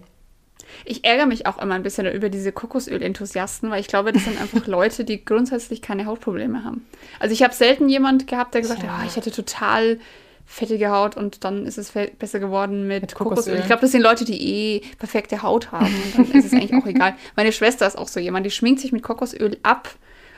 Ich 0.84 1.06
ärgere 1.06 1.26
mich 1.26 1.46
auch 1.46 1.62
immer 1.62 1.76
ein 1.76 1.84
bisschen 1.84 2.08
über 2.12 2.30
diese 2.30 2.52
Kokosöl-Enthusiasten, 2.52 3.70
weil 3.70 3.82
ich 3.82 3.88
glaube, 3.88 4.12
das 4.12 4.24
sind 4.24 4.40
einfach 4.40 4.66
Leute, 4.68 5.04
die 5.04 5.24
grundsätzlich 5.24 5.82
keine 5.82 6.06
Hautprobleme 6.06 6.64
haben. 6.64 6.88
Also 7.20 7.34
ich 7.34 7.44
habe 7.44 7.54
selten 7.54 7.90
jemand 7.90 8.28
gehabt, 8.28 8.54
der 8.54 8.62
gesagt 8.62 8.84
ja. 8.84 8.90
hat, 8.90 9.04
oh, 9.04 9.08
ich 9.08 9.16
hätte 9.16 9.32
total 9.32 10.00
fettige 10.46 10.90
Haut 10.92 11.18
und 11.18 11.44
dann 11.44 11.66
ist 11.66 11.78
es 11.78 11.92
besser 12.20 12.40
geworden 12.40 12.88
mit, 12.88 13.02
Mit 13.02 13.16
Kokosöl. 13.16 13.36
Kokosöl. 13.36 13.60
Ich 13.60 13.66
glaube, 13.66 13.82
das 13.82 13.92
sind 13.92 14.02
Leute, 14.02 14.26
die 14.26 14.40
eh 14.42 14.82
perfekte 15.00 15.42
Haut 15.42 15.72
haben. 15.72 15.94
Und 16.18 16.30
dann 16.30 16.38
ist 16.40 16.46
es 16.46 16.54
eigentlich 16.54 16.74
auch 16.74 16.86
egal. 16.88 17.16
Meine 17.36 17.52
Schwester 17.52 17.88
ist 17.88 17.98
auch 17.98 18.08
so 18.08 18.20
jemand, 18.20 18.46
die 18.46 18.52
schminkt 18.52 18.80
sich 18.82 18.92
mit 18.92 19.04
Kokosöl 19.04 19.58
ab. 19.64 19.90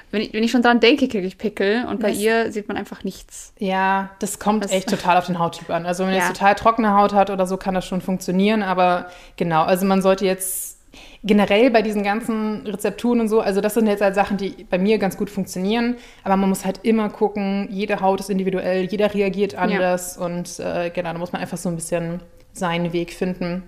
Wenn 0.09 0.21
ich, 0.21 0.31
wenn 0.31 0.41
ich 0.41 0.51
schon 0.51 0.61
dran 0.61 0.79
denke, 0.79 1.09
kriege 1.09 1.27
ich 1.27 1.37
Pickel 1.37 1.85
und 1.85 1.99
bei 1.99 2.09
Das- 2.11 2.17
ihr 2.19 2.51
sieht 2.53 2.69
man 2.69 2.77
einfach 2.77 3.03
nichts. 3.03 3.51
Ja, 3.59 4.11
das 4.19 4.39
kommt 4.39 4.63
Das- 4.63 4.71
echt 4.71 4.89
total 4.89 5.17
auf 5.17 5.25
den 5.25 5.37
Hauttyp 5.37 5.69
an. 5.69 5.85
Also 5.85 6.05
wenn 6.05 6.13
Ja. 6.13 6.19
jetzt 6.19 6.29
total 6.37 6.55
trockene 6.55 6.93
Haut 6.95 7.11
hat 7.13 7.29
oder 7.29 7.45
so, 7.45 7.57
kann 7.57 7.73
das 7.75 7.85
schon 7.85 7.99
funktionieren. 7.99 8.63
Aber 8.63 9.07
genau, 9.35 9.63
also 9.63 9.85
man 9.85 10.01
sollte 10.01 10.25
jetzt 10.25 10.76
generell 11.23 11.71
bei 11.71 11.81
diesen 11.81 12.03
ganzen 12.03 12.65
Rezepturen 12.67 13.19
und 13.19 13.27
so, 13.27 13.41
also 13.41 13.61
das 13.61 13.73
sind 13.73 13.87
jetzt 13.87 14.01
halt 14.01 14.15
Sachen, 14.15 14.37
die 14.37 14.65
bei 14.69 14.77
mir 14.77 14.97
ganz 14.97 15.17
gut 15.17 15.29
funktionieren. 15.29 15.95
Aber 16.23 16.37
man 16.37 16.49
muss 16.49 16.65
halt 16.65 16.79
immer 16.83 17.09
gucken, 17.09 17.67
jede 17.71 17.99
Haut 18.01 18.19
ist 18.19 18.29
individuell, 18.29 18.85
jeder 18.85 19.13
reagiert 19.13 19.55
anders. 19.55 20.17
Und 20.17 20.59
äh, 20.59 20.89
genau, 20.89 21.13
da 21.13 21.19
muss 21.19 21.31
man 21.31 21.41
einfach 21.41 21.57
so 21.57 21.69
ein 21.69 21.75
bisschen 21.75 22.21
seinen 22.53 22.93
Weg 22.93 23.13
finden. 23.13 23.63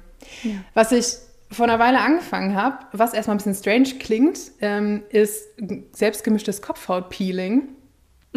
Was 0.73 0.91
ich 0.91 1.05
vor 1.51 1.65
einer 1.67 1.79
Weile 1.79 1.99
angefangen 1.99 2.55
habe, 2.55 2.77
was 2.91 3.13
erstmal 3.13 3.35
ein 3.35 3.37
bisschen 3.37 3.55
strange 3.55 3.99
klingt, 3.99 4.39
ähm, 4.61 5.03
ist 5.09 5.47
selbstgemischtes 5.93 6.61
Kopfhautpeeling. 6.61 7.69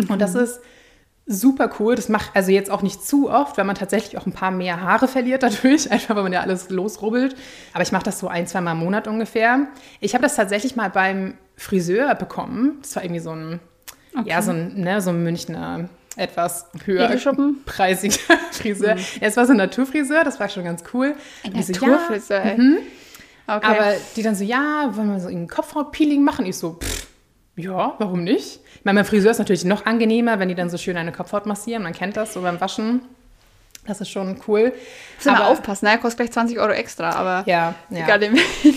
Und 0.08 0.20
das 0.20 0.34
ist 0.34 0.60
super 1.26 1.70
cool. 1.78 1.94
Das 1.94 2.08
macht 2.08 2.30
also 2.34 2.50
jetzt 2.50 2.70
auch 2.70 2.82
nicht 2.82 3.04
zu 3.04 3.30
oft, 3.30 3.56
weil 3.58 3.64
man 3.64 3.76
tatsächlich 3.76 4.18
auch 4.18 4.26
ein 4.26 4.32
paar 4.32 4.50
mehr 4.50 4.80
Haare 4.80 5.08
verliert 5.08 5.42
dadurch, 5.42 5.90
einfach 5.90 6.16
weil 6.16 6.22
man 6.22 6.32
ja 6.32 6.40
alles 6.40 6.70
losrubbelt. 6.70 7.36
Aber 7.72 7.82
ich 7.82 7.92
mache 7.92 8.04
das 8.04 8.18
so 8.18 8.28
ein, 8.28 8.46
zwei 8.46 8.60
Mal 8.60 8.72
im 8.72 8.78
Monat 8.78 9.06
ungefähr. 9.08 9.68
Ich 10.00 10.14
habe 10.14 10.22
das 10.22 10.36
tatsächlich 10.36 10.76
mal 10.76 10.90
beim 10.90 11.34
Friseur 11.56 12.14
bekommen. 12.14 12.78
Das 12.82 12.96
war 12.96 13.04
irgendwie 13.04 13.20
so 13.20 13.30
ein, 13.30 13.60
ja, 14.24 14.42
so 14.42 14.50
ein, 14.50 14.80
ne, 14.80 15.00
so 15.00 15.10
ein 15.10 15.22
Münchner 15.22 15.88
etwas 16.16 16.66
höher 16.84 17.08
preisiger 17.64 18.36
Friseur. 18.50 18.96
Ja, 18.96 19.02
es 19.22 19.36
war 19.36 19.46
so 19.46 19.52
ein 19.52 19.56
Naturfriseur, 19.56 20.24
das 20.24 20.38
war 20.38 20.48
schon 20.48 20.64
ganz 20.64 20.82
Ein 20.82 20.88
cool. 20.92 21.14
Und 21.44 21.56
die 21.56 21.62
so, 21.62 21.72
ja, 21.72 21.80
Naturfriseur. 21.88 22.44
ey. 22.44 22.78
Okay. 23.44 23.66
aber 23.66 23.94
die 24.14 24.22
dann 24.22 24.36
so, 24.36 24.44
ja, 24.44 24.90
wollen 24.94 25.12
wir 25.12 25.20
so 25.20 25.28
ein 25.28 25.48
Kopfhautpeeling 25.48 26.22
machen? 26.22 26.46
Ich 26.46 26.56
so, 26.56 26.74
pff, 26.74 27.06
ja, 27.56 27.94
warum 27.98 28.24
nicht? 28.24 28.60
Ich 28.76 28.84
meine, 28.84 29.00
beim 29.00 29.06
Friseur 29.06 29.30
ist 29.30 29.38
natürlich 29.38 29.64
noch 29.64 29.84
angenehmer, 29.86 30.38
wenn 30.38 30.48
die 30.48 30.54
dann 30.54 30.70
so 30.70 30.78
schön 30.78 30.96
eine 30.96 31.12
Kopfhaut 31.12 31.46
massieren. 31.46 31.82
Man 31.82 31.92
kennt 31.92 32.16
das 32.16 32.32
so 32.32 32.40
beim 32.40 32.60
Waschen. 32.60 33.02
Das 33.84 34.00
ist 34.00 34.10
schon 34.10 34.40
cool. 34.46 34.72
Muss 35.16 35.26
immer 35.26 35.48
aufpassen, 35.48 35.86
ne? 35.86 35.98
Kostet 35.98 36.18
gleich 36.18 36.30
20 36.30 36.60
Euro 36.60 36.70
extra, 36.70 37.10
aber 37.10 37.42
Ja, 37.48 37.74
ja. 37.90 38.04
egal 38.04 38.22
in 38.22 38.36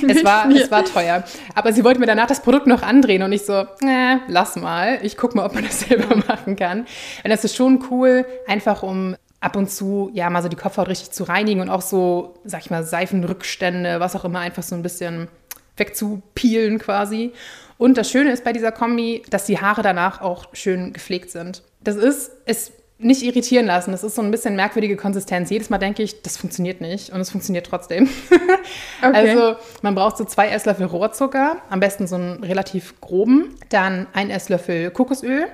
Es 0.09 0.23
war, 0.23 0.49
es 0.49 0.71
war 0.71 0.83
teuer. 0.83 1.23
Aber 1.53 1.71
sie 1.73 1.83
wollte 1.83 1.99
mir 1.99 2.07
danach 2.07 2.25
das 2.25 2.41
Produkt 2.41 2.65
noch 2.65 2.81
andrehen 2.81 3.21
und 3.21 3.31
ich 3.31 3.45
so, 3.45 3.53
äh, 3.53 4.17
lass 4.27 4.55
mal. 4.55 4.97
Ich 5.03 5.15
guck 5.15 5.35
mal, 5.35 5.45
ob 5.45 5.53
man 5.53 5.63
das 5.63 5.81
selber 5.87 6.15
machen 6.27 6.55
kann. 6.55 6.87
Und 7.23 7.29
das 7.29 7.43
ist 7.43 7.55
schon 7.55 7.85
cool, 7.91 8.25
einfach 8.47 8.81
um 8.81 9.15
ab 9.41 9.55
und 9.55 9.69
zu, 9.69 10.09
ja, 10.13 10.27
mal 10.31 10.41
so 10.41 10.49
die 10.49 10.55
Kopfhaut 10.55 10.87
richtig 10.87 11.11
zu 11.11 11.23
reinigen 11.23 11.61
und 11.61 11.69
auch 11.69 11.83
so, 11.83 12.33
sag 12.43 12.61
ich 12.61 12.71
mal, 12.71 12.83
Seifenrückstände, 12.83 13.99
was 13.99 14.15
auch 14.15 14.25
immer, 14.25 14.39
einfach 14.39 14.63
so 14.63 14.73
ein 14.73 14.81
bisschen 14.81 15.27
wegzupielen 15.77 16.79
quasi. 16.79 17.31
Und 17.77 17.97
das 17.97 18.09
Schöne 18.09 18.31
ist 18.31 18.43
bei 18.43 18.53
dieser 18.53 18.71
Kombi, 18.71 19.23
dass 19.29 19.45
die 19.45 19.59
Haare 19.59 19.81
danach 19.81 20.21
auch 20.21 20.47
schön 20.53 20.93
gepflegt 20.93 21.29
sind. 21.31 21.63
Das 21.81 21.95
ist, 21.95 22.31
es 22.45 22.71
nicht 22.97 23.23
irritieren 23.23 23.65
lassen. 23.65 23.91
Das 23.91 24.03
ist 24.03 24.15
so 24.15 24.21
ein 24.21 24.31
bisschen 24.31 24.55
merkwürdige 24.55 24.95
Konsistenz. 24.95 25.49
Jedes 25.49 25.69
Mal 25.69 25.77
denke 25.77 26.01
ich, 26.01 26.21
das 26.21 26.37
funktioniert 26.37 26.79
nicht 26.79 27.11
und 27.11 27.19
es 27.19 27.29
funktioniert 27.29 27.65
trotzdem. 27.67 28.09
Also 29.01 29.55
man 29.83 29.93
braucht 29.93 30.17
so 30.17 30.23
zwei 30.23 30.47
Esslöffel 30.47 30.87
Rohrzucker, 30.87 31.57
am 31.69 31.79
besten 31.79 32.07
so 32.07 32.15
einen 32.15 32.43
relativ 32.43 32.99
groben, 32.99 33.55
dann 33.69 34.07
ein 34.13 34.31
Esslöffel 34.31 34.89
Kokosöl, 34.89 35.47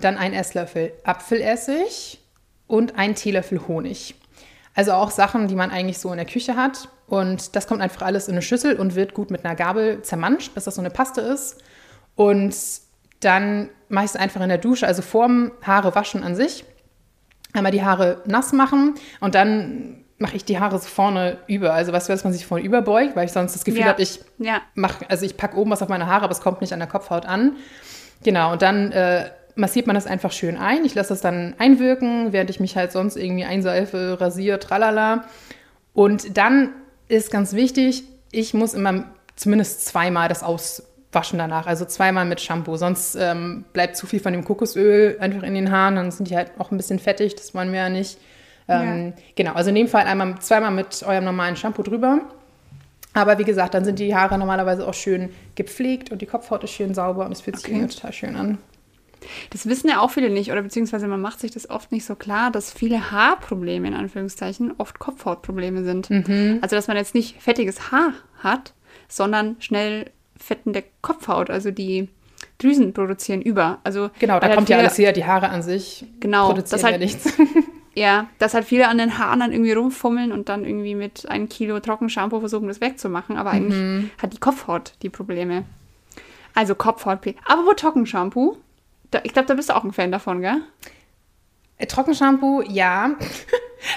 dann 0.00 0.16
ein 0.16 0.32
Esslöffel 0.32 0.92
Apfelessig 1.04 2.18
und 2.66 2.98
ein 2.98 3.14
Teelöffel 3.14 3.68
Honig. 3.68 4.16
Also 4.76 4.92
auch 4.92 5.10
Sachen, 5.10 5.48
die 5.48 5.56
man 5.56 5.70
eigentlich 5.70 5.98
so 5.98 6.10
in 6.12 6.18
der 6.18 6.26
Küche 6.26 6.54
hat. 6.54 6.88
Und 7.08 7.56
das 7.56 7.66
kommt 7.66 7.80
einfach 7.80 8.02
alles 8.02 8.28
in 8.28 8.34
eine 8.34 8.42
Schüssel 8.42 8.76
und 8.78 8.94
wird 8.94 9.14
gut 9.14 9.30
mit 9.30 9.44
einer 9.44 9.54
Gabel 9.56 10.02
zermanscht, 10.02 10.54
bis 10.54 10.64
das 10.64 10.74
so 10.76 10.80
eine 10.80 10.90
Paste 10.90 11.20
ist. 11.22 11.58
Und 12.14 12.54
dann 13.20 13.70
mache 13.88 14.04
ich 14.04 14.10
es 14.12 14.16
einfach 14.16 14.40
in 14.40 14.48
der 14.48 14.58
Dusche, 14.58 14.86
also 14.86 15.02
vorm 15.02 15.52
Haare 15.62 15.94
waschen 15.94 16.22
an 16.22 16.34
sich. 16.34 16.64
Einmal 17.54 17.72
die 17.72 17.82
Haare 17.84 18.22
nass 18.26 18.52
machen 18.52 18.94
und 19.20 19.34
dann 19.34 20.04
mache 20.18 20.36
ich 20.36 20.44
die 20.44 20.58
Haare 20.58 20.78
so 20.78 20.86
vorne 20.88 21.38
über. 21.46 21.72
Also 21.72 21.92
weißt 21.92 22.08
du, 22.08 22.12
dass 22.12 22.24
man 22.24 22.32
sich 22.32 22.46
vorne 22.46 22.64
überbeugt, 22.64 23.16
weil 23.16 23.24
ich 23.26 23.32
sonst 23.32 23.54
das 23.54 23.64
Gefühl 23.64 23.82
Ja. 23.82 23.88
habe, 23.88 24.02
ich 24.02 24.20
Ja. 24.38 24.60
mache, 24.74 25.08
also 25.08 25.24
ich 25.24 25.36
packe 25.36 25.56
oben 25.56 25.70
was 25.70 25.80
auf 25.82 25.88
meine 25.88 26.06
Haare, 26.06 26.24
aber 26.24 26.32
es 26.32 26.40
kommt 26.40 26.60
nicht 26.60 26.72
an 26.72 26.78
der 26.80 26.88
Kopfhaut 26.88 27.24
an. 27.26 27.56
Genau, 28.22 28.52
und 28.52 28.62
dann 28.62 28.92
äh, 28.92 29.30
massiert 29.56 29.86
man 29.86 29.94
das 29.94 30.06
einfach 30.06 30.32
schön 30.32 30.56
ein. 30.56 30.84
Ich 30.84 30.94
lasse 30.94 31.08
das 31.10 31.20
dann 31.20 31.54
einwirken, 31.58 32.32
während 32.32 32.50
ich 32.50 32.60
mich 32.60 32.76
halt 32.76 32.92
sonst 32.92 33.16
irgendwie 33.16 33.44
einseife, 33.44 34.20
rasiere, 34.20 34.58
tralala. 34.58 35.24
Und 35.92 36.36
dann 36.36 36.70
ist 37.08 37.30
ganz 37.30 37.54
wichtig, 37.54 38.04
ich 38.30 38.54
muss 38.54 38.74
immer 38.74 39.04
zumindest 39.34 39.86
zweimal 39.86 40.28
das 40.28 40.42
auswaschen 40.42 41.38
danach. 41.38 41.66
Also 41.66 41.84
zweimal 41.84 42.24
mit 42.26 42.40
Shampoo. 42.40 42.76
Sonst 42.76 43.16
ähm, 43.16 43.64
bleibt 43.72 43.96
zu 43.96 44.06
viel 44.06 44.20
von 44.20 44.32
dem 44.32 44.44
Kokosöl 44.44 45.16
einfach 45.20 45.42
in 45.42 45.54
den 45.54 45.70
Haaren. 45.70 45.96
Dann 45.96 46.10
sind 46.10 46.28
die 46.30 46.36
halt 46.36 46.52
auch 46.58 46.70
ein 46.70 46.76
bisschen 46.76 46.98
fettig. 46.98 47.34
Das 47.34 47.54
wollen 47.54 47.72
wir 47.72 47.80
ja 47.80 47.88
nicht. 47.88 48.18
Ähm, 48.68 49.14
Genau, 49.36 49.52
also 49.52 49.68
in 49.70 49.76
dem 49.76 49.88
Fall 49.88 50.06
einmal 50.06 50.38
zweimal 50.40 50.70
mit 50.72 51.02
eurem 51.06 51.24
normalen 51.24 51.56
Shampoo 51.56 51.82
drüber. 51.82 52.20
Aber 53.14 53.38
wie 53.38 53.44
gesagt, 53.44 53.72
dann 53.72 53.84
sind 53.84 53.98
die 53.98 54.14
Haare 54.14 54.36
normalerweise 54.36 54.86
auch 54.86 54.92
schön 54.92 55.30
gepflegt 55.54 56.12
und 56.12 56.20
die 56.20 56.26
Kopfhaut 56.26 56.62
ist 56.64 56.72
schön 56.72 56.92
sauber 56.92 57.24
und 57.24 57.32
es 57.32 57.40
fühlt 57.40 57.58
sich 57.58 57.72
Okay. 57.72 57.86
total 57.86 58.12
schön 58.12 58.36
an. 58.36 58.58
Das 59.50 59.66
wissen 59.68 59.88
ja 59.88 60.00
auch 60.00 60.10
viele 60.10 60.30
nicht, 60.30 60.50
oder 60.52 60.62
beziehungsweise 60.62 61.06
man 61.08 61.20
macht 61.20 61.40
sich 61.40 61.50
das 61.50 61.68
oft 61.70 61.92
nicht 61.92 62.04
so 62.04 62.14
klar, 62.14 62.50
dass 62.50 62.72
viele 62.72 63.10
Haarprobleme 63.10 63.88
in 63.88 63.94
Anführungszeichen 63.94 64.74
oft 64.78 64.98
Kopfhautprobleme 64.98 65.84
sind. 65.84 66.10
Mhm. 66.10 66.58
Also 66.62 66.76
dass 66.76 66.88
man 66.88 66.96
jetzt 66.96 67.14
nicht 67.14 67.40
fettiges 67.42 67.90
Haar 67.90 68.12
hat, 68.38 68.74
sondern 69.08 69.56
schnell 69.60 70.10
fettende 70.38 70.84
Kopfhaut, 71.02 71.50
also 71.50 71.70
die 71.70 72.08
Drüsen 72.58 72.92
produzieren 72.92 73.42
über. 73.42 73.78
Also 73.84 74.10
Genau, 74.18 74.38
da 74.40 74.46
halt 74.46 74.54
kommt 74.56 74.68
ja 74.68 74.78
alles 74.78 74.98
her. 74.98 75.12
Die 75.12 75.24
Haare 75.24 75.48
an 75.50 75.62
sich 75.62 76.04
Genau, 76.20 76.46
produzieren 76.48 76.70
das 76.80 76.84
halt- 76.84 76.94
ja 76.94 76.98
nichts. 76.98 77.32
Ja, 77.98 78.28
dass 78.38 78.52
halt 78.52 78.66
viele 78.66 78.88
an 78.88 78.98
den 78.98 79.16
Haaren 79.18 79.40
dann 79.40 79.52
irgendwie 79.52 79.72
rumfummeln 79.72 80.30
und 80.30 80.50
dann 80.50 80.66
irgendwie 80.66 80.94
mit 80.94 81.26
einem 81.30 81.48
Kilo 81.48 81.80
Trockenshampoo 81.80 82.40
versuchen, 82.40 82.68
das 82.68 82.82
wegzumachen. 82.82 83.38
Aber 83.38 83.52
eigentlich 83.52 83.80
Mhm. 83.80 84.10
hat 84.20 84.34
die 84.34 84.38
Kopfhaut 84.38 84.92
die 85.00 85.08
Probleme. 85.08 85.64
Also 86.54 86.74
Kopfhaut. 86.74 87.20
Aber 87.46 87.64
wo 87.64 87.72
Trockenshampoo? 87.72 88.58
Ich 89.24 89.32
glaube, 89.32 89.48
da 89.48 89.54
bist 89.54 89.68
du 89.70 89.76
auch 89.76 89.84
ein 89.84 89.92
Fan 89.92 90.10
davon, 90.12 90.40
gell? 90.40 90.60
Äh, 91.78 91.86
Trockenshampoo, 91.86 92.62
ja. 92.62 93.10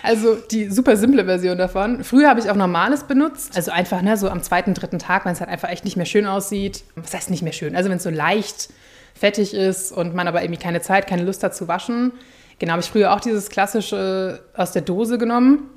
Also 0.03 0.35
die 0.35 0.69
super 0.69 0.97
simple 0.97 1.23
Version 1.25 1.57
davon. 1.57 2.03
Früher 2.03 2.29
habe 2.29 2.39
ich 2.41 2.49
auch 2.51 2.55
normales 2.55 3.05
benutzt. 3.05 3.55
Also 3.55 3.71
einfach, 3.71 4.01
ne, 4.01 4.17
so 4.17 4.29
am 4.29 4.43
zweiten, 4.43 4.73
dritten 4.73 4.99
Tag, 4.99 5.23
wenn 5.25 5.31
es 5.31 5.39
halt 5.39 5.49
einfach 5.49 5.69
echt 5.69 5.85
nicht 5.85 5.95
mehr 5.95 6.05
schön 6.05 6.25
aussieht. 6.27 6.83
Was 6.97 7.13
heißt 7.13 7.29
nicht 7.31 7.41
mehr 7.41 7.53
schön? 7.53 7.75
Also 7.77 7.89
wenn 7.89 7.97
es 7.97 8.03
so 8.03 8.09
leicht 8.09 8.69
fettig 9.15 9.53
ist 9.53 9.91
und 9.93 10.13
man 10.13 10.27
aber 10.27 10.43
irgendwie 10.43 10.61
keine 10.61 10.81
Zeit, 10.81 11.07
keine 11.07 11.23
Lust 11.23 11.43
hat 11.43 11.55
zu 11.55 11.67
waschen. 11.69 12.11
Genau, 12.59 12.73
habe 12.73 12.81
ich 12.83 12.89
früher 12.89 13.13
auch 13.13 13.21
dieses 13.21 13.49
klassische 13.49 14.43
aus 14.53 14.73
der 14.73 14.81
Dose 14.81 15.17
genommen. 15.17 15.69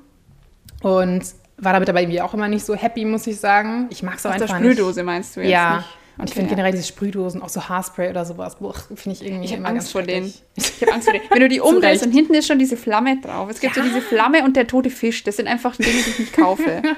Und 0.81 1.23
war 1.57 1.71
damit 1.71 1.89
aber 1.89 2.01
irgendwie 2.01 2.21
auch 2.21 2.33
immer 2.33 2.49
nicht 2.49 2.65
so 2.65 2.75
happy, 2.75 3.05
muss 3.05 3.25
ich 3.25 3.39
sagen. 3.39 3.87
Ich 3.89 4.03
mag 4.03 4.15
es 4.17 4.25
auch 4.25 4.31
Aus 4.31 4.37
der 4.37 4.43
einfach 4.47 4.59
nicht. 4.59 4.73
Sprühdose 4.73 5.01
meinst 5.03 5.37
du 5.37 5.39
jetzt 5.41 5.49
Ja. 5.49 5.77
nicht? 5.77 5.87
Und 6.17 6.25
ich 6.25 6.31
Okay, 6.31 6.41
finde 6.41 6.49
ja. 6.51 6.55
generell 6.55 6.71
diese 6.73 6.87
Sprühdosen, 6.87 7.41
auch 7.41 7.49
so 7.49 7.67
Haarspray 7.67 8.09
oder 8.09 8.23
sowas, 8.23 8.57
finde 8.95 9.17
ich 9.17 9.25
irgendwie 9.25 9.45
Ich 9.45 9.51
habe 9.51 9.61
immer 9.61 9.69
Angst 9.69 9.87
ganz 9.87 9.91
vor 9.91 10.03
denen. 10.03 10.31
Ich 10.55 10.81
habe 10.81 10.93
Angst 10.93 11.05
vor 11.05 11.13
denen. 11.13 11.25
Wenn 11.31 11.39
du 11.39 11.49
die 11.49 11.59
umdrehst 11.61 12.05
und 12.05 12.11
hinten 12.11 12.35
ist 12.35 12.47
schon 12.47 12.59
diese 12.59 12.77
Flamme 12.77 13.19
drauf. 13.19 13.49
Es 13.49 13.59
gibt 13.59 13.73
so 13.73 13.81
diese 13.81 14.01
Flamme 14.01 14.43
und 14.43 14.55
der 14.55 14.67
tote 14.67 14.91
Fisch. 14.91 15.23
Das 15.23 15.37
sind 15.37 15.47
einfach 15.47 15.75
Dinge, 15.75 15.91
die 15.91 16.09
ich 16.09 16.19
nicht 16.19 16.33
kaufe. 16.33 16.81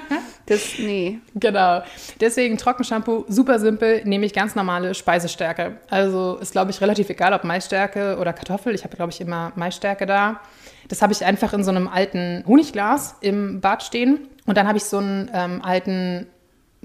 Das, 0.48 0.78
nee. 0.78 1.18
Genau. 1.34 1.82
Deswegen 2.20 2.56
Trockenshampoo, 2.56 3.24
super 3.26 3.58
simpel, 3.58 4.02
nehme 4.04 4.26
ich 4.26 4.32
ganz 4.32 4.54
normale 4.54 4.94
Speisestärke. 4.94 5.78
Also 5.90 6.38
ist, 6.40 6.52
glaube 6.52 6.70
ich, 6.70 6.80
relativ 6.80 7.10
egal, 7.10 7.32
ob 7.32 7.42
Maisstärke 7.42 8.16
oder 8.20 8.32
Kartoffel. 8.32 8.72
Ich 8.72 8.84
habe, 8.84 8.94
glaube 8.94 9.10
ich, 9.10 9.20
immer 9.20 9.52
Maisstärke 9.56 10.06
da. 10.06 10.40
Das 10.86 11.02
habe 11.02 11.12
ich 11.12 11.24
einfach 11.24 11.52
in 11.52 11.64
so 11.64 11.72
einem 11.72 11.88
alten 11.88 12.44
Honigglas 12.46 13.16
im 13.22 13.60
Bad 13.60 13.82
stehen. 13.82 14.28
Und 14.46 14.56
dann 14.56 14.68
habe 14.68 14.78
ich 14.78 14.84
so 14.84 14.98
einen 14.98 15.28
ähm, 15.34 15.62
alten 15.64 16.28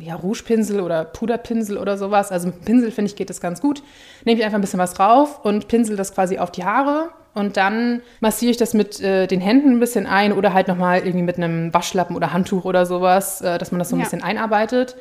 ja, 0.02 0.16
Rougepinsel 0.16 0.82
oder 0.82 1.06
Puderpinsel 1.06 1.78
oder 1.78 1.98
sowas. 1.98 2.32
Also 2.32 2.48
mit 2.48 2.66
Pinsel, 2.66 2.92
finde 2.92 3.10
ich, 3.10 3.16
geht 3.16 3.30
das 3.30 3.40
ganz 3.42 3.62
gut. 3.62 3.84
Nehme 4.26 4.40
ich 4.40 4.46
einfach 4.46 4.58
ein 4.58 4.62
bisschen 4.62 4.80
was 4.80 4.94
drauf 4.94 5.44
und 5.44 5.68
pinsel 5.68 5.96
das 5.96 6.14
quasi 6.14 6.38
auf 6.40 6.52
die 6.52 6.64
Haare. 6.66 7.10
Und 7.34 7.56
dann 7.56 8.02
massiere 8.20 8.52
ich 8.52 8.58
das 8.58 8.74
mit 8.74 9.00
äh, 9.00 9.26
den 9.28 9.40
Händen 9.40 9.72
ein 9.72 9.80
bisschen 9.80 10.06
ein 10.06 10.34
oder 10.34 10.54
halt 10.54 10.68
nochmal 10.68 11.00
irgendwie 11.00 11.24
mit 11.24 11.38
einem 11.38 11.74
Waschlappen 11.74 12.16
oder 12.16 12.34
Handtuch 12.34 12.66
oder 12.66 12.86
sowas, 12.86 13.40
äh, 13.42 13.58
dass 13.58 13.72
man 13.72 13.80
das 13.80 13.90
so 13.90 13.96
ein 13.96 14.00
Ja. 14.00 14.04
bisschen 14.06 14.22
einarbeitet. 14.22 14.98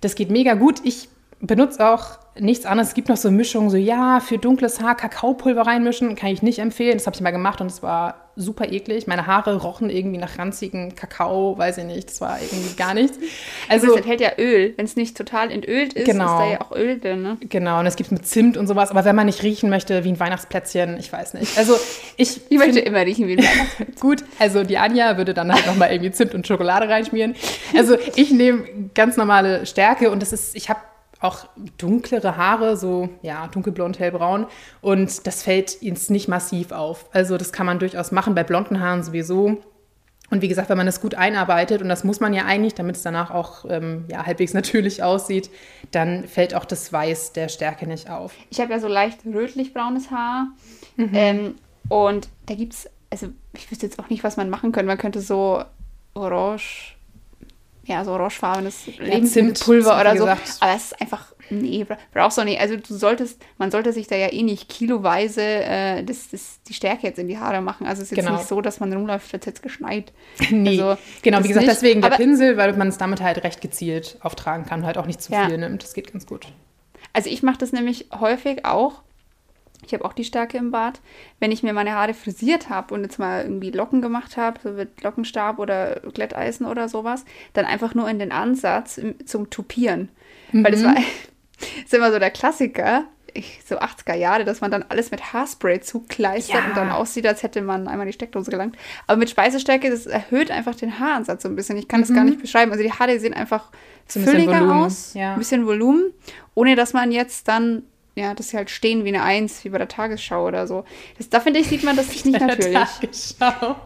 Das 0.00 0.14
geht 0.14 0.30
mega 0.30 0.54
gut. 0.54 0.80
Ich 0.84 1.08
benutze 1.40 1.84
auch 1.88 2.18
nichts 2.38 2.66
anderes. 2.66 2.88
Es 2.90 2.94
gibt 2.94 3.08
noch 3.08 3.16
so 3.16 3.30
Mischungen, 3.32 3.68
so 3.68 3.76
ja, 3.76 4.20
für 4.20 4.38
dunkles 4.38 4.80
Haar 4.80 4.94
Kakaopulver 4.96 5.62
reinmischen, 5.66 6.14
kann 6.14 6.30
ich 6.30 6.40
nicht 6.42 6.60
empfehlen. 6.60 6.94
Das 6.98 7.06
habe 7.06 7.16
ich 7.16 7.20
mal 7.20 7.32
gemacht 7.32 7.60
und 7.60 7.66
es 7.66 7.82
war 7.82 8.21
super 8.36 8.70
eklig. 8.70 9.06
Meine 9.06 9.26
Haare 9.26 9.56
rochen 9.56 9.90
irgendwie 9.90 10.18
nach 10.18 10.38
ranzigen 10.38 10.94
Kakao, 10.94 11.56
weiß 11.58 11.78
ich 11.78 11.84
nicht. 11.84 12.08
Das 12.10 12.20
war 12.20 12.40
irgendwie 12.40 12.74
gar 12.74 12.94
nichts. 12.94 13.18
Also, 13.68 13.86
das 13.86 13.96
enthält 13.96 14.20
ja 14.20 14.32
Öl. 14.38 14.74
Wenn 14.76 14.84
es 14.84 14.96
nicht 14.96 15.16
total 15.16 15.50
entölt 15.50 15.94
ist, 15.94 16.04
genau, 16.04 16.24
ist 16.24 16.30
da 16.30 16.50
ja 16.52 16.60
auch 16.60 16.72
Öl 16.72 16.98
drin. 16.98 17.22
Ne? 17.22 17.38
Genau, 17.48 17.80
und 17.80 17.86
es 17.86 17.96
gibt 17.96 18.12
mit 18.12 18.26
Zimt 18.26 18.56
und 18.56 18.66
sowas. 18.66 18.90
Aber 18.90 19.04
wenn 19.04 19.16
man 19.16 19.26
nicht 19.26 19.42
riechen 19.42 19.70
möchte 19.70 20.04
wie 20.04 20.10
ein 20.10 20.20
Weihnachtsplätzchen, 20.20 20.98
ich 20.98 21.12
weiß 21.12 21.34
nicht. 21.34 21.56
Also 21.56 21.76
ich, 22.16 22.40
ich 22.50 22.58
möchte 22.58 22.80
immer 22.80 23.00
riechen 23.00 23.28
wie 23.28 23.38
ein 23.38 23.38
Weihnachtsplätzchen. 23.44 24.00
Gut, 24.00 24.24
also 24.38 24.64
die 24.64 24.78
Anja 24.78 25.16
würde 25.16 25.32
dann 25.32 25.52
halt 25.52 25.66
nochmal 25.66 25.92
irgendwie 25.92 26.10
Zimt 26.10 26.34
und 26.34 26.46
Schokolade 26.46 26.88
reinschmieren. 26.88 27.34
Also 27.76 27.96
ich 28.16 28.30
nehme 28.30 28.64
ganz 28.94 29.16
normale 29.16 29.64
Stärke 29.64 30.10
und 30.10 30.20
das 30.20 30.32
ist, 30.32 30.54
ich 30.56 30.68
habe 30.68 30.80
auch 31.22 31.46
dunklere 31.78 32.36
Haare, 32.36 32.76
so 32.76 33.08
ja, 33.22 33.46
dunkelblond, 33.48 33.98
hellbraun. 33.98 34.46
Und 34.80 35.26
das 35.26 35.42
fällt 35.42 35.80
jetzt 35.82 36.10
nicht 36.10 36.28
massiv 36.28 36.72
auf. 36.72 37.06
Also 37.12 37.36
das 37.36 37.52
kann 37.52 37.66
man 37.66 37.78
durchaus 37.78 38.12
machen, 38.12 38.34
bei 38.34 38.44
blonden 38.44 38.80
Haaren 38.80 39.02
sowieso. 39.02 39.62
Und 40.30 40.40
wie 40.40 40.48
gesagt, 40.48 40.70
wenn 40.70 40.78
man 40.78 40.86
das 40.86 41.02
gut 41.02 41.14
einarbeitet, 41.14 41.82
und 41.82 41.90
das 41.90 42.04
muss 42.04 42.18
man 42.18 42.32
ja 42.32 42.46
eigentlich, 42.46 42.74
damit 42.74 42.96
es 42.96 43.02
danach 43.02 43.30
auch 43.30 43.66
ähm, 43.68 44.06
ja, 44.08 44.24
halbwegs 44.24 44.54
natürlich 44.54 45.02
aussieht, 45.02 45.50
dann 45.90 46.26
fällt 46.26 46.54
auch 46.54 46.64
das 46.64 46.92
Weiß 46.92 47.32
der 47.32 47.48
Stärke 47.48 47.86
nicht 47.86 48.08
auf. 48.08 48.32
Ich 48.50 48.60
habe 48.60 48.72
ja 48.72 48.80
so 48.80 48.88
leicht 48.88 49.26
rötlich-braunes 49.26 50.10
Haar. 50.10 50.46
Mhm. 50.96 51.10
Ähm, 51.12 51.54
und 51.88 52.28
da 52.46 52.54
gibt 52.54 52.72
es, 52.72 52.90
also 53.10 53.28
ich 53.52 53.70
wüsste 53.70 53.86
jetzt 53.86 53.98
auch 53.98 54.08
nicht, 54.08 54.24
was 54.24 54.38
man 54.38 54.48
machen 54.48 54.72
könnte. 54.72 54.86
Man 54.86 54.98
könnte 54.98 55.20
so 55.20 55.64
orange 56.14 56.96
ja, 57.84 58.04
so 58.04 58.12
orangefarbenes 58.12 58.86
ja, 58.86 59.04
Lebensmittelpulver 59.04 60.00
oder 60.00 60.12
so. 60.12 60.24
Gesagt. 60.24 60.56
Aber 60.60 60.74
es 60.74 60.84
ist 60.84 61.00
einfach, 61.00 61.32
nee, 61.50 61.84
brauchst 62.12 62.38
du 62.38 62.44
nicht. 62.44 62.60
Also 62.60 62.76
du 62.76 62.94
solltest, 62.94 63.42
man 63.58 63.70
sollte 63.72 63.92
sich 63.92 64.06
da 64.06 64.14
ja 64.14 64.32
eh 64.32 64.42
nicht 64.42 64.68
kiloweise 64.68 65.42
äh, 65.42 66.04
das, 66.04 66.28
das, 66.30 66.60
die 66.68 66.74
Stärke 66.74 67.08
jetzt 67.08 67.18
in 67.18 67.26
die 67.26 67.38
Haare 67.38 67.60
machen. 67.60 67.86
Also 67.86 68.02
es 68.02 68.12
ist 68.12 68.16
jetzt 68.16 68.26
genau. 68.26 68.38
nicht 68.38 68.48
so, 68.48 68.60
dass 68.60 68.78
man 68.78 68.92
rumläuft, 68.92 69.34
als 69.34 69.46
jetzt 69.46 69.62
geschneit. 69.62 70.12
Nee, 70.50 70.80
also, 70.80 71.00
genau, 71.22 71.42
wie 71.42 71.48
gesagt, 71.48 71.66
nicht. 71.66 71.76
deswegen 71.76 72.02
der 72.02 72.10
Aber, 72.10 72.18
Pinsel, 72.18 72.56
weil 72.56 72.74
man 72.74 72.88
es 72.88 72.98
damit 72.98 73.20
halt 73.20 73.42
recht 73.42 73.60
gezielt 73.60 74.18
auftragen 74.20 74.64
kann, 74.64 74.86
halt 74.86 74.98
auch 74.98 75.06
nicht 75.06 75.20
zu 75.20 75.32
ja. 75.32 75.46
viel 75.46 75.58
nimmt. 75.58 75.82
Das 75.82 75.94
geht 75.94 76.12
ganz 76.12 76.26
gut. 76.26 76.46
Also 77.12 77.30
ich 77.30 77.42
mache 77.42 77.58
das 77.58 77.72
nämlich 77.72 78.06
häufig 78.12 78.64
auch, 78.64 79.02
ich 79.84 79.92
habe 79.92 80.04
auch 80.04 80.12
die 80.12 80.24
Stärke 80.24 80.58
im 80.58 80.70
Bart. 80.70 81.00
Wenn 81.40 81.52
ich 81.52 81.62
mir 81.62 81.72
meine 81.72 81.92
Haare 81.92 82.14
frisiert 82.14 82.68
habe 82.70 82.94
und 82.94 83.02
jetzt 83.02 83.18
mal 83.18 83.42
irgendwie 83.42 83.70
Locken 83.70 84.00
gemacht 84.00 84.36
habe, 84.36 84.60
so 84.62 84.70
mit 84.70 85.02
Lockenstab 85.02 85.58
oder 85.58 86.00
Glätteisen 86.14 86.66
oder 86.66 86.88
sowas, 86.88 87.24
dann 87.52 87.64
einfach 87.64 87.94
nur 87.94 88.08
in 88.08 88.18
den 88.18 88.32
Ansatz 88.32 89.00
zum 89.24 89.50
Tupieren. 89.50 90.08
Mhm. 90.52 90.64
Weil 90.64 90.72
das 90.72 90.84
war 90.84 90.94
ist 91.84 91.94
immer 91.94 92.12
so 92.12 92.18
der 92.18 92.30
Klassiker, 92.30 93.04
ich, 93.34 93.60
so 93.64 93.78
80er 93.78 94.14
Jahre, 94.14 94.44
dass 94.44 94.60
man 94.60 94.70
dann 94.70 94.84
alles 94.88 95.10
mit 95.10 95.32
Haarspray 95.32 95.80
zukleistert 95.80 96.60
ja. 96.60 96.68
und 96.68 96.76
dann 96.76 96.90
aussieht, 96.90 97.26
als 97.26 97.42
hätte 97.42 97.62
man 97.62 97.88
einmal 97.88 98.06
die 98.06 98.12
Steckdose 98.12 98.50
gelangt. 98.50 98.76
Aber 99.06 99.16
mit 99.16 99.30
Speisestärke, 99.30 99.90
das 99.90 100.06
erhöht 100.06 100.50
einfach 100.50 100.74
den 100.74 100.98
Haaransatz 100.98 101.42
so 101.42 101.48
ein 101.48 101.56
bisschen. 101.56 101.78
Ich 101.78 101.88
kann 101.88 102.00
mhm. 102.00 102.04
das 102.04 102.14
gar 102.14 102.24
nicht 102.24 102.40
beschreiben. 102.40 102.70
Also 102.72 102.84
die 102.84 102.92
Haare 102.92 103.18
sehen 103.18 103.34
einfach 103.34 103.70
so 104.06 104.20
fülliger 104.20 104.74
aus, 104.74 105.14
ja. 105.14 105.32
ein 105.32 105.38
bisschen 105.38 105.66
Volumen, 105.66 106.12
ohne 106.54 106.76
dass 106.76 106.92
man 106.92 107.12
jetzt 107.12 107.48
dann 107.48 107.84
ja, 108.14 108.34
dass 108.34 108.50
sie 108.50 108.56
halt 108.56 108.70
stehen 108.70 109.04
wie 109.04 109.08
eine 109.08 109.22
Eins, 109.22 109.64
wie 109.64 109.70
bei 109.70 109.78
der 109.78 109.88
Tagesschau 109.88 110.46
oder 110.46 110.66
so. 110.66 110.84
Das, 111.16 111.30
da 111.30 111.40
finde 111.40 111.60
ich, 111.60 111.68
sieht 111.68 111.82
man 111.82 111.96
das 111.96 112.08
nicht 112.24 112.40
natürlich. 112.40 112.74
Tagesschau. 112.74 113.76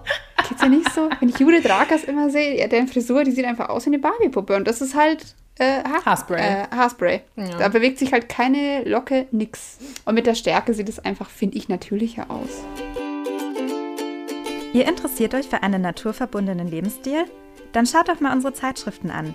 Geht's 0.48 0.62
ja 0.62 0.68
nicht 0.68 0.92
so? 0.92 1.08
Wenn 1.20 1.28
ich 1.28 1.38
Judith 1.38 1.68
Rakers 1.68 2.04
immer 2.04 2.30
sehe, 2.30 2.58
ja, 2.58 2.66
deren 2.66 2.88
Frisur, 2.88 3.24
die 3.24 3.30
sieht 3.30 3.44
einfach 3.44 3.68
aus 3.68 3.86
wie 3.86 3.90
eine 3.90 3.98
Barbie-Puppe. 3.98 4.56
Und 4.56 4.66
das 4.66 4.80
ist 4.80 4.94
halt 4.94 5.34
äh, 5.58 5.82
ha 5.84 6.04
Haarspray. 6.04 6.40
Äh, 6.40 6.66
Haarspray. 6.74 7.20
Ja. 7.36 7.58
Da 7.58 7.68
bewegt 7.68 7.98
sich 7.98 8.12
halt 8.12 8.28
keine 8.28 8.84
Locke, 8.84 9.26
nix. 9.30 9.78
Und 10.04 10.14
mit 10.14 10.26
der 10.26 10.34
Stärke 10.34 10.74
sieht 10.74 10.88
es 10.88 10.98
einfach, 10.98 11.30
finde 11.30 11.56
ich, 11.56 11.68
natürlicher 11.68 12.30
aus. 12.30 12.64
Ihr 14.72 14.86
interessiert 14.86 15.34
euch 15.34 15.46
für 15.46 15.62
einen 15.62 15.80
naturverbundenen 15.80 16.68
Lebensstil? 16.68 17.24
Dann 17.72 17.86
schaut 17.86 18.08
doch 18.08 18.20
mal 18.20 18.32
unsere 18.32 18.52
Zeitschriften 18.52 19.10
an. 19.10 19.34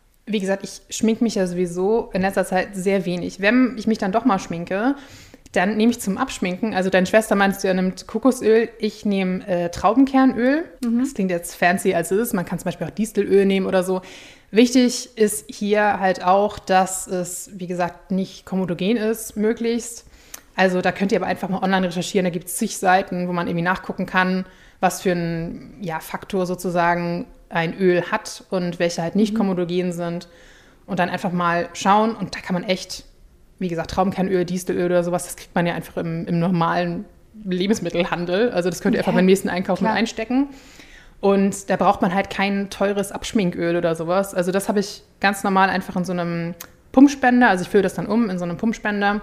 wie 0.31 0.39
gesagt, 0.39 0.63
ich 0.63 0.81
schminke 0.95 1.23
mich 1.23 1.35
ja 1.35 1.47
sowieso 1.47 2.09
in 2.13 2.21
letzter 2.21 2.45
Zeit 2.45 2.75
sehr 2.75 3.05
wenig. 3.05 3.39
Wenn 3.41 3.75
ich 3.77 3.87
mich 3.87 3.97
dann 3.97 4.11
doch 4.11 4.25
mal 4.25 4.39
schminke, 4.39 4.95
dann 5.51 5.75
nehme 5.75 5.91
ich 5.91 5.99
zum 5.99 6.17
Abschminken, 6.17 6.73
also 6.73 6.89
deine 6.89 7.05
Schwester 7.05 7.35
meinst 7.35 7.63
du, 7.63 7.67
er 7.67 7.73
nimmt 7.73 8.07
Kokosöl, 8.07 8.69
ich 8.79 9.03
nehme 9.03 9.45
äh, 9.47 9.69
Traubenkernöl. 9.69 10.63
Mhm. 10.83 10.99
Das 10.99 11.13
klingt 11.13 11.29
jetzt 11.29 11.55
fancy 11.55 11.93
als 11.93 12.11
es 12.11 12.29
ist. 12.29 12.33
Man 12.33 12.45
kann 12.45 12.57
zum 12.59 12.65
Beispiel 12.65 12.87
auch 12.87 12.91
Distelöl 12.91 13.45
nehmen 13.45 13.65
oder 13.65 13.83
so. 13.83 14.01
Wichtig 14.51 15.17
ist 15.17 15.45
hier 15.49 15.99
halt 15.99 16.23
auch, 16.23 16.59
dass 16.59 17.07
es, 17.07 17.49
wie 17.53 17.67
gesagt, 17.67 18.11
nicht 18.11 18.45
komodogen 18.45 18.97
ist, 18.97 19.35
möglichst. 19.35 20.05
Also 20.55 20.81
da 20.81 20.91
könnt 20.91 21.11
ihr 21.11 21.19
aber 21.19 21.27
einfach 21.27 21.49
mal 21.49 21.63
online 21.63 21.87
recherchieren. 21.87 22.25
Da 22.25 22.29
gibt 22.29 22.47
es 22.47 22.55
zig 22.55 22.77
Seiten, 22.77 23.27
wo 23.27 23.33
man 23.33 23.47
irgendwie 23.47 23.63
nachgucken 23.63 24.05
kann, 24.05 24.45
was 24.79 25.01
für 25.01 25.11
ein 25.11 25.77
ja, 25.81 25.99
Faktor 25.99 26.45
sozusagen 26.45 27.25
ein 27.53 27.77
Öl 27.77 28.03
hat 28.11 28.43
und 28.49 28.79
welche 28.79 29.01
halt 29.01 29.15
nicht 29.15 29.33
mhm. 29.33 29.37
komodogen 29.37 29.91
sind. 29.91 30.27
Und 30.85 30.99
dann 30.99 31.09
einfach 31.09 31.31
mal 31.31 31.69
schauen. 31.73 32.15
Und 32.15 32.35
da 32.35 32.39
kann 32.39 32.53
man 32.53 32.63
echt, 32.63 33.05
wie 33.59 33.67
gesagt, 33.67 33.91
Traumkernöl, 33.91 34.45
Distelöl 34.45 34.87
oder 34.87 35.03
sowas, 35.03 35.25
das 35.25 35.35
kriegt 35.35 35.55
man 35.55 35.65
ja 35.65 35.73
einfach 35.73 35.97
im, 35.97 36.25
im 36.25 36.39
normalen 36.39 37.05
Lebensmittelhandel. 37.45 38.51
Also 38.51 38.69
das 38.69 38.81
könnt 38.81 38.95
ihr 38.95 38.97
ja, 38.97 39.01
einfach 39.01 39.13
beim 39.13 39.25
nächsten 39.25 39.49
Einkauf 39.49 39.79
klar. 39.79 39.91
mit 39.91 39.99
einstecken. 39.99 40.49
Und 41.21 41.69
da 41.69 41.75
braucht 41.75 42.01
man 42.01 42.13
halt 42.13 42.29
kein 42.29 42.69
teures 42.69 43.11
Abschminköl 43.11 43.75
oder 43.75 43.95
sowas. 43.95 44.33
Also 44.33 44.51
das 44.51 44.67
habe 44.67 44.79
ich 44.79 45.03
ganz 45.19 45.43
normal 45.43 45.69
einfach 45.69 45.95
in 45.95 46.03
so 46.03 46.11
einem 46.11 46.55
Pumpspender. 46.91 47.47
Also 47.47 47.63
ich 47.63 47.69
fülle 47.69 47.83
das 47.83 47.93
dann 47.93 48.07
um 48.07 48.29
in 48.29 48.39
so 48.39 48.43
einem 48.43 48.57
Pumpspender 48.57 49.21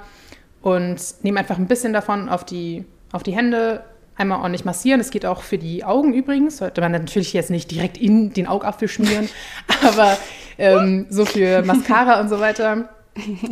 und 0.63 1.01
nehme 1.23 1.41
einfach 1.41 1.59
ein 1.59 1.67
bisschen 1.67 1.93
davon 1.93 2.29
auf 2.29 2.45
die, 2.45 2.85
auf 3.13 3.25
die 3.25 3.35
Hände, 3.35 3.83
Einmal 4.19 4.41
ordentlich 4.41 4.65
massieren. 4.65 4.99
Das 4.99 5.11
geht 5.11 5.25
auch 5.25 5.43
für 5.43 5.57
die 5.59 5.85
Augen 5.85 6.13
übrigens. 6.13 6.59
Sollte 6.59 6.81
man 6.81 6.93
natürlich 6.93 7.33
jetzt 7.33 7.51
nicht 7.51 7.71
direkt 7.71 7.97
in 7.97 8.33
den 8.33 8.47
Augapfel 8.47 8.89
schmieren, 8.89 9.29
aber 9.83 10.19
ähm, 10.59 11.07
so 11.09 11.25
für 11.25 11.63
Mascara 11.63 12.21
und 12.21 12.29
so 12.29 12.41
weiter 12.41 12.91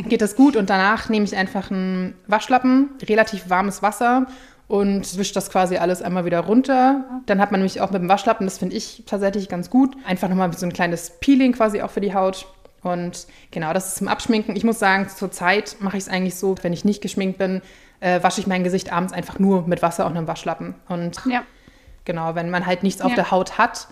geht 0.09 0.21
das 0.21 0.35
gut. 0.35 0.55
Und 0.55 0.69
danach 0.69 1.09
nehme 1.09 1.25
ich 1.25 1.35
einfach 1.35 1.71
einen 1.71 2.15
Waschlappen, 2.27 2.89
relativ 3.07 3.49
warmes 3.49 3.81
Wasser 3.81 4.27
und 4.67 5.17
wische 5.17 5.33
das 5.33 5.49
quasi 5.49 5.77
alles 5.77 6.01
einmal 6.01 6.25
wieder 6.25 6.41
runter. 6.41 7.21
Dann 7.25 7.39
hat 7.39 7.51
man 7.51 7.61
nämlich 7.61 7.81
auch 7.81 7.91
mit 7.91 8.01
dem 8.01 8.09
Waschlappen, 8.09 8.45
das 8.45 8.57
finde 8.57 8.75
ich 8.75 9.03
tatsächlich 9.05 9.49
ganz 9.49 9.69
gut, 9.69 9.95
einfach 10.05 10.27
nochmal 10.27 10.51
so 10.53 10.65
ein 10.65 10.73
kleines 10.73 11.11
Peeling 11.21 11.53
quasi 11.53 11.81
auch 11.81 11.91
für 11.91 12.01
die 12.01 12.13
Haut. 12.13 12.45
Und 12.83 13.27
genau, 13.51 13.73
das 13.73 13.89
ist 13.89 13.95
zum 13.97 14.07
Abschminken. 14.07 14.55
Ich 14.55 14.63
muss 14.63 14.79
sagen, 14.79 15.07
zur 15.09 15.31
Zeit 15.31 15.77
mache 15.79 15.97
ich 15.97 16.03
es 16.03 16.09
eigentlich 16.09 16.35
so, 16.35 16.55
wenn 16.61 16.73
ich 16.73 16.85
nicht 16.85 17.01
geschminkt 17.01 17.37
bin, 17.37 17.61
äh, 17.99 18.21
wasche 18.23 18.41
ich 18.41 18.47
mein 18.47 18.63
Gesicht 18.63 18.91
abends 18.91 19.13
einfach 19.13 19.39
nur 19.39 19.67
mit 19.67 19.81
Wasser 19.81 20.05
und 20.05 20.15
einem 20.15 20.27
Waschlappen. 20.27 20.75
Und 20.87 21.19
ja. 21.25 21.43
genau, 22.05 22.35
wenn 22.35 22.49
man 22.49 22.65
halt 22.65 22.83
nichts 22.83 23.01
auf 23.01 23.13
der 23.13 23.31
Haut 23.31 23.57
hat, 23.57 23.87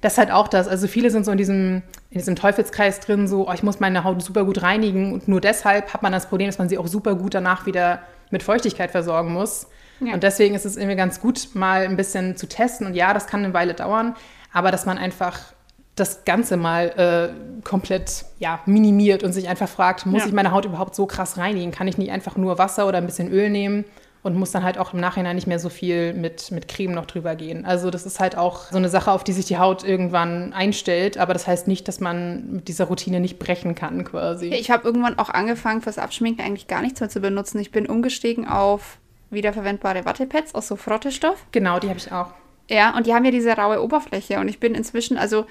das 0.00 0.14
ist 0.14 0.18
halt 0.18 0.30
auch 0.30 0.48
das. 0.48 0.68
Also 0.68 0.86
viele 0.86 1.10
sind 1.10 1.24
so 1.24 1.30
in 1.30 1.38
diesem, 1.38 1.82
in 2.10 2.18
diesem 2.18 2.36
Teufelskreis 2.36 3.00
drin, 3.00 3.28
so, 3.28 3.48
oh, 3.48 3.52
ich 3.52 3.62
muss 3.62 3.80
meine 3.80 4.04
Haut 4.04 4.22
super 4.22 4.44
gut 4.44 4.62
reinigen 4.62 5.12
und 5.12 5.28
nur 5.28 5.40
deshalb 5.40 5.94
hat 5.94 6.02
man 6.02 6.12
das 6.12 6.26
Problem, 6.26 6.48
dass 6.48 6.58
man 6.58 6.68
sie 6.68 6.78
auch 6.78 6.86
super 6.86 7.14
gut 7.14 7.34
danach 7.34 7.66
wieder 7.66 8.00
mit 8.30 8.42
Feuchtigkeit 8.42 8.90
versorgen 8.90 9.32
muss. 9.32 9.68
Ja. 10.00 10.12
Und 10.14 10.22
deswegen 10.22 10.54
ist 10.54 10.66
es 10.66 10.76
irgendwie 10.76 10.96
ganz 10.96 11.20
gut, 11.20 11.54
mal 11.54 11.84
ein 11.84 11.96
bisschen 11.96 12.36
zu 12.36 12.48
testen. 12.48 12.86
Und 12.86 12.94
ja, 12.94 13.14
das 13.14 13.26
kann 13.26 13.44
eine 13.44 13.54
Weile 13.54 13.74
dauern, 13.74 14.16
aber 14.52 14.70
dass 14.70 14.86
man 14.86 14.98
einfach 14.98 15.53
das 15.96 16.24
Ganze 16.24 16.56
mal 16.56 17.32
äh, 17.32 17.62
komplett 17.62 18.24
ja, 18.38 18.60
minimiert 18.66 19.22
und 19.22 19.32
sich 19.32 19.48
einfach 19.48 19.68
fragt, 19.68 20.06
muss 20.06 20.22
ja. 20.22 20.26
ich 20.26 20.32
meine 20.32 20.50
Haut 20.50 20.64
überhaupt 20.64 20.94
so 20.94 21.06
krass 21.06 21.38
reinigen? 21.38 21.70
Kann 21.70 21.86
ich 21.86 21.98
nicht 21.98 22.10
einfach 22.10 22.36
nur 22.36 22.58
Wasser 22.58 22.88
oder 22.88 22.98
ein 22.98 23.06
bisschen 23.06 23.30
Öl 23.30 23.48
nehmen 23.48 23.84
und 24.24 24.34
muss 24.34 24.50
dann 24.50 24.64
halt 24.64 24.76
auch 24.76 24.92
im 24.92 25.00
Nachhinein 25.00 25.36
nicht 25.36 25.46
mehr 25.46 25.60
so 25.60 25.68
viel 25.68 26.12
mit, 26.14 26.50
mit 26.50 26.66
Creme 26.66 26.92
noch 26.92 27.06
drüber 27.06 27.36
gehen? 27.36 27.64
Also 27.64 27.90
das 27.90 28.06
ist 28.06 28.18
halt 28.18 28.36
auch 28.36 28.72
so 28.72 28.76
eine 28.76 28.88
Sache, 28.88 29.12
auf 29.12 29.22
die 29.22 29.32
sich 29.32 29.44
die 29.46 29.58
Haut 29.58 29.84
irgendwann 29.84 30.52
einstellt, 30.52 31.16
aber 31.16 31.32
das 31.32 31.46
heißt 31.46 31.68
nicht, 31.68 31.86
dass 31.86 32.00
man 32.00 32.50
mit 32.50 32.68
dieser 32.68 32.86
Routine 32.86 33.20
nicht 33.20 33.38
brechen 33.38 33.76
kann 33.76 34.04
quasi. 34.04 34.48
Ich 34.48 34.72
habe 34.72 34.84
irgendwann 34.84 35.18
auch 35.18 35.30
angefangen, 35.30 35.80
fürs 35.80 35.98
Abschminken 35.98 36.44
eigentlich 36.44 36.66
gar 36.66 36.82
nichts 36.82 36.98
mehr 36.98 37.08
zu 37.08 37.20
benutzen. 37.20 37.60
Ich 37.60 37.70
bin 37.70 37.86
umgestiegen 37.86 38.48
auf 38.48 38.98
wiederverwendbare 39.30 40.04
Wattepads 40.04 40.56
aus 40.56 40.66
so 40.66 40.74
Frottestoff. 40.74 41.46
Genau, 41.52 41.78
die 41.78 41.88
habe 41.88 41.98
ich 41.98 42.10
auch. 42.10 42.28
Ja, 42.68 42.96
und 42.96 43.06
die 43.06 43.14
haben 43.14 43.24
ja 43.24 43.30
diese 43.30 43.52
raue 43.52 43.82
Oberfläche 43.82 44.40
und 44.40 44.48
ich 44.48 44.58
bin 44.58 44.74
inzwischen, 44.74 45.18
also 45.18 45.44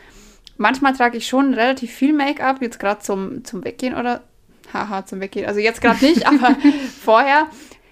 manchmal 0.58 0.96
trage 0.96 1.18
ich 1.18 1.28
schon 1.28 1.54
relativ 1.54 1.92
viel 1.92 2.14
Make-up, 2.14 2.62
jetzt 2.62 2.80
gerade 2.80 3.02
zum, 3.02 3.44
zum 3.44 3.64
Weggehen 3.64 3.96
oder, 3.96 4.22
haha, 4.74 5.06
zum 5.06 5.20
Weggehen, 5.20 5.46
also 5.46 5.60
jetzt 5.60 5.82
gerade 5.82 6.04
nicht, 6.04 6.28
aber 6.28 6.56
vorher. 7.02 7.48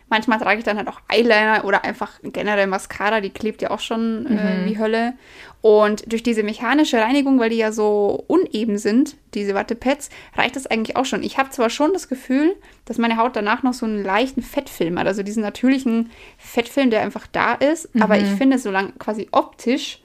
Manchmal 0.09 0.39
trage 0.39 0.59
ich 0.59 0.65
dann 0.65 0.75
halt 0.75 0.89
auch 0.89 0.99
Eyeliner 1.07 1.63
oder 1.63 1.85
einfach 1.85 2.19
generell 2.21 2.67
Mascara, 2.67 3.21
die 3.21 3.29
klebt 3.29 3.61
ja 3.61 3.71
auch 3.71 3.79
schon 3.79 4.25
äh, 4.25 4.57
mhm. 4.59 4.65
wie 4.65 4.77
Hölle. 4.77 5.13
Und 5.61 6.11
durch 6.11 6.21
diese 6.21 6.43
mechanische 6.43 6.97
Reinigung, 6.97 7.39
weil 7.39 7.49
die 7.51 7.55
ja 7.55 7.71
so 7.71 8.25
uneben 8.27 8.77
sind, 8.77 9.15
diese 9.35 9.55
Wattepads, 9.55 10.09
reicht 10.35 10.57
das 10.57 10.67
eigentlich 10.67 10.97
auch 10.97 11.05
schon. 11.05 11.23
Ich 11.23 11.37
habe 11.37 11.51
zwar 11.51 11.69
schon 11.69 11.93
das 11.93 12.09
Gefühl, 12.09 12.57
dass 12.83 12.97
meine 12.97 13.15
Haut 13.15 13.37
danach 13.37 13.63
noch 13.63 13.73
so 13.73 13.85
einen 13.85 14.03
leichten 14.03 14.41
Fettfilm 14.41 14.99
hat, 14.99 15.07
also 15.07 15.23
diesen 15.23 15.43
natürlichen 15.43 16.09
Fettfilm, 16.37 16.89
der 16.89 17.03
einfach 17.03 17.25
da 17.27 17.53
ist. 17.53 17.95
Mhm. 17.95 18.01
Aber 18.01 18.17
ich 18.17 18.27
finde, 18.27 18.59
solange 18.59 18.91
quasi 18.99 19.29
optisch 19.31 20.00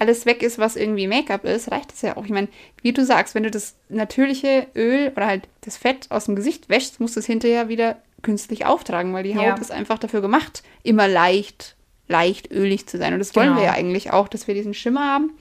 alles 0.00 0.24
weg 0.24 0.42
ist, 0.42 0.58
was 0.58 0.76
irgendwie 0.76 1.06
Make-up 1.06 1.44
ist, 1.44 1.70
reicht 1.70 1.92
das 1.92 2.00
ja 2.00 2.16
auch. 2.16 2.24
Ich 2.24 2.30
meine, 2.30 2.48
wie 2.80 2.92
du 2.92 3.04
sagst, 3.04 3.34
wenn 3.34 3.42
du 3.42 3.50
das 3.50 3.76
natürliche 3.90 4.66
Öl 4.74 5.12
oder 5.14 5.26
halt 5.26 5.46
das 5.60 5.76
Fett 5.76 6.06
aus 6.10 6.24
dem 6.24 6.36
Gesicht 6.36 6.70
wäschst, 6.70 7.00
musst 7.00 7.16
du 7.16 7.20
es 7.20 7.26
hinterher 7.26 7.68
wieder 7.68 7.98
künstlich 8.22 8.64
auftragen, 8.64 9.12
weil 9.12 9.24
die 9.24 9.36
Haut 9.36 9.44
ja. 9.44 9.54
ist 9.56 9.70
einfach 9.70 9.98
dafür 9.98 10.22
gemacht, 10.22 10.62
immer 10.82 11.06
leicht, 11.06 11.76
leicht 12.08 12.50
ölig 12.50 12.86
zu 12.86 12.96
sein. 12.96 13.12
Und 13.12 13.18
das 13.18 13.36
wollen 13.36 13.48
genau. 13.48 13.60
wir 13.60 13.66
ja 13.66 13.72
eigentlich 13.72 14.10
auch, 14.10 14.28
dass 14.28 14.48
wir 14.48 14.54
diesen 14.54 14.72
Schimmer 14.72 15.06
haben, 15.06 15.32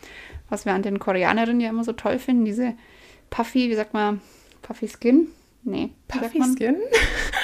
was 0.50 0.66
wir 0.66 0.74
an 0.74 0.84
den 0.84 1.00
Koreanerinnen 1.00 1.62
ja 1.62 1.70
immer 1.70 1.86
so 1.86 1.94
toll 1.94 2.20
finden, 2.20 2.44
diese 2.44 2.74
Puffy, 3.30 3.70
wie 3.70 3.76
sagt 3.76 3.94
man, 3.94 4.20
Puffy 4.62 4.90
Skin? 4.90 5.30
Nee. 5.64 5.90
Puffy 6.10 6.42
Skin? 6.58 6.76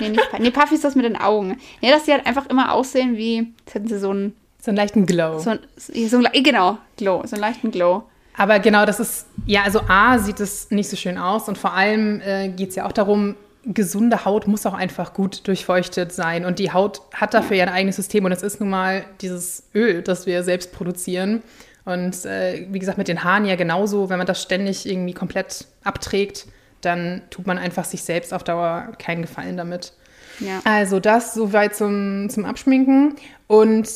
Nee, 0.01 0.09
nicht, 0.09 0.39
nee, 0.39 0.51
Puffy 0.51 0.75
ist 0.75 0.83
das 0.83 0.95
mit 0.95 1.05
den 1.05 1.15
Augen. 1.15 1.57
Nee, 1.81 1.91
dass 1.91 2.03
die 2.03 2.11
halt 2.11 2.25
einfach 2.25 2.47
immer 2.47 2.73
aussehen 2.73 3.15
wie, 3.15 3.53
als 3.65 3.75
hätten 3.75 3.87
sie 3.87 3.99
so 3.99 4.09
einen 4.09 4.35
so 4.65 4.71
einen 4.71 4.77
leichten 4.77 5.05
Glow. 5.05 5.39
So, 5.39 5.53
so, 5.77 6.21
genau, 6.33 6.79
Glow, 6.97 7.21
so 7.25 7.35
einen 7.35 7.41
leichten 7.41 7.69
Glow. 7.69 8.03
Aber 8.35 8.59
genau, 8.59 8.85
das 8.85 8.99
ist, 8.99 9.27
ja, 9.45 9.61
also 9.63 9.79
A, 9.87 10.17
sieht 10.17 10.39
es 10.39 10.71
nicht 10.71 10.89
so 10.89 10.97
schön 10.97 11.17
aus 11.17 11.47
und 11.47 11.57
vor 11.57 11.73
allem 11.73 12.19
äh, 12.21 12.49
geht 12.49 12.69
es 12.69 12.75
ja 12.75 12.85
auch 12.85 12.91
darum, 12.91 13.35
gesunde 13.63 14.25
Haut 14.25 14.47
muss 14.47 14.65
auch 14.65 14.73
einfach 14.73 15.13
gut 15.13 15.47
durchfeuchtet 15.47 16.11
sein 16.11 16.45
und 16.45 16.59
die 16.59 16.73
Haut 16.73 17.01
hat 17.13 17.33
dafür 17.33 17.55
ja, 17.55 17.65
ja 17.65 17.71
ein 17.71 17.75
eigenes 17.75 17.95
System 17.95 18.25
und 18.25 18.31
es 18.31 18.41
ist 18.41 18.59
nun 18.59 18.69
mal 18.69 19.05
dieses 19.21 19.63
Öl, 19.73 20.01
das 20.01 20.25
wir 20.25 20.43
selbst 20.43 20.71
produzieren. 20.71 21.43
Und 21.85 22.25
äh, 22.25 22.65
wie 22.71 22.79
gesagt, 22.79 22.97
mit 22.97 23.07
den 23.07 23.23
Haaren 23.23 23.45
ja 23.45 23.55
genauso, 23.55 24.09
wenn 24.09 24.17
man 24.17 24.27
das 24.27 24.41
ständig 24.41 24.89
irgendwie 24.89 25.13
komplett 25.13 25.67
abträgt, 25.83 26.47
dann 26.81 27.21
tut 27.29 27.45
man 27.45 27.59
einfach 27.59 27.85
sich 27.85 28.03
selbst 28.03 28.33
auf 28.33 28.43
Dauer 28.43 28.93
keinen 28.97 29.21
Gefallen 29.21 29.57
damit. 29.57 29.93
Ja. 30.39 30.61
Also 30.63 30.99
das 30.99 31.35
soweit 31.35 31.75
zum, 31.75 32.27
zum 32.29 32.45
Abschminken. 32.45 33.15
Und 33.47 33.87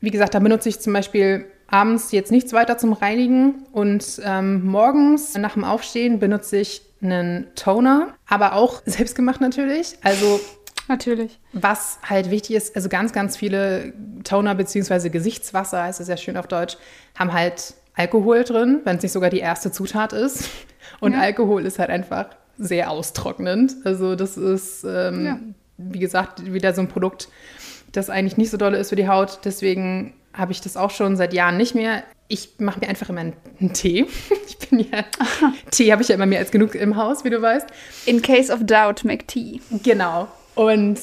wie 0.00 0.10
gesagt, 0.10 0.34
da 0.34 0.38
benutze 0.38 0.68
ich 0.68 0.80
zum 0.80 0.92
Beispiel 0.92 1.46
abends 1.66 2.12
jetzt 2.12 2.32
nichts 2.32 2.52
weiter 2.52 2.78
zum 2.78 2.92
Reinigen 2.92 3.66
und 3.72 4.20
ähm, 4.24 4.64
morgens 4.64 5.36
nach 5.36 5.54
dem 5.54 5.64
Aufstehen 5.64 6.18
benutze 6.18 6.56
ich 6.56 6.82
einen 7.02 7.46
Toner, 7.54 8.14
aber 8.26 8.54
auch 8.54 8.82
selbstgemacht 8.86 9.40
natürlich. 9.40 9.98
Also 10.02 10.40
Natürlich. 10.88 11.38
Was 11.52 11.98
halt 12.02 12.30
wichtig 12.30 12.56
ist, 12.56 12.74
also 12.74 12.88
ganz, 12.88 13.12
ganz 13.12 13.36
viele 13.36 13.92
Toner 14.24 14.54
bzw. 14.54 15.10
Gesichtswasser, 15.10 15.82
heißt 15.82 16.00
es 16.00 16.06
sehr 16.06 16.16
schön 16.16 16.38
auf 16.38 16.46
Deutsch, 16.46 16.78
haben 17.14 17.34
halt 17.34 17.74
Alkohol 17.94 18.42
drin, 18.44 18.80
wenn 18.84 18.96
es 18.96 19.02
nicht 19.02 19.12
sogar 19.12 19.28
die 19.28 19.40
erste 19.40 19.70
Zutat 19.70 20.14
ist. 20.14 20.48
Und 21.00 21.12
ja. 21.12 21.20
Alkohol 21.20 21.66
ist 21.66 21.78
halt 21.78 21.90
einfach 21.90 22.30
sehr 22.56 22.90
austrocknend. 22.90 23.76
Also 23.84 24.16
das 24.16 24.38
ist, 24.38 24.84
ähm, 24.84 25.24
ja. 25.26 25.38
wie 25.76 25.98
gesagt, 25.98 26.50
wieder 26.52 26.72
so 26.72 26.80
ein 26.80 26.88
Produkt, 26.88 27.28
das 27.92 28.10
eigentlich 28.10 28.36
nicht 28.36 28.50
so 28.50 28.56
doll 28.56 28.74
ist 28.74 28.90
für 28.90 28.96
die 28.96 29.08
Haut. 29.08 29.40
Deswegen 29.44 30.14
habe 30.32 30.52
ich 30.52 30.60
das 30.60 30.76
auch 30.76 30.90
schon 30.90 31.16
seit 31.16 31.32
Jahren 31.32 31.56
nicht 31.56 31.74
mehr. 31.74 32.02
Ich 32.28 32.50
mache 32.58 32.80
mir 32.80 32.88
einfach 32.88 33.08
immer 33.08 33.20
einen, 33.20 33.72
Tee. 33.72 34.06
Ich 34.48 34.70
bin 34.70 34.80
ja, 34.80 35.04
Tee 35.70 35.92
habe 35.92 36.02
ich 36.02 36.08
ja 36.08 36.16
immer 36.16 36.26
mehr 36.26 36.40
als 36.40 36.50
genug 36.50 36.74
im 36.74 36.96
Haus, 36.96 37.24
wie 37.24 37.30
du 37.30 37.40
weißt. 37.40 37.66
In 38.06 38.20
case 38.20 38.52
of 38.52 38.60
doubt, 38.64 39.04
make 39.04 39.26
tea. 39.26 39.62
Genau. 39.82 40.28
Und 40.54 40.98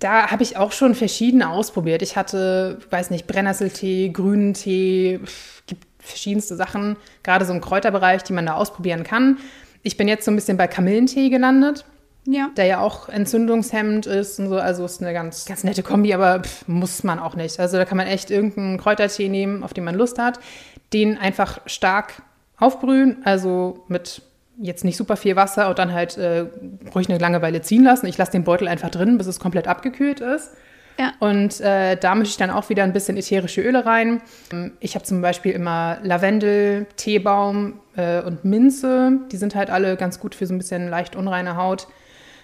da 0.00 0.30
habe 0.30 0.42
ich 0.42 0.56
auch 0.58 0.72
schon 0.72 0.94
verschiedene 0.94 1.48
ausprobiert. 1.48 2.02
Ich 2.02 2.16
hatte, 2.16 2.78
weiß 2.90 3.10
nicht, 3.10 3.26
Brennnesseltee, 3.26 4.10
grünen 4.10 4.52
Tee, 4.52 5.20
gibt 5.66 5.86
verschiedenste 5.98 6.56
Sachen, 6.56 6.96
gerade 7.22 7.46
so 7.46 7.54
im 7.54 7.62
Kräuterbereich, 7.62 8.22
die 8.22 8.34
man 8.34 8.44
da 8.44 8.54
ausprobieren 8.54 9.04
kann. 9.04 9.38
Ich 9.82 9.96
bin 9.96 10.08
jetzt 10.08 10.24
so 10.24 10.30
ein 10.30 10.36
bisschen 10.36 10.58
bei 10.58 10.66
Kamillentee 10.66 11.30
gelandet 11.30 11.84
ja. 12.26 12.50
der 12.56 12.66
ja 12.66 12.80
auch 12.80 13.08
entzündungshemmend 13.08 14.06
ist 14.06 14.38
und 14.38 14.48
so. 14.48 14.56
Also 14.56 14.84
ist 14.84 15.02
eine 15.02 15.12
ganz, 15.12 15.46
ganz 15.46 15.64
nette 15.64 15.82
Kombi, 15.82 16.12
aber 16.12 16.40
pff, 16.40 16.68
muss 16.68 17.02
man 17.04 17.18
auch 17.18 17.34
nicht. 17.34 17.58
Also 17.58 17.76
da 17.76 17.84
kann 17.84 17.96
man 17.96 18.06
echt 18.06 18.30
irgendeinen 18.30 18.78
Kräutertee 18.78 19.28
nehmen, 19.28 19.62
auf 19.62 19.72
den 19.72 19.84
man 19.84 19.94
Lust 19.94 20.18
hat, 20.18 20.38
den 20.92 21.18
einfach 21.18 21.60
stark 21.66 22.22
aufbrühen, 22.58 23.18
also 23.24 23.84
mit 23.88 24.22
jetzt 24.58 24.84
nicht 24.84 24.96
super 24.96 25.16
viel 25.16 25.36
Wasser 25.36 25.68
und 25.68 25.78
dann 25.78 25.92
halt 25.92 26.16
äh, 26.16 26.46
ruhig 26.94 27.08
eine 27.08 27.18
lange 27.18 27.42
Weile 27.42 27.60
ziehen 27.60 27.84
lassen. 27.84 28.06
Ich 28.06 28.16
lasse 28.16 28.32
den 28.32 28.44
Beutel 28.44 28.68
einfach 28.68 28.90
drin, 28.90 29.18
bis 29.18 29.26
es 29.26 29.38
komplett 29.38 29.68
abgekühlt 29.68 30.20
ist. 30.20 30.50
Ja. 30.98 31.12
Und 31.20 31.60
äh, 31.60 31.96
da 31.96 32.14
mische 32.14 32.30
ich 32.30 32.36
dann 32.38 32.50
auch 32.50 32.70
wieder 32.70 32.82
ein 32.82 32.94
bisschen 32.94 33.18
ätherische 33.18 33.60
Öle 33.60 33.84
rein. 33.84 34.22
Ich 34.80 34.94
habe 34.94 35.04
zum 35.04 35.20
Beispiel 35.20 35.52
immer 35.52 35.98
Lavendel, 36.02 36.86
Teebaum 36.96 37.80
äh, 37.96 38.22
und 38.22 38.46
Minze. 38.46 39.20
Die 39.30 39.36
sind 39.36 39.54
halt 39.54 39.68
alle 39.68 39.96
ganz 39.96 40.18
gut 40.20 40.34
für 40.34 40.46
so 40.46 40.54
ein 40.54 40.58
bisschen 40.58 40.88
leicht 40.88 41.14
unreine 41.14 41.56
Haut. 41.56 41.86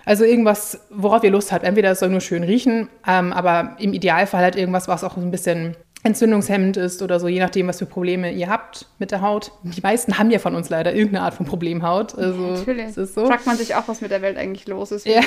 Also 0.04 0.24
irgendwas, 0.24 0.80
worauf 0.90 1.22
ihr 1.24 1.30
Lust 1.30 1.52
habt. 1.52 1.64
Entweder 1.64 1.90
es 1.90 2.00
soll 2.00 2.10
nur 2.10 2.20
schön 2.20 2.42
riechen, 2.42 2.88
ähm, 3.06 3.32
aber 3.32 3.76
im 3.78 3.92
Idealfall 3.92 4.42
halt 4.42 4.56
irgendwas, 4.56 4.88
was 4.88 5.04
auch 5.04 5.16
ein 5.16 5.30
bisschen 5.30 5.76
entzündungshemmend 6.04 6.76
ist 6.76 7.00
oder 7.00 7.20
so, 7.20 7.28
je 7.28 7.38
nachdem, 7.38 7.68
was 7.68 7.78
für 7.78 7.86
Probleme 7.86 8.32
ihr 8.32 8.48
habt 8.48 8.86
mit 8.98 9.12
der 9.12 9.22
Haut. 9.22 9.52
Die 9.62 9.80
meisten 9.80 10.18
haben 10.18 10.32
ja 10.32 10.40
von 10.40 10.56
uns 10.56 10.68
leider 10.68 10.92
irgendeine 10.92 11.24
Art 11.24 11.34
von 11.34 11.46
Problemhaut. 11.46 12.18
Also, 12.18 12.40
Natürlich. 12.40 12.96
Ist 12.96 13.14
so. 13.14 13.26
Fragt 13.26 13.46
man 13.46 13.56
sich 13.56 13.76
auch, 13.76 13.86
was 13.86 14.00
mit 14.00 14.10
der 14.10 14.20
Welt 14.20 14.36
eigentlich 14.36 14.66
los 14.66 14.90
ist. 14.90 15.06
Wieso 15.06 15.16
ja. 15.16 15.22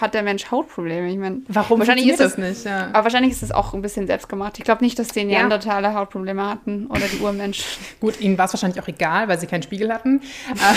hat 0.00 0.14
der 0.14 0.24
Mensch 0.24 0.50
Hautprobleme? 0.50 1.08
Ich 1.10 1.18
meine, 1.18 1.42
warum 1.46 1.78
wahrscheinlich 1.78 2.08
ist 2.08 2.18
das 2.18 2.38
nicht? 2.38 2.64
Ja. 2.64 2.88
Aber 2.92 3.04
wahrscheinlich 3.04 3.32
ist 3.32 3.44
es 3.44 3.52
auch 3.52 3.72
ein 3.72 3.82
bisschen 3.82 4.08
selbstgemacht. 4.08 4.58
Ich 4.58 4.64
glaube 4.64 4.82
nicht, 4.82 4.98
dass 4.98 5.08
die 5.08 5.24
Neandertaler 5.24 5.90
ja. 5.90 5.94
Hautprobleme 5.94 6.44
hatten 6.48 6.86
oder 6.88 7.02
die 7.12 7.18
Urmenschen. 7.18 7.64
Gut, 8.00 8.20
ihnen 8.20 8.36
war 8.36 8.46
es 8.46 8.52
wahrscheinlich 8.52 8.82
auch 8.82 8.88
egal, 8.88 9.28
weil 9.28 9.38
sie 9.38 9.46
keinen 9.46 9.62
Spiegel 9.62 9.92
hatten. 9.92 10.22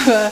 Aber, 0.06 0.32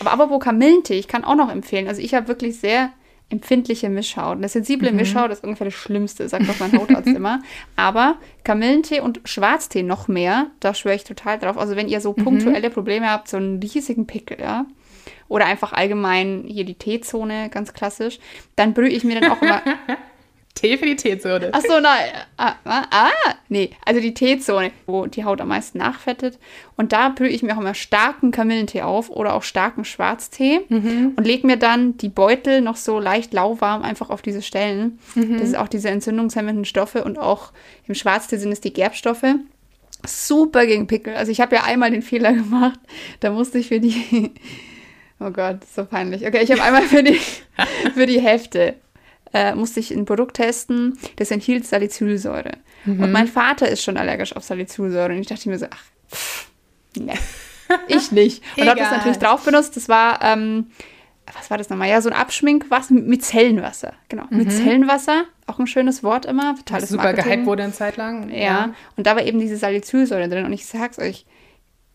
aber, 0.00 0.10
aber 0.10 0.30
wo 0.30 0.38
Kamillentee, 0.38 0.98
ich 0.98 1.06
kann 1.06 1.24
auch 1.24 1.36
noch 1.36 1.50
empfehlen. 1.50 1.86
Also 1.86 2.00
ich 2.00 2.14
habe 2.14 2.28
wirklich 2.28 2.58
sehr 2.58 2.90
empfindliche 3.28 3.88
Mischhaut. 3.88 4.36
Eine 4.36 4.48
sensible 4.48 4.90
mhm. 4.90 4.98
Mischhaut 4.98 5.30
ist 5.32 5.42
ungefähr 5.42 5.66
das 5.66 5.74
Schlimmste, 5.74 6.28
sagt 6.28 6.48
auch 6.48 6.60
mein 6.60 6.72
Hautarzt 6.72 7.08
immer. 7.14 7.42
Aber 7.74 8.16
Kamillentee 8.44 9.00
und 9.00 9.20
Schwarztee 9.24 9.82
noch 9.82 10.08
mehr, 10.08 10.50
da 10.60 10.74
schwöre 10.74 10.94
ich 10.94 11.04
total 11.04 11.38
drauf. 11.38 11.58
Also 11.58 11.74
wenn 11.76 11.88
ihr 11.88 12.00
so 12.00 12.14
mhm. 12.16 12.24
punktuelle 12.24 12.70
Probleme 12.70 13.10
habt, 13.10 13.28
so 13.28 13.36
einen 13.36 13.60
riesigen 13.60 14.06
Pickel, 14.06 14.38
ja, 14.40 14.66
oder 15.28 15.46
einfach 15.46 15.72
allgemein 15.72 16.44
hier 16.46 16.64
die 16.64 16.74
T-Zone, 16.74 17.48
ganz 17.50 17.72
klassisch, 17.72 18.18
dann 18.54 18.74
brühe 18.74 18.88
ich 18.88 19.02
mir 19.02 19.20
dann 19.20 19.32
auch 19.32 19.42
immer 19.42 19.62
Tee 20.56 20.78
für 20.78 20.86
die 20.86 20.96
T-Zone. 20.96 21.50
Ach 21.52 21.60
so, 21.60 21.78
nein. 21.80 22.10
Ah, 22.38 22.54
ah, 22.64 22.84
ah, 22.90 23.10
nee, 23.48 23.70
also 23.84 24.00
die 24.00 24.14
T-Zone, 24.14 24.72
wo 24.86 25.06
die 25.06 25.24
Haut 25.24 25.40
am 25.40 25.48
meisten 25.48 25.78
nachfettet. 25.78 26.38
Und 26.76 26.92
da 26.92 27.10
brühe 27.10 27.28
ich 27.28 27.42
mir 27.42 27.54
auch 27.54 27.60
immer 27.60 27.74
starken 27.74 28.32
Kamillentee 28.32 28.80
auf 28.80 29.10
oder 29.10 29.34
auch 29.34 29.42
starken 29.42 29.84
Schwarztee 29.84 30.60
mhm. 30.68 31.12
und 31.14 31.26
lege 31.26 31.46
mir 31.46 31.58
dann 31.58 31.98
die 31.98 32.08
Beutel 32.08 32.62
noch 32.62 32.76
so 32.76 32.98
leicht 32.98 33.34
lauwarm 33.34 33.82
einfach 33.82 34.08
auf 34.08 34.22
diese 34.22 34.40
Stellen. 34.40 34.98
Mhm. 35.14 35.38
Das 35.38 35.48
ist 35.48 35.56
auch 35.56 35.68
diese 35.68 35.90
entzündungshemmenden 35.90 36.64
Stoffe 36.64 37.04
und 37.04 37.18
auch 37.18 37.52
im 37.86 37.94
Schwarztee 37.94 38.38
sind 38.38 38.50
es 38.50 38.62
die 38.62 38.72
Gerbstoffe. 38.72 39.26
Super 40.06 40.66
gegen 40.66 40.86
Pickel. 40.86 41.14
Also 41.16 41.30
ich 41.32 41.40
habe 41.40 41.56
ja 41.56 41.64
einmal 41.64 41.90
den 41.90 42.02
Fehler 42.02 42.32
gemacht, 42.32 42.80
da 43.20 43.30
musste 43.30 43.58
ich 43.58 43.68
für 43.68 43.78
die 43.78 44.32
Oh 45.18 45.30
Gott, 45.30 45.60
so 45.74 45.84
peinlich. 45.84 46.26
Okay, 46.26 46.42
ich 46.42 46.50
habe 46.50 46.62
einmal 46.62 46.82
für 46.82 47.02
die, 47.02 47.18
für 47.94 48.06
die 48.06 48.20
Hefte 48.20 48.74
äh, 49.36 49.54
musste 49.54 49.80
ich 49.80 49.90
ein 49.90 50.06
Produkt 50.06 50.36
testen, 50.36 50.98
das 51.16 51.30
enthielt 51.30 51.66
Salicylsäure. 51.66 52.52
Mhm. 52.86 53.02
Und 53.02 53.12
mein 53.12 53.28
Vater 53.28 53.68
ist 53.68 53.82
schon 53.82 53.98
allergisch 53.98 54.34
auf 54.34 54.44
Salicylsäure. 54.44 55.12
Und 55.12 55.20
ich 55.20 55.26
dachte 55.26 55.48
mir 55.50 55.58
so, 55.58 55.66
ach, 55.70 55.84
pff, 56.10 56.48
ne, 56.96 57.12
ich 57.88 58.12
nicht. 58.12 58.42
Und 58.56 58.66
habe 58.66 58.80
das 58.80 58.90
natürlich 58.90 59.18
drauf 59.18 59.44
benutzt. 59.44 59.76
Das 59.76 59.90
war, 59.90 60.22
ähm, 60.22 60.68
was 61.36 61.50
war 61.50 61.58
das 61.58 61.68
nochmal? 61.68 61.90
Ja, 61.90 62.00
so 62.00 62.08
ein 62.08 62.16
Abschminkwasser 62.16 62.94
mit 62.94 63.22
Zellenwasser. 63.22 63.92
Genau, 64.08 64.24
mhm. 64.30 64.38
mit 64.38 64.52
Zellenwasser. 64.52 65.24
Auch 65.46 65.58
ein 65.58 65.66
schönes 65.66 66.02
Wort 66.02 66.24
immer. 66.24 66.54
Totales 66.56 66.88
super 66.88 67.04
Marketing. 67.04 67.30
gehypt 67.30 67.46
wurde 67.46 67.64
eine 67.64 67.72
Zeit 67.74 67.98
lang. 67.98 68.30
Ja. 68.30 68.36
ja. 68.36 68.74
Und 68.96 69.06
da 69.06 69.16
war 69.16 69.22
eben 69.22 69.38
diese 69.38 69.58
Salicylsäure 69.58 70.30
drin. 70.30 70.46
Und 70.46 70.52
ich 70.54 70.64
sag's 70.64 70.98
euch, 70.98 71.26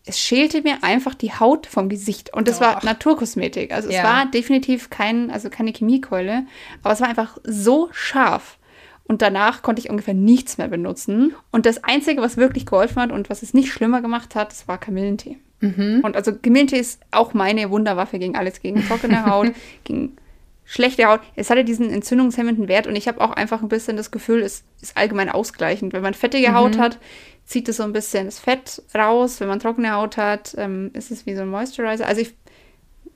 es 0.04 0.18
schälte 0.18 0.62
mir 0.62 0.82
einfach 0.82 1.14
die 1.14 1.32
Haut 1.32 1.66
vom 1.66 1.88
Gesicht. 1.88 2.34
Und 2.34 2.48
das 2.48 2.58
oh. 2.58 2.62
war 2.62 2.84
Naturkosmetik. 2.84 3.72
Also 3.72 3.90
ja. 3.90 3.98
es 3.98 4.04
war 4.04 4.26
definitiv 4.26 4.90
kein, 4.90 5.30
also 5.30 5.48
keine 5.48 5.72
Chemiekeule, 5.72 6.44
aber 6.82 6.92
es 6.92 7.00
war 7.00 7.08
einfach 7.08 7.38
so 7.44 7.88
scharf. 7.92 8.58
Und 9.04 9.22
danach 9.22 9.62
konnte 9.62 9.80
ich 9.80 9.90
ungefähr 9.90 10.14
nichts 10.14 10.58
mehr 10.58 10.68
benutzen. 10.68 11.34
Und 11.50 11.66
das 11.66 11.84
Einzige, 11.84 12.22
was 12.22 12.36
wirklich 12.36 12.66
geholfen 12.66 13.00
hat 13.02 13.12
und 13.12 13.30
was 13.30 13.42
es 13.42 13.54
nicht 13.54 13.72
schlimmer 13.72 14.00
gemacht 14.00 14.34
hat, 14.34 14.50
das 14.50 14.68
war 14.68 14.78
Kamillentee. 14.78 15.38
Mhm. 15.60 16.00
Und 16.02 16.16
also 16.16 16.32
Kamillentee 16.32 16.78
ist 16.78 17.00
auch 17.10 17.34
meine 17.34 17.70
Wunderwaffe 17.70 18.18
gegen 18.18 18.36
alles, 18.36 18.60
gegen 18.60 18.84
trockene 18.86 19.26
Haut, 19.30 19.52
gegen 19.84 20.16
schlechte 20.64 21.04
Haut. 21.04 21.20
Es 21.36 21.50
hatte 21.50 21.64
diesen 21.64 21.90
entzündungshemmenden 21.90 22.68
Wert 22.68 22.86
und 22.86 22.96
ich 22.96 23.06
habe 23.06 23.20
auch 23.20 23.32
einfach 23.32 23.62
ein 23.62 23.68
bisschen 23.68 23.96
das 23.96 24.10
Gefühl, 24.10 24.40
es 24.40 24.64
ist 24.80 24.96
allgemein 24.96 25.28
ausgleichend. 25.28 25.92
Wenn 25.92 26.02
man 26.02 26.14
fettige 26.14 26.50
mhm. 26.50 26.54
Haut 26.54 26.78
hat, 26.78 26.98
zieht 27.44 27.68
es 27.68 27.76
so 27.78 27.82
ein 27.82 27.92
bisschen 27.92 28.26
das 28.26 28.38
Fett 28.38 28.82
raus. 28.94 29.40
Wenn 29.40 29.48
man 29.48 29.60
trockene 29.60 29.92
Haut 29.92 30.16
hat, 30.16 30.54
ähm, 30.58 30.90
ist 30.94 31.10
es 31.10 31.26
wie 31.26 31.34
so 31.34 31.42
ein 31.42 31.48
Moisturizer. 31.48 32.06
Also 32.06 32.22
ich, 32.22 32.34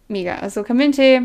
mega. 0.09 0.37
Also 0.37 0.63
Kamillentee 0.63 1.23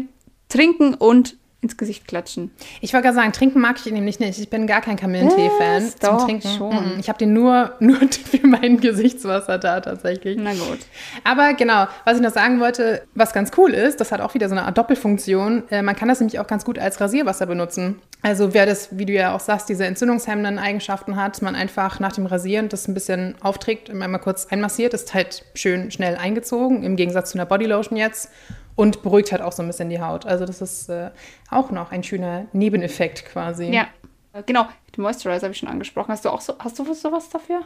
trinken 0.49 0.93
und 0.93 1.37
ins 1.61 1.77
Gesicht 1.77 2.07
klatschen. 2.07 2.49
Ich 2.81 2.91
wollte 2.93 3.05
gerade 3.05 3.15
sagen, 3.15 3.33
trinken 3.33 3.59
mag 3.59 3.77
ich 3.79 3.85
ihn 3.85 3.93
nämlich 3.93 4.19
nicht. 4.19 4.39
Ich 4.39 4.49
bin 4.49 4.65
gar 4.65 4.81
kein 4.81 4.95
Kamillentee-Fan 4.95 5.83
Was? 5.83 5.95
zum 5.97 6.17
Trinken. 6.17 6.47
schon. 6.57 6.99
Ich 6.99 7.07
habe 7.07 7.19
den 7.19 7.33
nur, 7.33 7.73
nur 7.79 7.97
für 7.97 8.47
mein 8.47 8.79
Gesichtswasser 8.79 9.59
da 9.59 9.79
tatsächlich. 9.79 10.37
Na 10.41 10.53
gut. 10.53 10.79
Aber 11.23 11.53
genau, 11.53 11.87
was 12.03 12.17
ich 12.17 12.23
noch 12.23 12.31
sagen 12.31 12.59
wollte, 12.59 13.03
was 13.13 13.31
ganz 13.31 13.51
cool 13.57 13.71
ist, 13.75 14.01
das 14.01 14.11
hat 14.11 14.21
auch 14.21 14.33
wieder 14.33 14.49
so 14.49 14.55
eine 14.55 14.65
Art 14.65 14.75
Doppelfunktion. 14.75 15.63
Äh, 15.69 15.83
man 15.83 15.95
kann 15.95 16.07
das 16.07 16.19
nämlich 16.19 16.39
auch 16.39 16.47
ganz 16.47 16.65
gut 16.65 16.79
als 16.79 16.99
Rasierwasser 16.99 17.45
benutzen. 17.45 18.01
Also 18.23 18.55
wer 18.55 18.65
das, 18.65 18.97
wie 18.97 19.05
du 19.05 19.13
ja 19.13 19.35
auch 19.35 19.39
sagst, 19.39 19.69
diese 19.69 19.85
entzündungshemmenden 19.85 20.57
Eigenschaften 20.57 21.15
hat, 21.15 21.43
man 21.43 21.55
einfach 21.55 21.99
nach 21.99 22.11
dem 22.11 22.25
Rasieren 22.25 22.69
das 22.69 22.87
ein 22.87 22.95
bisschen 22.95 23.35
aufträgt, 23.41 23.89
einmal 23.89 24.19
kurz 24.19 24.47
einmassiert, 24.47 24.95
ist 24.95 25.13
halt 25.13 25.45
schön 25.53 25.91
schnell 25.91 26.15
eingezogen, 26.15 26.83
im 26.83 26.95
Gegensatz 26.95 27.31
zu 27.31 27.37
einer 27.37 27.45
Bodylotion 27.45 27.97
jetzt. 27.97 28.31
Und 28.81 29.03
beruhigt 29.03 29.31
halt 29.31 29.43
auch 29.43 29.51
so 29.51 29.61
ein 29.61 29.67
bisschen 29.67 29.89
die 29.89 30.01
Haut. 30.01 30.25
Also 30.25 30.45
das 30.45 30.59
ist 30.61 30.89
äh, 30.89 31.11
auch 31.51 31.69
noch 31.69 31.91
ein 31.91 32.03
schöner 32.03 32.45
Nebeneffekt 32.51 33.25
quasi. 33.25 33.65
Ja. 33.65 33.87
Genau, 34.45 34.65
den 34.95 35.03
Moisturizer 35.03 35.43
habe 35.43 35.51
ich 35.51 35.59
schon 35.59 35.69
angesprochen. 35.69 36.11
Hast 36.11 36.25
du 36.25 36.29
auch 36.29 36.41
so, 36.41 36.53
hast 36.57 36.79
du 36.79 36.93
sowas 36.93 37.29
dafür? 37.29 37.61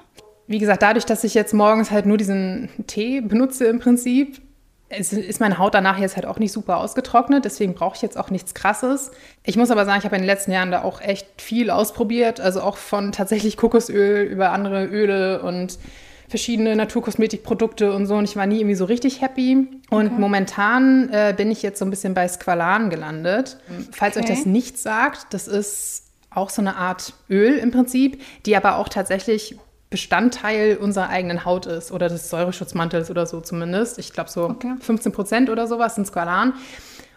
Wie 0.47 0.59
gesagt, 0.59 0.81
dadurch, 0.81 1.05
dass 1.05 1.23
ich 1.23 1.33
jetzt 1.33 1.53
morgens 1.53 1.91
halt 1.91 2.05
nur 2.05 2.17
diesen 2.17 2.69
Tee 2.87 3.21
benutze 3.21 3.65
im 3.65 3.79
Prinzip, 3.79 4.41
ist, 4.89 5.13
ist 5.13 5.39
meine 5.39 5.57
Haut 5.57 5.73
danach 5.73 5.97
jetzt 5.97 6.15
halt 6.15 6.25
auch 6.25 6.37
nicht 6.37 6.51
super 6.51 6.77
ausgetrocknet. 6.77 7.45
Deswegen 7.45 7.73
brauche 7.73 7.95
ich 7.95 8.01
jetzt 8.01 8.17
auch 8.17 8.29
nichts 8.29 8.53
Krasses. 8.53 9.11
Ich 9.43 9.57
muss 9.57 9.71
aber 9.71 9.85
sagen, 9.85 9.99
ich 9.99 10.05
habe 10.05 10.15
in 10.15 10.21
den 10.21 10.27
letzten 10.27 10.51
Jahren 10.51 10.71
da 10.71 10.83
auch 10.83 11.01
echt 11.01 11.41
viel 11.41 11.69
ausprobiert. 11.69 12.39
Also 12.41 12.61
auch 12.61 12.77
von 12.77 13.11
tatsächlich 13.11 13.57
Kokosöl 13.57 14.23
über 14.25 14.51
andere 14.51 14.85
Öle 14.85 15.41
und 15.41 15.79
verschiedene 16.27 16.75
Naturkosmetikprodukte 16.75 17.93
und 17.93 18.05
so. 18.07 18.15
Und 18.15 18.23
ich 18.25 18.35
war 18.35 18.45
nie 18.45 18.57
irgendwie 18.59 18.75
so 18.75 18.85
richtig 18.85 19.21
happy. 19.21 19.67
Und 19.89 20.19
momentan 20.19 21.09
äh, 21.09 21.33
bin 21.35 21.51
ich 21.51 21.61
jetzt 21.61 21.79
so 21.79 21.85
ein 21.85 21.89
bisschen 21.91 22.13
bei 22.13 22.27
Squalan 22.27 22.89
gelandet. 22.89 23.57
Falls 23.91 24.17
euch 24.17 24.23
Okay. 24.23 24.33
das 24.35 24.45
nichts 24.45 24.83
sagt, 24.83 25.33
das 25.33 25.47
ist 25.47 26.03
auch 26.31 26.49
so 26.49 26.61
eine 26.61 26.75
Art 26.75 27.13
Öl 27.29 27.55
im 27.57 27.71
Prinzip, 27.71 28.21
die 28.45 28.55
aber 28.57 28.77
auch 28.77 28.89
tatsächlich 28.89 29.57
Bestandteil 29.89 30.77
unserer 30.77 31.09
eigenen 31.09 31.45
Haut 31.45 31.67
ist 31.67 31.91
oder 31.91 32.09
des 32.09 32.29
Säureschutzmantels 32.29 33.09
oder 33.09 33.25
so 33.25 33.39
zumindest. 33.39 33.97
Ich 33.99 34.11
glaube 34.11 34.29
so 34.29 34.43
Okay. 34.49 34.73
15 34.79 35.11
Prozent 35.11 35.49
oder 35.49 35.67
sowas 35.67 35.95
sind 35.95 36.05
Squalan. 36.07 36.53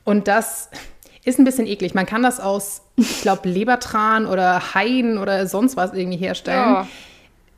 Und 0.05 0.29
das 0.29 0.69
ist 1.25 1.39
ein 1.39 1.45
bisschen 1.45 1.67
eklig. 1.67 1.95
Man 1.95 2.07
kann 2.07 2.23
das 2.23 2.41
aus, 2.41 2.83
ich 2.97 3.21
glaube, 3.23 3.49
Lebertran 3.49 4.27
oder 4.27 4.75
Haien 4.75 5.19
oder 5.19 5.47
sonst 5.47 5.77
was 5.77 5.93
irgendwie 5.93 6.19
herstellen. 6.19 6.59
Ja. 6.75 6.87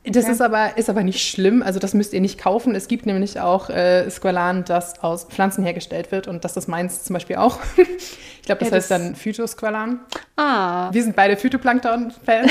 Das 0.03 0.25
Okay. 0.25 0.33
ist 0.33 0.41
aber, 0.41 0.79
ist 0.79 0.89
aber 0.89 1.03
nicht 1.03 1.21
schlimm. 1.29 1.63
Also 1.63 1.79
das 1.79 1.93
müsst 1.93 2.15
ihr 2.15 2.23
nicht 2.23 2.39
kaufen. 2.41 2.75
Es 2.75 2.89
gibt 2.89 3.05
nämlich 3.05 3.39
auch 3.39 3.69
äh, 3.69 4.09
Squalan, 4.11 4.65
das 4.65 5.03
aus 5.05 5.25
Pflanzen 5.25 5.63
hergestellt 5.63 6.11
wird. 6.11 6.27
Und 6.27 6.43
das 6.45 6.57
ist 6.57 6.69
meins 6.69 7.05
zum 7.05 7.13
Beispiel 7.15 7.37
auch. 7.37 7.59
ich 7.77 8.43
glaube, 8.47 8.61
das 8.61 8.71
Ja, 8.71 8.77
heißt 8.77 8.91
das- 8.91 8.99
dann 8.99 9.15
Phytosqualan. 9.15 10.01
Ah, 10.37 10.89
Wir 10.93 11.03
sind 11.03 11.15
beide 11.15 11.37
Phytoplankton-Fans. 11.37 12.51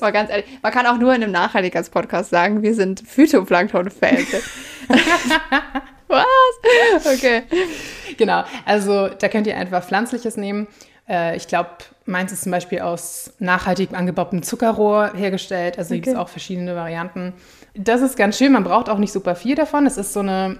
war 0.00 0.10
ganz 0.12 0.30
ehrlich. 0.30 0.46
Man 0.60 0.72
kann 0.72 0.86
auch 0.86 0.98
nur 0.98 1.14
in 1.14 1.22
einem 1.22 1.30
Nachhaltigkeitspodcast 1.32 2.30
sagen, 2.30 2.62
wir 2.62 2.74
sind 2.74 3.00
Phytoplankton-Fans. 3.06 4.26
Was? 6.08 7.06
Okay. 7.06 7.42
genau. 8.18 8.44
Also 8.66 9.08
da 9.08 9.28
könnt 9.28 9.46
ihr 9.46 9.56
einfach 9.56 9.84
Pflanzliches 9.84 10.36
nehmen. 10.36 10.66
Äh, 11.12 11.36
ich 11.36 11.46
glaube, 11.46 11.68
meins 12.06 12.32
ist 12.32 12.42
zum 12.42 12.52
Beispiel 12.52 12.80
aus 12.80 13.32
nachhaltig 13.38 13.92
angebautem 13.92 14.42
Zuckerrohr 14.42 15.12
hergestellt. 15.14 15.78
Also 15.78 15.94
gibt 15.94 16.06
es 16.06 16.14
Okay. 16.14 16.22
auch 16.22 16.28
verschiedene 16.28 16.74
Varianten. 16.74 17.34
Das 17.74 18.00
ist 18.00 18.16
ganz 18.16 18.38
schön. 18.38 18.52
Man 18.52 18.64
braucht 18.64 18.88
auch 18.88 18.98
nicht 18.98 19.12
super 19.12 19.34
viel 19.36 19.54
davon. 19.54 19.86
Es 19.86 19.96
ist 19.98 20.12
so 20.12 20.20
eine, 20.20 20.58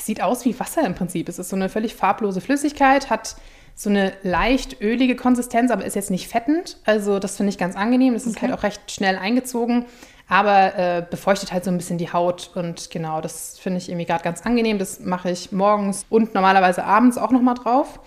sieht 0.00 0.22
aus 0.22 0.44
wie 0.44 0.58
Wasser 0.58 0.86
im 0.86 0.94
Prinzip. 0.94 1.28
Es 1.28 1.38
ist 1.38 1.48
so 1.48 1.56
eine 1.56 1.68
völlig 1.68 1.94
farblose 1.94 2.40
Flüssigkeit, 2.40 3.10
hat 3.10 3.36
so 3.74 3.88
eine 3.90 4.12
leicht 4.22 4.80
ölige 4.82 5.16
Konsistenz, 5.16 5.70
aber 5.70 5.84
ist 5.84 5.96
jetzt 5.96 6.10
nicht 6.10 6.28
fettend. 6.28 6.76
Also 6.84 7.18
das 7.18 7.36
finde 7.36 7.50
ich 7.50 7.58
ganz 7.58 7.74
angenehm. 7.74 8.14
Ist 8.14 8.26
Okay. 8.26 8.42
halt 8.42 8.52
auch 8.52 8.62
recht 8.62 8.90
schnell 8.90 9.16
eingezogen, 9.16 9.86
aber 10.28 10.76
äh, 10.78 11.04
befeuchtet 11.10 11.52
halt 11.52 11.64
so 11.64 11.70
ein 11.70 11.78
bisschen 11.78 11.98
die 11.98 12.12
Haut. 12.12 12.50
Und 12.54 12.90
genau, 12.90 13.20
das 13.20 13.58
finde 13.58 13.78
ich 13.78 13.88
irgendwie 13.88 14.06
gerade 14.06 14.22
ganz 14.22 14.42
angenehm. 14.42 14.78
Das 14.78 15.00
mache 15.00 15.30
ich 15.30 15.52
morgens 15.52 16.04
und 16.10 16.34
normalerweise 16.34 16.84
abends 16.84 17.16
auch 17.18 17.30
noch 17.30 17.40
mal 17.42 17.54
drauf. 17.54 17.98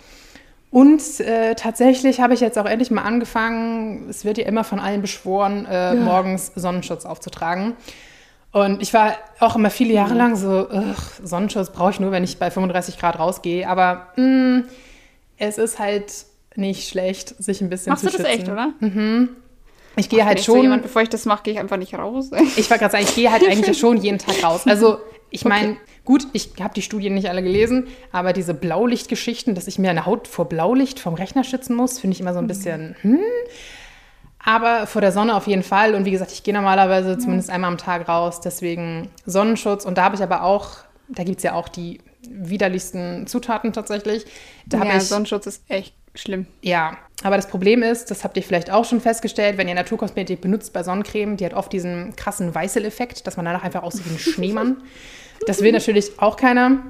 Und 0.70 1.20
äh, 1.20 1.54
tatsächlich 1.54 2.20
habe 2.20 2.34
ich 2.34 2.40
jetzt 2.40 2.58
auch 2.58 2.66
endlich 2.66 2.90
mal 2.90 3.02
angefangen, 3.02 4.08
es 4.10 4.24
wird 4.24 4.38
ja 4.38 4.44
immer 4.46 4.64
von 4.64 4.78
allen 4.80 5.00
beschworen, 5.00 5.64
äh, 5.70 5.94
morgens 5.94 6.52
Sonnenschutz 6.54 7.06
aufzutragen. 7.06 7.74
Und 8.52 8.82
ich 8.82 8.92
war 8.94 9.14
auch 9.40 9.56
immer 9.56 9.70
viele 9.70 9.92
Jahre 9.94 10.14
lang 10.14 10.34
so, 10.36 10.68
"Ugh, 10.70 10.94
Sonnenschutz 11.22 11.70
brauche 11.70 11.90
ich 11.90 12.00
nur, 12.00 12.10
wenn 12.10 12.24
ich 12.24 12.38
bei 12.38 12.50
35 12.50 12.98
Grad 12.98 13.18
rausgehe. 13.18 13.68
Aber 13.68 14.08
mh, 14.16 14.62
es 15.38 15.58
ist 15.58 15.78
halt 15.78 16.12
nicht 16.56 16.88
schlecht, 16.88 17.34
sich 17.42 17.60
ein 17.60 17.68
bisschen 17.68 17.90
Machst 17.90 18.04
zu 18.04 18.10
du 18.10 18.16
das 18.16 18.26
schützen. 18.26 18.40
echt, 18.40 18.50
oder? 18.50 18.72
Ich 19.96 20.08
gehe 20.08 20.24
halt 20.24 20.38
ich 20.40 20.46
so 20.46 20.52
schon. 20.54 20.62
jemand, 20.62 20.82
bevor 20.82 21.02
ich 21.02 21.08
das 21.10 21.24
mache, 21.26 21.42
gehe 21.44 21.54
ich 21.54 21.60
einfach 21.60 21.76
nicht 21.76 21.94
raus. 21.94 22.30
Ich 22.56 22.68
wollte 22.70 22.80
gerade 22.80 22.92
sagen, 22.92 23.04
ich 23.04 23.14
gehe 23.14 23.30
halt 23.30 23.46
eigentlich 23.48 23.78
schon 23.78 23.96
jeden 23.98 24.18
Tag 24.18 24.42
raus. 24.42 24.62
Also 24.66 24.98
ich 25.30 25.44
meine, 25.44 25.76
gut, 26.04 26.26
ich 26.32 26.52
habe 26.60 26.74
die 26.74 26.82
Studien 26.82 27.14
nicht 27.14 27.28
alle 27.28 27.42
gelesen, 27.42 27.88
aber 28.12 28.32
diese 28.32 28.54
Blaulichtgeschichten, 28.54 29.54
dass 29.54 29.66
ich 29.66 29.78
mir 29.78 29.90
eine 29.90 30.06
Haut 30.06 30.28
vor 30.28 30.48
Blaulicht 30.48 31.00
vom 31.00 31.14
Rechner 31.14 31.44
schützen 31.44 31.74
muss, 31.76 31.98
finde 31.98 32.14
ich 32.14 32.20
immer 32.20 32.32
so 32.32 32.38
ein 32.38 32.46
bisschen, 32.46 32.96
hm. 33.02 33.18
Aber 34.46 34.86
vor 34.86 35.00
der 35.00 35.10
Sonne 35.10 35.34
auf 35.34 35.48
jeden 35.48 35.64
Fall. 35.64 35.96
Und 35.96 36.04
wie 36.04 36.12
gesagt, 36.12 36.30
ich 36.30 36.44
gehe 36.44 36.54
normalerweise 36.54 37.18
zumindest 37.18 37.50
einmal 37.50 37.68
am 37.72 37.78
Tag 37.78 38.08
raus. 38.08 38.40
Deswegen 38.40 39.10
Sonnenschutz. 39.26 39.84
Und 39.84 39.98
da 39.98 40.04
habe 40.04 40.14
ich 40.14 40.22
aber 40.22 40.44
auch, 40.44 40.76
da 41.08 41.24
gibt 41.24 41.38
es 41.38 41.42
ja 41.42 41.54
auch 41.54 41.68
die 41.68 41.98
widerlichsten 42.30 43.26
Zutaten 43.26 43.72
tatsächlich. 43.72 44.24
Da 44.64 44.84
ja, 44.84 44.98
ich 44.98 45.02
Sonnenschutz 45.02 45.46
ist 45.46 45.64
echt 45.68 45.94
schlimm. 46.16 46.46
ja, 46.62 46.96
aber 47.22 47.36
das 47.36 47.48
Problem 47.48 47.82
ist, 47.82 48.10
das 48.10 48.24
habt 48.24 48.36
ihr 48.36 48.42
vielleicht 48.42 48.70
auch 48.70 48.84
schon 48.84 49.00
festgestellt, 49.00 49.56
wenn 49.56 49.68
ihr 49.68 49.74
Naturkosmetik 49.74 50.40
benutzt 50.40 50.72
bei 50.72 50.82
Sonnencreme, 50.82 51.36
die 51.36 51.46
hat 51.46 51.54
oft 51.54 51.72
diesen 51.72 52.14
krassen 52.14 52.54
Weißel-Effekt, 52.54 53.26
dass 53.26 53.36
man 53.36 53.46
danach 53.46 53.64
einfach 53.64 53.82
aussieht 53.82 54.06
wie 54.06 54.14
ein 54.14 54.18
Schneemann. 54.18 54.82
Das 55.46 55.62
will 55.62 55.72
natürlich 55.72 56.18
auch 56.18 56.36
keiner. 56.36 56.82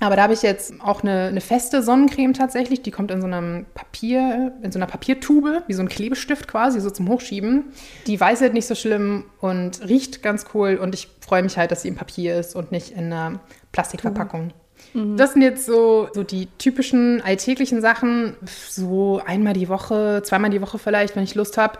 Aber 0.00 0.14
da 0.14 0.22
habe 0.22 0.32
ich 0.32 0.42
jetzt 0.42 0.74
auch 0.80 1.02
eine, 1.02 1.24
eine 1.24 1.40
feste 1.40 1.82
Sonnencreme 1.82 2.32
tatsächlich. 2.32 2.82
Die 2.82 2.92
kommt 2.92 3.10
in 3.10 3.20
so 3.20 3.26
einem 3.26 3.66
Papier, 3.74 4.52
in 4.62 4.70
so 4.70 4.78
einer 4.78 4.86
Papiertube, 4.86 5.64
wie 5.66 5.72
so 5.72 5.82
ein 5.82 5.88
Klebestift 5.88 6.46
quasi, 6.46 6.80
so 6.80 6.90
zum 6.90 7.08
Hochschieben. 7.08 7.64
Die 8.06 8.18
weißelt 8.18 8.54
nicht 8.54 8.66
so 8.66 8.76
schlimm 8.76 9.24
und 9.40 9.86
riecht 9.88 10.22
ganz 10.22 10.46
cool. 10.54 10.76
Und 10.76 10.94
ich 10.94 11.08
freue 11.20 11.42
mich 11.42 11.58
halt, 11.58 11.72
dass 11.72 11.82
sie 11.82 11.88
im 11.88 11.96
Papier 11.96 12.38
ist 12.38 12.54
und 12.54 12.70
nicht 12.70 12.92
in 12.92 13.12
einer 13.12 13.40
Plastikverpackung. 13.72 14.52
Das 14.94 15.32
sind 15.32 15.42
jetzt 15.42 15.66
so, 15.66 16.08
so 16.12 16.22
die 16.22 16.46
typischen 16.58 17.20
alltäglichen 17.22 17.80
Sachen. 17.80 18.34
So 18.68 19.20
einmal 19.24 19.52
die 19.54 19.68
Woche, 19.68 20.22
zweimal 20.24 20.50
die 20.50 20.60
Woche 20.62 20.78
vielleicht, 20.78 21.14
wenn 21.16 21.22
ich 21.24 21.34
Lust 21.34 21.58
habe, 21.58 21.78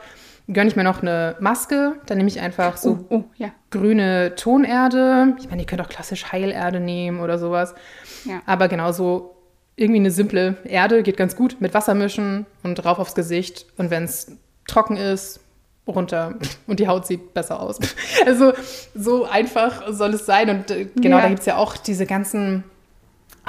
gönne 0.49 0.69
ich 0.69 0.77
mir 0.77 0.85
noch 0.85 1.03
eine 1.03 1.37
Maske. 1.41 1.95
Dann 2.07 2.19
nehme 2.19 2.29
ich 2.29 2.41
einfach 2.41 2.77
so 2.77 3.07
Oh, 3.09 3.15
oh, 3.17 3.25
ja. 3.37 3.49
grüne 3.71 4.35
Tonerde. 4.37 5.35
Ich 5.39 5.49
meine, 5.51 5.63
ihr 5.63 5.67
könnt 5.67 5.81
auch 5.83 5.89
klassisch 5.89 6.33
Heilerde 6.33 6.81
nehmen 6.81 7.21
oder 7.21 7.39
sowas. 7.39 7.75
Ja. 8.25 8.41
Aber 8.47 8.69
genauso 8.69 9.35
irgendwie 9.77 10.01
eine 10.01 10.11
simple 10.11 10.57
Erde 10.65 11.03
geht 11.03 11.17
ganz 11.17 11.37
gut. 11.37 11.57
Mit 11.61 11.75
Wasser 11.75 11.95
mischen 11.95 12.47
und 12.63 12.75
drauf 12.77 12.99
aufs 12.99 13.15
Gesicht. 13.15 13.67
Und 13.77 13.91
wenn 13.91 14.05
es 14.05 14.33
trocken 14.67 14.97
ist, 14.97 15.41
runter. 15.87 16.35
Und 16.67 16.81
die 16.81 16.89
Haut 16.89 17.07
sieht 17.07 17.33
besser 17.33 17.61
aus. 17.61 17.79
Also 18.27 18.53
so 18.95 19.25
einfach 19.25 19.85
soll 19.93 20.13
es 20.15 20.27
sein. 20.27 20.51
Und 20.51 20.71
äh, 20.71 20.87
genau, 20.97 21.17
Ja. 21.17 21.23
da 21.23 21.29
gibt 21.29 21.41
es 21.41 21.47
ja 21.47 21.57
auch 21.57 21.77
diese 21.79 22.05
ganzen. 22.05 22.65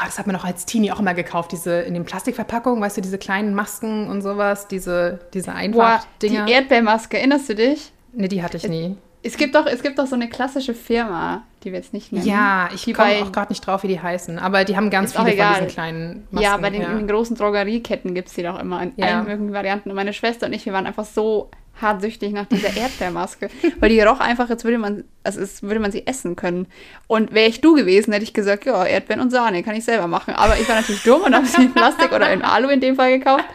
Ah, 0.01 0.05
das 0.05 0.17
hat 0.19 0.27
man 0.27 0.35
auch 0.35 0.45
als 0.45 0.65
Teenie 0.65 0.91
auch 0.91 0.99
immer 0.99 1.13
gekauft, 1.13 1.51
diese 1.51 1.81
in 1.81 1.93
den 1.93 2.05
Plastikverpackungen, 2.05 2.81
weißt 2.81 2.97
du, 2.97 3.01
diese 3.01 3.17
kleinen 3.17 3.53
Masken 3.53 4.07
und 4.07 4.21
sowas, 4.21 4.67
diese, 4.67 5.19
diese 5.33 5.51
Boah, 5.51 5.55
Einfach-Dinger. 5.57 6.45
die 6.45 6.51
Erdbeermaske, 6.53 7.17
erinnerst 7.17 7.49
du 7.49 7.55
dich? 7.55 7.91
Ne, 8.13 8.27
die 8.29 8.41
hatte 8.41 8.57
ich 8.57 8.67
nie. 8.67 8.95
Es 9.21 9.35
gibt 9.35 9.53
doch, 9.55 9.65
es 9.65 9.83
gibt 9.83 9.99
doch 9.99 10.07
so 10.07 10.15
eine 10.15 10.29
klassische 10.29 10.73
Firma, 10.73 11.43
die 11.63 11.71
wir 11.73 11.79
jetzt 11.79 11.91
nicht 11.93 12.13
nennen. 12.13 12.25
Ja, 12.25 12.69
ich 12.73 12.85
komme 12.93 13.21
auch 13.21 13.33
gerade 13.33 13.51
nicht 13.51 13.67
drauf, 13.67 13.83
wie 13.83 13.89
die 13.89 13.99
heißen. 13.99 14.39
Aber 14.39 14.63
die 14.63 14.77
haben 14.77 14.89
ganz 14.89 15.11
viele 15.11 15.33
von 15.35 15.53
diesen 15.53 15.67
kleinen 15.67 16.27
Masken. 16.31 16.43
ja, 16.45 16.55
bei 16.55 16.69
den, 16.69 16.81
in 16.83 16.97
den 16.99 17.07
großen 17.07 17.35
Drogerieketten 17.35 18.15
gibt 18.15 18.29
es 18.29 18.35
die 18.35 18.43
doch 18.43 18.57
immer 18.57 18.81
in 18.81 18.93
Ja. 18.95 19.07
allen 19.07 19.25
möglichen 19.25 19.51
Varianten. 19.53 19.89
Und 19.89 19.95
meine 19.97 20.13
Schwester 20.13 20.45
und 20.47 20.53
ich, 20.53 20.65
wir 20.65 20.71
waren 20.71 20.85
einfach 20.85 21.03
so 21.03 21.49
hart 21.81 22.01
süchtig 22.01 22.33
nach 22.33 22.45
dieser 22.45 22.75
Erdbeermaske. 22.75 23.49
weil 23.79 23.89
die 23.89 24.01
roch 24.01 24.19
einfach, 24.19 24.49
als 24.49 24.63
würde 24.63 24.77
man, 24.77 25.03
also 25.23 25.39
es 25.39 25.63
würde 25.63 25.79
man 25.79 25.91
sie 25.91 26.05
essen 26.05 26.35
können. 26.35 26.67
Und 27.07 27.33
wäre 27.33 27.47
ich 27.49 27.61
du 27.61 27.73
gewesen, 27.75 28.11
hätte 28.11 28.23
ich 28.23 28.33
gesagt, 28.33 28.65
ja, 28.65 28.85
Erdbeeren 28.85 29.21
und 29.21 29.31
Sahne 29.31 29.63
kann 29.63 29.75
ich 29.75 29.85
selber 29.85 30.07
machen. 30.07 30.33
Aber 30.33 30.59
ich 30.59 30.67
war 30.67 30.75
natürlich 30.75 31.03
dumm 31.03 31.21
und 31.21 31.33
habe 31.33 31.45
sie 31.45 31.63
in 31.63 31.73
Plastik 31.73 32.11
oder 32.11 32.31
in 32.33 32.41
Alu 32.41 32.69
in 32.69 32.81
dem 32.81 32.95
Fall 32.95 33.17
gekauft. 33.17 33.45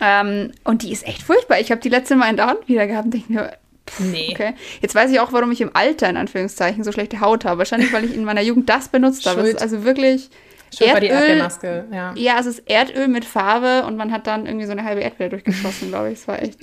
Ähm, 0.00 0.52
und 0.64 0.82
die 0.82 0.92
ist 0.92 1.06
echt 1.06 1.22
furchtbar. 1.22 1.60
Ich 1.60 1.70
habe 1.70 1.80
die 1.80 1.88
letzte 1.88 2.16
Mal 2.16 2.28
in 2.30 2.36
der 2.36 2.46
Hand 2.46 2.66
wieder 2.68 2.86
gehabt 2.86 3.06
und 3.06 3.14
denke 3.14 3.32
mir, 3.32 3.52
Nee. 4.00 4.30
Okay. 4.32 4.54
Jetzt 4.82 4.96
weiß 4.96 5.10
ich 5.12 5.20
auch, 5.20 5.32
warum 5.32 5.52
ich 5.52 5.60
im 5.60 5.70
Alter 5.74 6.10
in 6.10 6.16
Anführungszeichen 6.16 6.82
so 6.82 6.90
schlechte 6.90 7.20
Haut 7.20 7.44
habe. 7.44 7.58
Wahrscheinlich, 7.58 7.92
weil 7.92 8.04
ich 8.04 8.14
in 8.14 8.24
meiner 8.24 8.42
Jugend 8.42 8.68
das 8.68 8.88
benutzt 8.88 9.26
habe. 9.26 9.40
Es 9.42 9.46
Schuld. 9.46 9.56
ist 9.56 9.62
also 9.62 9.84
wirklich 9.84 10.28
Schuld 10.74 10.92
war 10.92 11.00
die 11.00 11.08
Erdöl. 11.08 11.28
Erdbeermaske, 11.28 11.84
ja. 11.92 12.14
Ja, 12.16 12.36
es 12.40 12.46
ist 12.46 12.62
Erdöl 12.66 13.08
mit 13.08 13.24
Farbe 13.24 13.84
und 13.86 13.96
man 13.96 14.12
hat 14.12 14.26
dann 14.26 14.46
irgendwie 14.46 14.66
so 14.66 14.72
eine 14.72 14.84
halbe 14.84 15.00
Erdbeere 15.00 15.30
durchgeschossen, 15.30 15.88
glaube 15.88 16.10
ich. 16.10 16.20
Es 16.20 16.28
war 16.28 16.42
echt. 16.42 16.58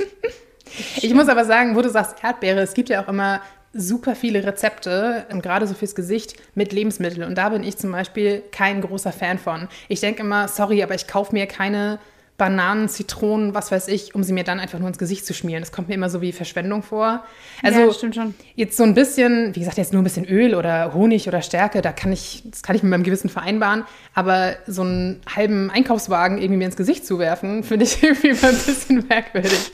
Ich 1.01 1.13
muss 1.13 1.27
aber 1.27 1.45
sagen, 1.45 1.75
wo 1.75 1.81
du 1.81 1.89
sagst 1.89 2.23
Erdbeere, 2.23 2.61
es 2.61 2.73
gibt 2.73 2.89
ja 2.89 3.03
auch 3.03 3.07
immer 3.07 3.41
super 3.73 4.15
viele 4.15 4.43
Rezepte, 4.43 5.25
gerade 5.41 5.67
so 5.67 5.73
fürs 5.73 5.95
Gesicht, 5.95 6.35
mit 6.55 6.71
Lebensmitteln. 6.73 7.27
Und 7.27 7.37
da 7.37 7.49
bin 7.49 7.63
ich 7.63 7.77
zum 7.77 7.91
Beispiel 7.91 8.43
kein 8.51 8.81
großer 8.81 9.11
Fan 9.11 9.39
von. 9.39 9.67
Ich 9.87 9.99
denke 9.99 10.21
immer, 10.21 10.47
sorry, 10.47 10.83
aber 10.83 10.95
ich 10.95 11.07
kaufe 11.07 11.33
mir 11.33 11.47
keine 11.47 11.99
Bananen, 12.37 12.89
Zitronen, 12.89 13.53
was 13.53 13.71
weiß 13.71 13.87
ich, 13.89 14.15
um 14.15 14.23
sie 14.23 14.33
mir 14.33 14.43
dann 14.43 14.59
einfach 14.59 14.79
nur 14.79 14.87
ins 14.87 14.97
Gesicht 14.97 15.25
zu 15.25 15.33
schmieren. 15.33 15.61
Das 15.61 15.71
kommt 15.71 15.87
mir 15.87 15.93
immer 15.93 16.09
so 16.09 16.21
wie 16.21 16.31
Verschwendung 16.31 16.81
vor. 16.81 17.23
Also 17.61 17.79
ja, 17.79 17.93
stimmt 17.93 18.15
schon. 18.15 18.33
jetzt 18.55 18.75
so 18.75 18.83
ein 18.83 18.95
bisschen, 18.95 19.55
wie 19.55 19.59
gesagt, 19.59 19.77
jetzt 19.77 19.93
nur 19.93 20.01
ein 20.01 20.03
bisschen 20.03 20.25
Öl 20.25 20.55
oder 20.55 20.93
Honig 20.93 21.27
oder 21.27 21.41
Stärke, 21.41 21.81
da 21.81 21.91
kann 21.91 22.11
ich, 22.11 22.43
das 22.45 22.63
kann 22.63 22.75
ich 22.75 22.81
mit 22.81 22.89
meinem 22.89 23.03
Gewissen 23.03 23.29
vereinbaren. 23.29 23.83
Aber 24.15 24.55
so 24.65 24.81
einen 24.81 25.21
halben 25.33 25.69
Einkaufswagen 25.69 26.39
irgendwie 26.39 26.57
mir 26.57 26.65
ins 26.65 26.75
Gesicht 26.75 27.05
zu 27.05 27.19
werfen, 27.19 27.63
finde 27.63 27.85
ich 27.85 28.01
irgendwie 28.03 28.33
mal 28.33 28.51
ein 28.51 28.57
bisschen 28.57 29.05
merkwürdig. 29.07 29.71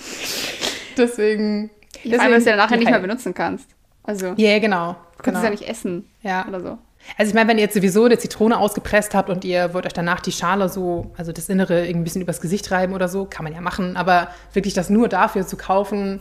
Deswegen. 0.98 1.70
Deswegen, 2.04 2.20
weil 2.20 2.40
du 2.40 2.50
ja 2.50 2.56
nachher 2.56 2.78
nicht 2.78 2.90
mehr 2.90 3.00
benutzen 3.00 3.34
kannst. 3.34 3.70
Also. 4.04 4.28
Ja, 4.38 4.50
yeah, 4.50 4.60
genau. 4.60 4.94
Du 5.18 5.24
kannst 5.24 5.26
genau. 5.26 5.40
es 5.40 5.44
ja 5.44 5.50
nicht 5.50 5.70
essen. 5.70 6.10
Ja. 6.22 6.48
Oder 6.48 6.62
so. 6.62 6.78
Also 7.18 7.30
ich 7.30 7.36
meine, 7.36 7.50
wenn 7.50 7.58
ihr 7.58 7.64
jetzt 7.64 7.76
sowieso 7.76 8.06
eine 8.06 8.18
Zitrone 8.18 8.58
ausgepresst 8.58 9.14
habt 9.14 9.30
und 9.30 9.44
ihr 9.46 9.74
wollt 9.74 9.86
euch 9.86 9.94
danach 9.94 10.20
die 10.20 10.32
Schale 10.32 10.70
so, 10.70 11.12
also 11.18 11.32
das 11.32 11.50
Innere 11.50 11.82
irgendwie 11.86 12.00
ein 12.00 12.04
bisschen 12.04 12.22
übers 12.22 12.42
Gesicht 12.42 12.72
reiben 12.72 12.94
oder 12.94 13.08
so, 13.08 13.26
kann 13.26 13.44
man 13.44 13.54
ja 13.54 13.62
machen. 13.62 13.98
Aber 13.98 14.30
wirklich 14.54 14.74
das 14.74 14.90
nur 14.90 15.08
dafür 15.08 15.46
zu 15.46 15.58
kaufen, 15.58 16.20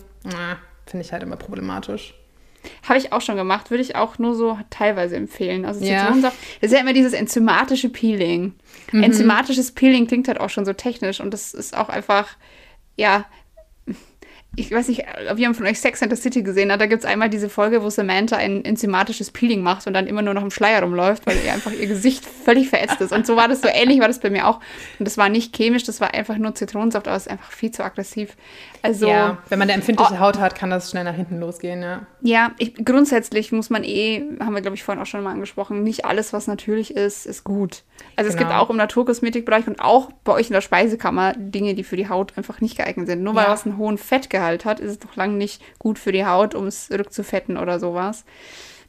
finde 0.87 1.05
ich 1.05 1.13
halt 1.13 1.23
immer 1.23 1.37
problematisch. 1.37 2.15
Habe 2.89 2.99
ich 2.99 3.13
auch 3.13 3.21
schon 3.21 3.37
gemacht, 3.37 3.71
würde 3.71 3.83
ich 3.83 3.97
auch 3.97 4.19
nur 4.19 4.35
so 4.35 4.59
teilweise 4.71 5.17
empfehlen. 5.17 5.65
Also 5.65 5.81
Zitronensaft, 5.81 6.37
ja. 6.37 6.59
das 6.61 6.71
ist 6.71 6.77
ja 6.77 6.81
immer 6.83 6.93
dieses 6.93 7.13
enzymatische 7.13 7.89
Peeling. 7.89 8.55
Mhm. 8.93 9.03
Enzymatisches 9.05 9.73
Peeling 9.73 10.07
klingt 10.07 10.29
halt 10.29 10.41
auch 10.41 10.51
schon 10.51 10.65
so 10.65 10.73
technisch 10.73 11.21
und 11.21 11.33
das 11.33 11.55
ist 11.55 11.77
auch 11.77 11.89
einfach, 11.89 12.29
ja, 12.97 13.25
ich 14.57 14.73
weiß 14.73 14.89
nicht, 14.89 15.05
ob 15.31 15.39
jemand 15.39 15.57
von 15.57 15.67
euch 15.67 15.79
Sex 15.79 16.03
and 16.03 16.15
the 16.15 16.21
City 16.21 16.43
gesehen 16.43 16.73
hat, 16.73 16.81
da 16.81 16.87
gibt 16.87 17.05
es 17.05 17.09
einmal 17.09 17.31
diese 17.31 17.49
Folge, 17.49 17.83
wo 17.83 17.91
Samantha 17.91 18.37
ein 18.37 18.65
enzymatisches 18.65 19.31
Peeling 19.31 19.63
macht 19.63 19.87
und 19.87 19.95
dann 19.95 20.07
immer 20.07 20.23
nur 20.23 20.35
noch 20.35 20.43
im 20.43 20.51
Schleier 20.51 20.83
rumläuft, 20.83 21.27
weil 21.27 21.37
ihr 21.45 21.53
einfach 21.53 21.71
ihr 21.71 21.87
Gesicht 21.87 22.25
völlig 22.25 22.69
verätzt 22.69 23.01
ist. 23.01 23.13
Und 23.13 23.27
so 23.27 23.37
war 23.37 23.47
das 23.47 23.61
so 23.61 23.69
ähnlich, 23.69 24.01
war 24.01 24.09
das 24.09 24.19
bei 24.19 24.31
mir 24.31 24.49
auch. 24.49 24.61
Und 24.99 25.07
das 25.07 25.17
war 25.17 25.29
nicht 25.29 25.55
chemisch, 25.55 25.85
das 25.85 26.01
war 26.01 26.13
einfach 26.13 26.39
nur 26.39 26.55
Zitronensaft, 26.55 27.07
aber 27.07 27.17
es 27.17 27.27
ist 27.27 27.33
einfach 27.33 27.53
viel 27.53 27.71
zu 27.71 27.85
aggressiv. 27.85 28.37
Also, 28.83 29.09
ja, 29.09 29.39
wenn 29.49 29.59
man 29.59 29.69
eine 29.69 29.75
empfindliche 29.75 30.15
oh, 30.15 30.19
Haut 30.21 30.39
hat, 30.39 30.55
kann 30.55 30.71
das 30.71 30.91
schnell 30.91 31.05
nach 31.05 31.15
hinten 31.15 31.41
losgehen, 31.41 31.83
ja. 31.83 32.07
Ja, 32.21 32.53
ich, 32.59 32.75
grundsätzlich 32.85 33.53
muss 33.53 33.71
man 33.71 33.85
eh, 33.85 34.23
haben 34.41 34.55
wir 34.55 34.61
glaube 34.61 34.77
ich 34.77 34.85
vorhin 34.85 35.03
auch 35.03 35.07
schon 35.07 35.23
mal 35.23 35.33
angesprochen, 35.33 35.83
nicht 35.83 36.05
alles, 36.05 36.33
was 36.33 36.47
natürlich 36.47 36.95
ist, 36.95 37.27
ist 37.27 37.45
gut. 37.45 37.83
Also 38.17 38.29
genau. 38.29 38.29
es 38.29 38.37
gibt 38.37 38.51
genau. 38.51 38.63
auch 38.63 38.71
im 38.71 38.77
Naturkosmetikbereich 38.77 39.67
und 39.67 39.81
auch 39.81 40.11
bei 40.25 40.33
euch 40.33 40.49
in 40.49 40.53
der 40.55 40.61
Speisekammer 40.61 41.33
Dinge, 41.37 41.75
die 41.75 41.85
für 41.85 41.97
die 41.97 42.09
Haut 42.09 42.37
einfach 42.37 42.61
nicht 42.61 42.77
geeignet 42.77 43.07
sind. 43.09 43.23
Nur 43.23 43.35
weil 43.35 43.45
ja. 43.45 43.51
was 43.51 43.67
einen 43.67 43.79
hohen 43.79 43.99
Fettgehalt 43.99 44.65
hat, 44.65 44.81
ist 44.81 44.91
es 44.91 44.99
doch 44.99 45.17
lange 45.17 45.35
nicht 45.35 45.63
gut 45.79 45.99
für 45.99 46.13
die 46.13 46.27
Haut, 46.27 46.55
um 46.55 46.67
es 46.67 46.91
rückzufetten 46.91 47.57
oder 47.57 47.79
sowas. 47.79 48.25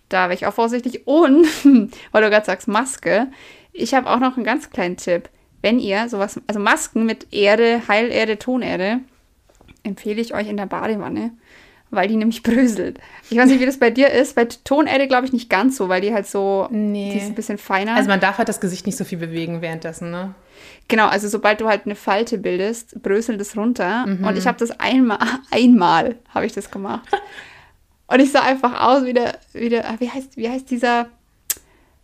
Da 0.09 0.23
wäre 0.23 0.33
ich 0.33 0.45
auch 0.45 0.53
vorsichtig. 0.53 1.07
Und, 1.07 1.47
weil 2.11 2.23
du 2.23 2.29
gerade 2.29 2.45
sagst, 2.45 2.67
Maske, 2.67 3.27
ich 3.73 3.93
habe 3.93 4.09
auch 4.09 4.19
noch 4.19 4.35
einen 4.35 4.45
ganz 4.45 4.69
kleinen 4.69 4.97
Tipp. 4.97 5.29
Wenn 5.61 5.79
ihr 5.79 6.07
sowas, 6.09 6.39
also 6.47 6.59
Masken 6.59 7.05
mit 7.05 7.33
Erde, 7.33 7.81
Heilerde, 7.87 8.39
Tonerde, 8.39 8.99
empfehle 9.89 10.21
ich 10.21 10.33
euch 10.33 10.47
in 10.47 10.57
der 10.57 10.65
Badewanne, 10.65 11.31
weil 11.89 12.07
die 12.07 12.15
nämlich 12.15 12.43
bröselt. 12.43 12.99
Ich 13.29 13.37
weiß 13.37 13.49
nicht, 13.49 13.59
wie 13.59 13.65
das 13.65 13.79
bei 13.79 13.89
dir 13.89 14.09
ist. 14.11 14.35
Bei 14.35 14.45
Tonerde 14.45 15.07
glaube 15.07 15.25
ich 15.25 15.33
nicht 15.33 15.49
ganz 15.49 15.75
so, 15.75 15.89
weil 15.89 16.01
die 16.01 16.13
halt 16.13 16.27
so, 16.27 16.67
nee. 16.71 17.11
die 17.11 17.17
ist 17.17 17.27
ein 17.27 17.35
bisschen 17.35 17.57
feiner. 17.57 17.95
Also 17.95 18.09
man 18.09 18.19
darf 18.19 18.37
halt 18.37 18.47
das 18.47 18.61
Gesicht 18.61 18.85
nicht 18.85 18.97
so 18.97 19.03
viel 19.03 19.17
bewegen 19.17 19.61
währenddessen, 19.61 20.11
ne? 20.11 20.35
Genau, 20.87 21.07
also 21.07 21.27
sobald 21.27 21.61
du 21.61 21.67
halt 21.67 21.85
eine 21.85 21.95
Falte 21.95 22.37
bildest, 22.37 23.01
bröselt 23.01 23.39
es 23.41 23.55
runter. 23.55 24.05
Mhm. 24.05 24.25
Und 24.25 24.37
ich 24.37 24.47
habe 24.47 24.57
das 24.57 24.71
einmal, 24.79 25.19
einmal 25.51 26.15
habe 26.33 26.45
ich 26.45 26.53
das 26.53 26.71
gemacht. 26.71 27.07
Und 28.07 28.19
ich 28.19 28.31
sah 28.31 28.41
einfach 28.41 28.81
aus 28.81 29.05
wie 29.05 29.13
der, 29.13 29.37
wie 29.53 29.69
der 29.69 29.95
wie 29.99 30.09
heißt, 30.09 30.35
wie 30.35 30.49
heißt 30.49 30.69
dieser, 30.71 31.09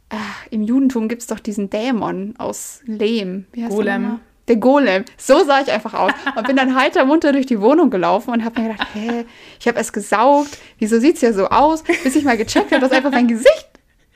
ach, 0.09 0.45
im 0.51 0.61
Judentum 0.61 1.09
gibt 1.09 1.21
es 1.21 1.27
doch 1.27 1.39
diesen 1.39 1.69
Dämon 1.69 2.36
aus 2.38 2.81
Lehm. 2.86 3.47
Wie 3.51 3.63
heißt 3.63 3.75
Golem. 3.75 4.03
Der 4.03 4.19
Golem. 4.47 5.05
So 5.17 5.43
sah 5.43 5.61
ich 5.61 5.71
einfach 5.71 5.93
aus. 5.93 6.11
Und 6.35 6.47
bin 6.47 6.55
dann 6.55 6.75
heiter 6.75 7.05
munter 7.05 7.31
durch 7.31 7.45
die 7.45 7.59
Wohnung 7.59 7.89
gelaufen 7.89 8.31
und 8.31 8.45
habe 8.45 8.61
mir 8.61 8.69
gedacht, 8.69 8.87
hä, 8.93 9.25
ich 9.59 9.67
habe 9.67 9.79
es 9.79 9.91
gesaugt. 9.91 10.57
Wieso 10.77 10.99
sieht 10.99 11.15
es 11.15 11.21
ja 11.21 11.33
so 11.33 11.47
aus? 11.47 11.83
Bis 12.03 12.15
ich 12.15 12.23
mal 12.23 12.37
gecheckt 12.37 12.71
habe, 12.71 12.81
dass 12.81 12.91
einfach 12.91 13.11
mein 13.11 13.27
Gesicht 13.27 13.69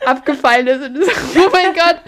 abgefallen 0.05 0.67
ist. 0.67 0.81
Und 0.81 1.03
so, 1.03 1.11
oh 1.11 1.49
mein 1.51 1.73
Gott, 1.73 2.01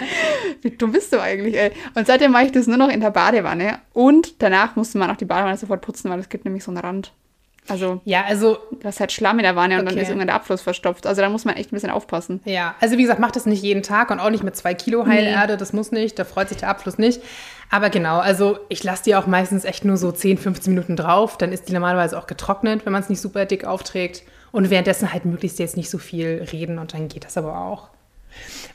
wie 0.61 0.72
dumm 0.72 0.91
bist 0.91 1.11
du 1.13 1.22
eigentlich, 1.22 1.57
ey? 1.57 1.72
Und 1.95 2.07
seitdem 2.07 2.32
mache 2.32 2.45
ich 2.45 2.51
das 2.51 2.67
nur 2.67 2.78
noch 2.78 2.89
in 2.89 3.01
der 3.01 3.11
Badewanne. 3.11 3.80
Und 3.93 4.41
danach 4.41 4.76
musste 4.76 4.97
man 4.97 5.09
auch 5.09 5.17
die 5.17 5.26
Badewanne 5.26 5.57
sofort 5.57 5.82
putzen, 5.82 6.09
weil 6.09 6.19
es 6.19 6.30
gibt 6.30 6.45
nämlich 6.45 6.63
so 6.63 6.72
einen 6.72 6.80
Rand. 6.80 7.11
Also, 7.67 8.01
ja, 8.05 8.24
also. 8.26 8.57
Du 8.72 8.88
hast 8.88 8.99
halt 8.99 9.11
Schlamm 9.11 9.38
in 9.38 9.43
der 9.43 9.55
Wanne 9.55 9.76
okay. 9.76 9.82
und 9.82 9.91
dann 9.91 9.97
ist 9.97 10.09
irgendwann 10.09 10.28
der 10.28 10.36
Abfluss 10.36 10.61
verstopft. 10.61 11.05
Also 11.05 11.22
da 11.22 11.30
muss 11.30 11.45
man 11.45 11.55
echt 11.55 11.72
ein 11.72 11.76
bisschen 11.76 11.91
aufpassen. 11.91 12.41
Ja, 12.45 12.76
also 12.82 12.97
wie 12.97 13.03
gesagt, 13.03 13.19
macht 13.19 13.36
das 13.36 13.45
nicht 13.45 13.61
jeden 13.61 13.84
Tag 13.84 14.09
und 14.09 14.19
auch 14.19 14.30
nicht 14.32 14.43
mit 14.43 14.55
zwei 14.55 14.74
Kilo 14.74 15.05
Heilerde. 15.05 15.53
Nee. 15.53 15.59
Das 15.59 15.72
muss 15.72 15.91
nicht, 15.91 16.17
da 16.17 16.26
freut 16.26 16.49
sich 16.49 16.57
der 16.57 16.69
Abfluss 16.69 16.97
nicht. 16.97 17.22
Aber 17.72 17.89
genau, 17.89 18.19
also 18.19 18.59
ich 18.67 18.84
lasse 18.84 19.05
die 19.05 19.15
auch 19.15 19.28
meistens 19.28 19.63
echt 19.63 19.86
nur 19.86 19.95
so 19.95 20.11
10, 20.11 20.38
15 20.38 20.74
Minuten 20.74 20.97
drauf. 20.97 21.38
Dann 21.38 21.53
ist 21.53 21.69
die 21.69 21.74
normalerweise 21.74 22.19
auch 22.19 22.28
getrocknet, 22.28 22.86
wenn 22.86 22.91
man 22.91 23.01
es 23.01 23.09
nicht 23.09 23.22
super 23.22 23.45
dick 23.45 23.63
aufträgt. 23.63 24.24
Und 24.51 24.69
währenddessen 24.69 25.13
halt 25.13 25.24
möglichst 25.24 25.57
jetzt 25.57 25.78
nicht 25.78 25.89
so 25.89 25.97
viel 25.97 26.45
reden 26.51 26.78
und 26.78 26.93
dann 26.93 27.07
geht 27.07 27.24
das 27.24 27.38
aber 27.38 27.57
auch. 27.57 27.88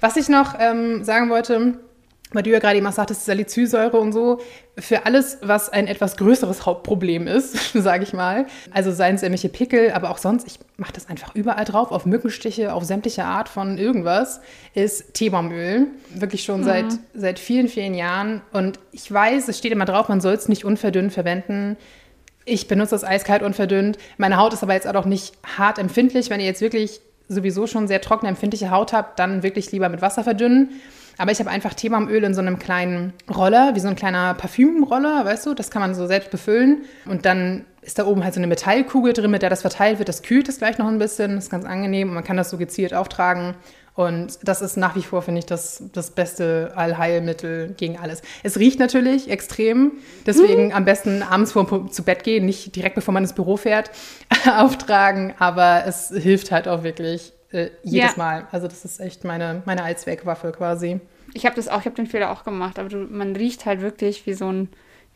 Was 0.00 0.16
ich 0.16 0.30
noch 0.30 0.54
ähm, 0.58 1.04
sagen 1.04 1.28
wollte, 1.28 1.74
weil 2.36 2.42
du 2.42 2.50
ja 2.50 2.58
gerade 2.58 2.86
auch 2.86 2.92
sagtest, 2.92 3.24
Salicylsäure 3.24 3.98
und 3.98 4.12
so, 4.12 4.40
für 4.78 5.06
alles, 5.06 5.38
was 5.40 5.70
ein 5.70 5.86
etwas 5.86 6.18
größeres 6.18 6.66
Hauptproblem 6.66 7.26
ist, 7.26 7.72
sage 7.74 8.04
ich 8.04 8.12
mal, 8.12 8.46
also 8.70 8.92
seien 8.92 9.14
es 9.14 9.22
irgendwelche 9.22 9.48
Pickel, 9.48 9.90
aber 9.92 10.10
auch 10.10 10.18
sonst, 10.18 10.46
ich 10.46 10.58
mache 10.76 10.92
das 10.92 11.08
einfach 11.08 11.34
überall 11.34 11.64
drauf, 11.64 11.90
auf 11.90 12.04
Mückenstiche, 12.04 12.74
auf 12.74 12.84
sämtliche 12.84 13.24
Art 13.24 13.48
von 13.48 13.78
irgendwas, 13.78 14.40
ist 14.74 15.14
Teebaumöl. 15.14 15.86
Wirklich 16.14 16.44
schon 16.44 16.60
mhm. 16.60 16.64
seit, 16.64 16.86
seit 17.14 17.38
vielen, 17.38 17.68
vielen 17.68 17.94
Jahren. 17.94 18.42
Und 18.52 18.78
ich 18.92 19.10
weiß, 19.10 19.48
es 19.48 19.58
steht 19.58 19.72
immer 19.72 19.86
drauf, 19.86 20.08
man 20.08 20.20
soll 20.20 20.34
es 20.34 20.48
nicht 20.48 20.64
unverdünnt 20.64 21.12
verwenden. 21.12 21.76
Ich 22.44 22.68
benutze 22.68 22.90
das 22.90 23.02
eiskalt 23.02 23.42
unverdünnt. 23.42 23.96
Meine 24.18 24.36
Haut 24.36 24.52
ist 24.52 24.62
aber 24.62 24.74
jetzt 24.74 24.86
auch 24.86 25.06
nicht 25.06 25.32
hart 25.56 25.78
empfindlich. 25.78 26.30
Wenn 26.30 26.40
ihr 26.40 26.46
jetzt 26.46 26.60
wirklich 26.60 27.00
sowieso 27.28 27.66
schon 27.66 27.88
sehr 27.88 28.00
trockene, 28.00 28.28
empfindliche 28.28 28.70
Haut 28.70 28.92
habt, 28.92 29.18
dann 29.18 29.42
wirklich 29.42 29.72
lieber 29.72 29.88
mit 29.88 30.02
Wasser 30.02 30.22
verdünnen. 30.22 30.80
Aber 31.18 31.32
ich 31.32 31.38
habe 31.38 31.50
einfach 31.50 31.74
Teebaumöl 31.74 32.24
in 32.24 32.34
so 32.34 32.40
einem 32.40 32.58
kleinen 32.58 33.12
Roller, 33.34 33.74
wie 33.74 33.80
so 33.80 33.88
ein 33.88 33.96
kleiner 33.96 34.34
Parfümroller, 34.34 35.24
weißt 35.24 35.46
du? 35.46 35.54
Das 35.54 35.70
kann 35.70 35.80
man 35.80 35.94
so 35.94 36.06
selbst 36.06 36.30
befüllen. 36.30 36.84
Und 37.06 37.24
dann 37.24 37.64
ist 37.82 37.98
da 37.98 38.06
oben 38.06 38.24
halt 38.24 38.34
so 38.34 38.40
eine 38.40 38.46
Metallkugel 38.46 39.12
drin, 39.12 39.30
mit 39.30 39.42
der 39.42 39.50
das 39.50 39.62
verteilt 39.62 39.98
wird. 39.98 40.08
Das 40.08 40.22
kühlt 40.22 40.48
es 40.48 40.58
gleich 40.58 40.78
noch 40.78 40.88
ein 40.88 40.98
bisschen. 40.98 41.36
Das 41.36 41.44
ist 41.44 41.50
ganz 41.50 41.64
angenehm 41.64 42.08
und 42.08 42.14
man 42.14 42.24
kann 42.24 42.36
das 42.36 42.50
so 42.50 42.58
gezielt 42.58 42.92
auftragen. 42.92 43.54
Und 43.96 44.40
das 44.46 44.60
ist 44.60 44.76
nach 44.76 44.94
wie 44.94 45.02
vor, 45.02 45.22
finde 45.22 45.38
ich, 45.38 45.46
das, 45.46 45.82
das 45.94 46.10
beste 46.10 46.72
Allheilmittel 46.76 47.74
gegen 47.78 47.98
alles. 47.98 48.20
Es 48.42 48.58
riecht 48.58 48.78
natürlich 48.78 49.30
extrem, 49.30 49.92
deswegen 50.26 50.66
mhm. 50.66 50.72
am 50.72 50.84
besten 50.84 51.22
abends 51.22 51.52
vor 51.52 51.90
zu 51.90 52.02
Bett 52.02 52.22
gehen, 52.22 52.44
nicht 52.44 52.76
direkt 52.76 52.94
bevor 52.94 53.14
man 53.14 53.22
ins 53.22 53.32
Büro 53.32 53.56
fährt, 53.56 53.90
auftragen, 54.58 55.32
aber 55.38 55.84
es 55.86 56.10
hilft 56.10 56.52
halt 56.52 56.68
auch 56.68 56.82
wirklich 56.82 57.32
äh, 57.56 57.70
jedes 57.82 58.12
ja. 58.12 58.16
Mal. 58.16 58.46
Also 58.52 58.68
das 58.68 58.84
ist 58.84 59.00
echt 59.00 59.24
meine, 59.24 59.62
meine 59.64 59.82
Allzweckwaffe 59.82 60.52
quasi. 60.52 61.00
Ich 61.34 61.44
habe 61.44 61.56
das 61.56 61.68
auch, 61.68 61.80
ich 61.80 61.86
habe 61.86 61.96
den 61.96 62.06
Fehler 62.06 62.30
auch 62.30 62.44
gemacht, 62.44 62.78
aber 62.78 62.88
du, 62.88 62.98
man 62.98 63.34
riecht 63.34 63.66
halt 63.66 63.80
wirklich 63.80 64.26
wie 64.26 64.34
so 64.34 64.50
ein 64.50 64.68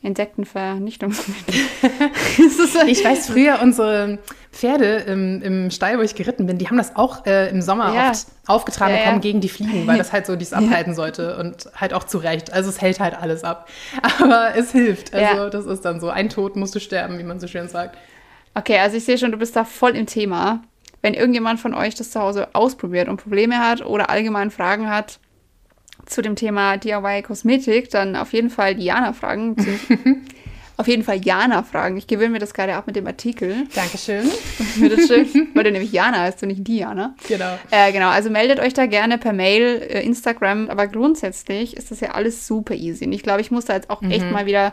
Insektenvernichtungsmittel. 0.02 1.54
ich 2.86 3.04
weiß, 3.04 3.28
früher 3.28 3.58
unsere 3.62 4.18
Pferde 4.50 4.96
im, 5.06 5.42
im 5.42 5.70
Stall, 5.70 5.98
wo 5.98 6.02
ich 6.02 6.14
geritten 6.14 6.46
bin, 6.46 6.56
die 6.56 6.68
haben 6.68 6.78
das 6.78 6.96
auch 6.96 7.26
äh, 7.26 7.50
im 7.50 7.60
Sommer 7.60 7.94
ja. 7.94 8.10
oft 8.10 8.26
aufgetragen 8.46 8.92
ja, 8.92 8.98
bekommen 9.00 9.16
ja. 9.16 9.20
gegen 9.20 9.40
die 9.42 9.50
Fliegen, 9.50 9.86
weil 9.86 9.98
das 9.98 10.12
halt 10.12 10.24
so 10.24 10.36
dies 10.36 10.52
abhalten 10.54 10.94
sollte 10.94 11.36
und 11.36 11.68
halt 11.74 11.92
auch 11.92 12.04
zu 12.04 12.16
Recht. 12.16 12.50
Also 12.50 12.70
es 12.70 12.80
hält 12.80 12.98
halt 12.98 13.14
alles 13.14 13.44
ab. 13.44 13.68
Aber 14.20 14.54
es 14.56 14.72
hilft. 14.72 15.12
Also 15.12 15.50
das 15.50 15.66
ist 15.66 15.84
dann 15.84 16.00
so, 16.00 16.08
ein 16.08 16.30
Tod 16.30 16.56
musst 16.56 16.74
du 16.74 16.80
sterben, 16.80 17.18
wie 17.18 17.22
man 17.22 17.38
so 17.38 17.46
schön 17.46 17.68
sagt. 17.68 17.98
Okay, 18.54 18.78
also 18.78 18.96
ich 18.96 19.04
sehe 19.04 19.18
schon, 19.18 19.32
du 19.32 19.38
bist 19.38 19.54
da 19.54 19.64
voll 19.64 19.96
im 19.96 20.06
Thema. 20.06 20.62
Wenn 21.02 21.14
irgendjemand 21.14 21.60
von 21.60 21.74
euch 21.74 21.94
das 21.94 22.10
zu 22.10 22.20
Hause 22.20 22.48
ausprobiert 22.54 23.08
und 23.08 23.16
Probleme 23.16 23.58
hat 23.58 23.84
oder 23.84 24.10
allgemein 24.10 24.50
Fragen 24.50 24.88
hat, 24.90 25.18
zu 26.06 26.22
dem 26.22 26.36
Thema 26.36 26.76
DIY 26.76 27.22
Kosmetik, 27.22 27.90
dann 27.90 28.16
auf 28.16 28.32
jeden 28.32 28.50
Fall 28.50 28.74
Diana 28.74 29.12
fragen. 29.12 29.56
auf 30.80 30.88
jeden 30.88 31.04
Fall 31.04 31.22
Jana 31.22 31.62
fragen. 31.62 31.98
Ich 31.98 32.06
gewöhne 32.06 32.30
mir 32.30 32.38
das 32.38 32.54
gerade 32.54 32.74
ab 32.74 32.86
mit 32.86 32.96
dem 32.96 33.06
Artikel. 33.06 33.66
Dankeschön. 33.74 34.28
Bitteschön. 34.80 35.48
Weil 35.54 35.64
du 35.64 35.72
nämlich 35.72 35.92
Jana 35.92 36.20
heißt 36.20 36.42
und 36.42 36.48
nicht 36.48 36.66
Diana. 36.66 37.14
Genau. 37.28 37.58
Äh, 37.70 37.92
genau, 37.92 38.08
also 38.08 38.30
meldet 38.30 38.60
euch 38.60 38.72
da 38.72 38.86
gerne 38.86 39.18
per 39.18 39.34
Mail, 39.34 39.82
äh, 39.82 40.02
Instagram. 40.02 40.70
Aber 40.70 40.86
grundsätzlich 40.86 41.76
ist 41.76 41.90
das 41.90 42.00
ja 42.00 42.12
alles 42.12 42.46
super 42.46 42.74
easy. 42.74 43.04
Und 43.04 43.12
ich 43.12 43.22
glaube, 43.22 43.42
ich 43.42 43.50
muss 43.50 43.66
da 43.66 43.74
jetzt 43.74 43.90
auch 43.90 44.00
mhm. 44.00 44.10
echt 44.10 44.30
mal 44.30 44.46
wieder 44.46 44.72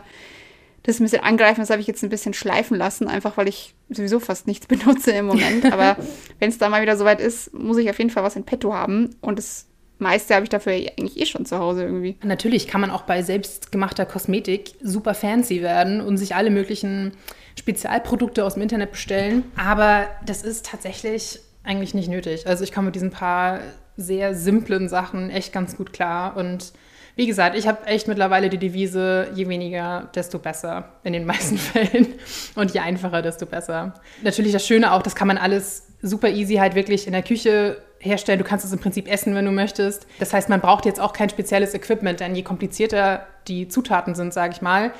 das 0.88 1.00
ein 1.00 1.04
bisschen 1.04 1.22
angreifen. 1.22 1.60
Das 1.60 1.70
habe 1.70 1.80
ich 1.80 1.86
jetzt 1.86 2.02
ein 2.02 2.08
bisschen 2.08 2.34
schleifen 2.34 2.76
lassen, 2.76 3.08
einfach 3.08 3.36
weil 3.36 3.48
ich 3.48 3.74
sowieso 3.90 4.20
fast 4.20 4.46
nichts 4.46 4.66
benutze 4.68 5.12
im 5.12 5.26
Moment. 5.26 5.70
Aber 5.72 5.96
wenn 6.38 6.48
es 6.48 6.58
da 6.58 6.68
mal 6.68 6.82
wieder 6.82 6.96
soweit 6.96 7.20
ist, 7.20 7.52
muss 7.54 7.76
ich 7.76 7.90
auf 7.90 7.98
jeden 7.98 8.10
Fall 8.10 8.24
was 8.24 8.36
in 8.36 8.44
petto 8.44 8.72
haben. 8.72 9.14
Und 9.20 9.38
das 9.38 9.66
meiste 9.98 10.34
habe 10.34 10.44
ich 10.44 10.48
dafür 10.48 10.72
eigentlich 10.72 11.20
eh 11.20 11.26
schon 11.26 11.44
zu 11.44 11.58
Hause 11.58 11.84
irgendwie. 11.84 12.16
Natürlich 12.22 12.66
kann 12.68 12.80
man 12.80 12.90
auch 12.90 13.02
bei 13.02 13.22
selbstgemachter 13.22 14.06
Kosmetik 14.06 14.74
super 14.82 15.14
fancy 15.14 15.62
werden 15.62 16.00
und 16.00 16.16
sich 16.16 16.34
alle 16.34 16.50
möglichen 16.50 17.12
Spezialprodukte 17.56 18.44
aus 18.44 18.54
dem 18.54 18.62
Internet 18.62 18.92
bestellen. 18.92 19.44
Aber 19.56 20.06
das 20.24 20.42
ist 20.42 20.66
tatsächlich 20.66 21.40
eigentlich 21.64 21.92
nicht 21.92 22.08
nötig. 22.08 22.46
Also 22.46 22.64
ich 22.64 22.72
komme 22.72 22.86
mit 22.86 22.94
diesen 22.94 23.10
paar 23.10 23.60
sehr 23.96 24.34
simplen 24.34 24.88
Sachen 24.88 25.28
echt 25.28 25.52
ganz 25.52 25.76
gut 25.76 25.92
klar. 25.92 26.36
Und 26.36 26.72
wie 27.18 27.26
gesagt, 27.26 27.56
ich 27.56 27.66
habe 27.66 27.84
echt 27.88 28.06
mittlerweile 28.06 28.48
die 28.48 28.58
Devise, 28.58 29.26
je 29.34 29.48
weniger, 29.48 30.08
desto 30.14 30.38
besser 30.38 30.90
in 31.02 31.12
den 31.12 31.26
meisten 31.26 31.58
Fällen. 31.58 32.14
Und 32.54 32.72
je 32.72 32.78
einfacher, 32.78 33.22
desto 33.22 33.44
besser. 33.44 33.92
Natürlich 34.22 34.52
das 34.52 34.64
Schöne 34.64 34.92
auch, 34.92 35.02
das 35.02 35.16
kann 35.16 35.26
man 35.26 35.36
alles 35.36 35.88
super 36.00 36.28
easy 36.28 36.54
halt 36.54 36.76
wirklich 36.76 37.08
in 37.08 37.12
der 37.12 37.24
Küche 37.24 37.82
herstellen. 37.98 38.38
Du 38.38 38.44
kannst 38.44 38.64
es 38.64 38.72
im 38.72 38.78
Prinzip 38.78 39.10
essen, 39.10 39.34
wenn 39.34 39.44
du 39.46 39.50
möchtest. 39.50 40.06
Das 40.20 40.32
heißt, 40.32 40.48
man 40.48 40.60
braucht 40.60 40.86
jetzt 40.86 41.00
auch 41.00 41.12
kein 41.12 41.28
spezielles 41.28 41.74
Equipment, 41.74 42.20
denn 42.20 42.36
je 42.36 42.44
komplizierter 42.44 43.26
die 43.48 43.66
Zutaten 43.66 44.14
sind, 44.14 44.32
sage 44.32 44.52
ich 44.52 44.62
mal, 44.62 44.92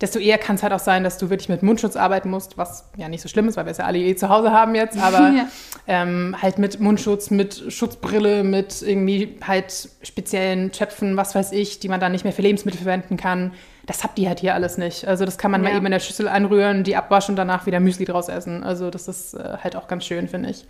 desto 0.00 0.18
eher 0.18 0.38
kann 0.38 0.56
es 0.56 0.62
halt 0.62 0.72
auch 0.72 0.80
sein, 0.80 1.04
dass 1.04 1.18
du 1.18 1.30
wirklich 1.30 1.48
mit 1.48 1.62
Mundschutz 1.62 1.96
arbeiten 1.96 2.30
musst, 2.30 2.58
was 2.58 2.88
ja 2.96 3.08
nicht 3.08 3.22
so 3.22 3.28
schlimm 3.28 3.48
ist, 3.48 3.56
weil 3.56 3.64
wir 3.64 3.72
es 3.72 3.78
ja 3.78 3.86
alle 3.86 3.98
eh 3.98 4.14
zu 4.14 4.28
Hause 4.28 4.50
haben 4.50 4.74
jetzt, 4.74 4.98
aber 4.98 5.18
ja. 5.36 5.48
ähm, 5.86 6.36
halt 6.40 6.58
mit 6.58 6.80
Mundschutz, 6.80 7.30
mit 7.30 7.72
Schutzbrille, 7.72 8.44
mit 8.44 8.82
irgendwie 8.82 9.38
halt 9.46 9.88
speziellen 10.02 10.72
Töpfen, 10.72 11.16
was 11.16 11.34
weiß 11.34 11.52
ich, 11.52 11.80
die 11.80 11.88
man 11.88 12.00
dann 12.00 12.12
nicht 12.12 12.24
mehr 12.24 12.32
für 12.32 12.42
Lebensmittel 12.42 12.78
verwenden 12.78 13.16
kann. 13.16 13.52
Das 13.86 14.02
habt 14.02 14.18
ihr 14.18 14.28
halt 14.28 14.40
hier 14.40 14.54
alles 14.54 14.78
nicht. 14.78 15.06
Also 15.06 15.24
das 15.24 15.38
kann 15.38 15.50
man 15.50 15.62
ja. 15.62 15.70
mal 15.70 15.76
eben 15.76 15.86
in 15.86 15.92
der 15.92 16.00
Schüssel 16.00 16.28
anrühren, 16.28 16.84
die 16.84 16.96
abwaschen 16.96 17.32
und 17.32 17.36
danach 17.36 17.66
wieder 17.66 17.80
Müsli 17.80 18.04
draus 18.04 18.28
essen. 18.28 18.64
Also 18.64 18.90
das 18.90 19.08
ist 19.08 19.34
äh, 19.34 19.58
halt 19.62 19.76
auch 19.76 19.88
ganz 19.88 20.04
schön, 20.04 20.28
finde 20.28 20.50
ich. 20.50 20.66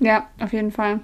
Ja, 0.00 0.26
auf 0.40 0.52
jeden 0.52 0.72
Fall. 0.72 1.00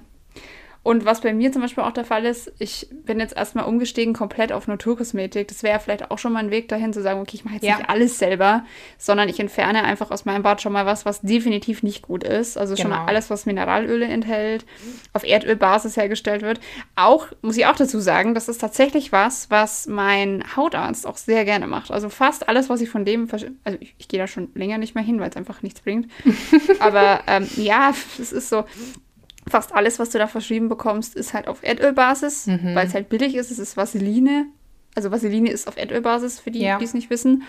Und 0.83 1.05
was 1.05 1.21
bei 1.21 1.33
mir 1.33 1.49
zum 1.53 1.61
Beispiel 1.61 1.81
auch 1.83 1.93
der 1.93 2.03
Fall 2.03 2.25
ist, 2.25 2.51
ich 2.59 2.89
bin 2.91 3.21
jetzt 3.21 3.37
erstmal 3.37 3.63
umgestiegen 3.63 4.13
komplett 4.13 4.51
auf 4.51 4.67
Naturkosmetik. 4.67 5.47
Das 5.47 5.63
wäre 5.63 5.79
vielleicht 5.79 6.11
auch 6.11 6.19
schon 6.19 6.33
mal 6.33 6.39
ein 6.39 6.51
Weg 6.51 6.67
dahin 6.67 6.91
zu 6.91 7.01
sagen, 7.01 7.21
okay, 7.21 7.35
ich 7.35 7.45
mache 7.45 7.55
jetzt 7.55 7.63
ja. 7.63 7.77
nicht 7.77 7.89
alles 7.89 8.19
selber, 8.19 8.65
sondern 8.97 9.29
ich 9.29 9.39
entferne 9.39 9.85
einfach 9.85 10.11
aus 10.11 10.25
meinem 10.25 10.43
Bad 10.43 10.61
schon 10.61 10.73
mal 10.73 10.85
was, 10.85 11.05
was 11.05 11.21
definitiv 11.21 11.83
nicht 11.83 12.01
gut 12.01 12.25
ist. 12.25 12.57
Also 12.57 12.75
genau. 12.75 12.81
schon 12.81 12.91
mal 12.91 12.97
genau. 12.97 13.07
alles, 13.07 13.29
was 13.29 13.45
Mineralöle 13.45 14.07
enthält, 14.07 14.65
auf 15.13 15.23
Erdölbasis 15.23 15.95
hergestellt 15.95 16.41
wird. 16.41 16.59
Auch, 16.97 17.27
muss 17.41 17.55
ich 17.55 17.65
auch 17.65 17.77
dazu 17.77 18.01
sagen, 18.01 18.33
das 18.33 18.49
ist 18.49 18.59
tatsächlich 18.59 19.13
was, 19.13 19.49
was 19.49 19.87
mein 19.87 20.43
Hautarzt 20.57 21.07
auch 21.07 21.15
sehr 21.15 21.45
gerne 21.45 21.65
macht. 21.65 21.91
Also 21.91 22.09
fast 22.09 22.49
alles, 22.49 22.69
was 22.69 22.81
ich 22.81 22.89
von 22.89 23.05
dem, 23.05 23.29
also 23.31 23.77
ich, 23.79 23.95
ich 23.97 24.09
gehe 24.09 24.19
da 24.19 24.27
schon 24.27 24.49
länger 24.53 24.79
nicht 24.79 24.95
mehr 24.95 25.03
hin, 25.03 25.21
weil 25.21 25.29
es 25.29 25.37
einfach 25.37 25.61
nichts 25.61 25.79
bringt. 25.79 26.11
Aber 26.79 27.21
ähm, 27.27 27.47
ja, 27.55 27.93
es 28.19 28.33
ist 28.33 28.49
so, 28.49 28.65
fast 29.49 29.73
alles, 29.73 29.99
was 29.99 30.09
du 30.09 30.17
da 30.17 30.27
verschrieben 30.27 30.69
bekommst, 30.69 31.15
ist 31.15 31.33
halt 31.33 31.47
auf 31.47 31.63
Erdölbasis, 31.63 32.47
mhm. 32.47 32.75
weil 32.75 32.87
es 32.87 32.93
halt 32.93 33.09
billig 33.09 33.35
ist. 33.35 33.51
Es 33.51 33.59
ist 33.59 33.77
Vaseline. 33.77 34.47
Also 34.95 35.11
Vaseline 35.11 35.49
ist 35.49 35.67
auf 35.67 35.77
Erdölbasis, 35.77 36.39
für 36.39 36.51
die, 36.51 36.61
ja. 36.61 36.77
die 36.77 36.85
es 36.85 36.93
nicht 36.93 37.09
wissen. 37.09 37.43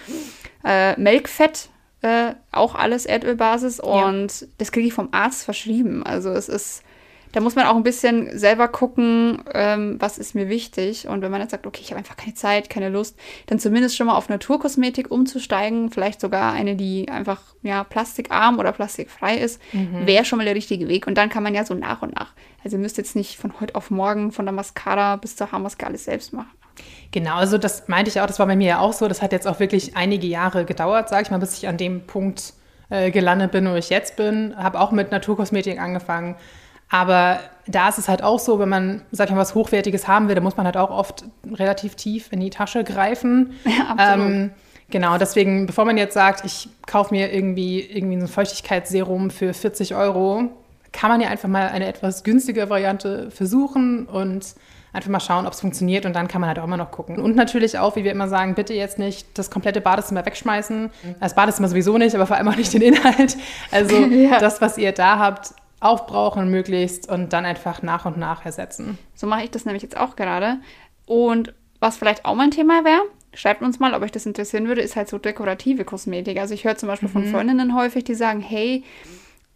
Äh, 0.65 0.99
Melkfett, 0.99 1.69
äh, 2.01 2.35
auch 2.53 2.75
alles 2.75 3.07
Erdölbasis. 3.07 3.81
Und 3.81 4.41
ja. 4.41 4.47
das 4.59 4.73
kriege 4.73 4.87
ich 4.87 4.95
vom 4.95 5.09
Arzt 5.13 5.45
verschrieben. 5.45 6.03
Also 6.03 6.31
es 6.31 6.49
ist 6.49 6.83
da 7.35 7.41
muss 7.41 7.57
man 7.57 7.67
auch 7.67 7.75
ein 7.75 7.83
bisschen 7.83 8.39
selber 8.39 8.69
gucken, 8.69 9.43
ähm, 9.53 9.97
was 9.99 10.19
ist 10.19 10.37
mir 10.37 10.49
wichtig. 10.49 11.09
Und 11.09 11.21
wenn 11.21 11.33
man 11.33 11.41
jetzt 11.41 11.51
sagt, 11.51 11.67
okay, 11.67 11.81
ich 11.83 11.91
habe 11.91 11.99
einfach 11.99 12.17
keine 12.17 12.35
Zeit, 12.35 12.71
keine 12.71 12.91
Lust, 12.91 13.19
dann 13.47 13.59
zumindest 13.59 13.97
schon 13.97 14.07
mal 14.07 14.15
auf 14.15 14.29
Naturkosmetik 14.29 15.11
umzusteigen, 15.11 15.91
vielleicht 15.91 16.21
sogar 16.21 16.53
eine, 16.53 16.77
die 16.77 17.09
einfach 17.09 17.41
ja 17.63 17.83
plastikarm 17.83 18.61
oder 18.61 18.71
plastikfrei 18.71 19.37
ist, 19.37 19.61
mhm. 19.73 20.07
wäre 20.07 20.25
schon 20.25 20.37
mal 20.37 20.45
der 20.45 20.55
richtige 20.55 20.87
Weg. 20.87 21.09
Und 21.09 21.19
dann 21.19 21.29
kann 21.29 21.43
man 21.43 21.57
ja 21.57 21.65
so 21.65 21.75
nach 21.75 22.03
und 22.03 22.15
nach. 22.15 22.35
Also 22.63 22.77
ihr 22.77 22.81
müsst 22.81 22.99
jetzt 22.99 23.17
nicht 23.17 23.37
von 23.37 23.59
heute 23.59 23.75
auf 23.75 23.91
morgen 23.91 24.31
von 24.31 24.47
der 24.47 24.53
Mascara 24.53 25.17
bis 25.17 25.35
zur 25.35 25.51
Haarmaske 25.51 25.85
alles 25.85 26.05
selbst 26.05 26.33
machen. 26.33 26.53
Genau, 27.11 27.35
also 27.35 27.59
das 27.59 27.89
meinte 27.89 28.11
ich 28.11 28.21
auch, 28.21 28.27
das 28.27 28.39
war 28.39 28.47
bei 28.47 28.55
mir 28.55 28.69
ja 28.69 28.79
auch 28.79 28.93
so. 28.93 29.09
Das 29.09 29.23
hat 29.23 29.33
jetzt 29.33 29.49
auch 29.49 29.59
wirklich 29.59 29.97
einige 29.97 30.29
Jahre 30.29 30.65
gedauert, 30.65 31.09
sage 31.09 31.23
ich 31.23 31.31
mal, 31.33 31.39
bis 31.39 31.59
ich 31.59 31.67
an 31.67 31.79
dem 31.79 32.07
Punkt 32.07 32.53
äh, 32.91 33.11
gelandet 33.11 33.51
bin, 33.51 33.69
wo 33.69 33.75
ich 33.75 33.91
jetzt 33.91 34.15
bin. 34.15 34.55
Habe 34.57 34.79
auch 34.79 34.93
mit 34.93 35.11
Naturkosmetik 35.11 35.81
angefangen 35.81 36.37
aber 36.95 37.41
da 37.67 37.89
ist 37.89 37.99
es 37.99 38.09
halt 38.09 38.23
auch 38.23 38.39
so, 38.39 38.61
wenn 38.61 38.69
man, 38.69 39.03
sag 39.11 39.27
ich 39.29 39.35
mal, 39.35 39.41
was 39.41 39.57
Hochwertiges 39.57 40.07
haben 40.07 40.29
will, 40.29 40.37
dann 40.37 40.45
muss 40.45 40.57
man 40.57 40.65
halt 40.65 40.77
auch 40.77 40.91
oft 40.91 41.25
relativ 41.53 41.97
tief 41.97 42.29
in 42.31 42.39
die 42.39 42.51
Tasche 42.51 42.85
greifen. 42.85 43.55
Ja, 43.65 43.97
absolut. 43.97 44.31
Ähm, 44.31 44.51
genau, 44.91 45.19
deswegen, 45.19 45.67
bevor 45.67 45.87
man 45.87 45.97
jetzt 45.97 46.15
sagt, 46.15 46.45
ich 46.45 46.69
kaufe 46.87 47.13
mir 47.13 47.35
irgendwie, 47.35 47.81
irgendwie 47.81 48.19
ein 48.19 48.29
Feuchtigkeitsserum 48.29 49.31
für 49.31 49.53
40 49.53 49.97
Euro, 49.97 50.45
kann 50.93 51.11
man 51.11 51.21
ja 51.21 51.31
einfach 51.31 51.49
mal 51.49 51.67
eine 51.67 51.89
etwas 51.89 52.23
günstigere 52.23 52.71
Variante 52.71 53.29
versuchen 53.33 54.07
und 54.07 54.55
einfach 54.93 55.11
mal 55.11 55.19
schauen, 55.19 55.49
ob 55.49 55.53
es 55.53 55.61
funktioniert 55.61 56.07
und 56.07 56.15
dann 56.15 56.29
kann 56.29 56.41
man 56.41 56.47
halt 56.47 56.61
auch 56.61 56.65
immer 56.65 56.77
noch 56.77 56.93
gucken. 56.93 57.19
Und 57.19 57.35
natürlich 57.35 57.77
auch, 57.77 57.97
wie 57.97 58.05
wir 58.05 58.13
immer 58.13 58.29
sagen, 58.29 58.55
bitte 58.55 58.73
jetzt 58.73 59.01
nicht 59.01 59.37
das 59.37 59.51
komplette 59.51 59.81
Badezimmer 59.81 60.25
wegschmeißen. 60.25 60.91
Das 61.19 61.35
Badezimmer 61.35 61.67
sowieso 61.67 61.99
nicht, 61.99 62.15
aber 62.15 62.29
vor 62.29 62.37
allem 62.37 62.47
auch 62.47 62.55
nicht 62.55 62.73
den 62.73 62.83
Inhalt. 62.83 63.37
Also 63.73 63.97
ja. 64.07 64.39
das, 64.39 64.61
was 64.61 64.79
ihr 64.79 64.93
da 64.93 65.19
habt, 65.19 65.55
aufbrauchen 65.85 66.51
möglichst 66.51 67.09
und 67.09 67.33
dann 67.33 67.45
einfach 67.45 67.83
nach 67.83 68.07
und 68.07 68.17
nach 68.17 68.45
ersetzen. 68.45 68.99
So 69.15 69.27
mache 69.27 69.45
ich 69.45 69.51
das 69.51 69.67
nämlich 69.67 69.83
jetzt 69.83 69.97
auch 69.97 70.17
gerade. 70.17 70.59
Und 71.07 71.53
was 71.79 71.99
vielleicht 71.99 72.25
auch 72.25 72.35
mein 72.35 72.51
Thema 72.51 72.85
wäre, 72.85 73.03
schreibt 73.35 73.61
uns 73.63 73.79
mal, 73.81 73.93
ob 73.93 74.03
euch 74.03 74.13
das 74.13 74.25
interessieren 74.25 74.67
würde, 74.67 74.81
ist 74.81 74.97
halt 74.97 75.09
so 75.09 75.19
dekorative 75.19 75.85
Kosmetik. 75.85 76.39
Also 76.39 76.55
ich 76.55 76.65
höre 76.65 76.77
zum 76.77 76.89
Beispiel 76.89 77.09
mhm. 77.09 77.13
von 77.13 77.25
Freundinnen 77.27 77.77
häufig, 77.77 78.05
die 78.05 78.15
sagen, 78.15 78.41
hey, 78.41 78.83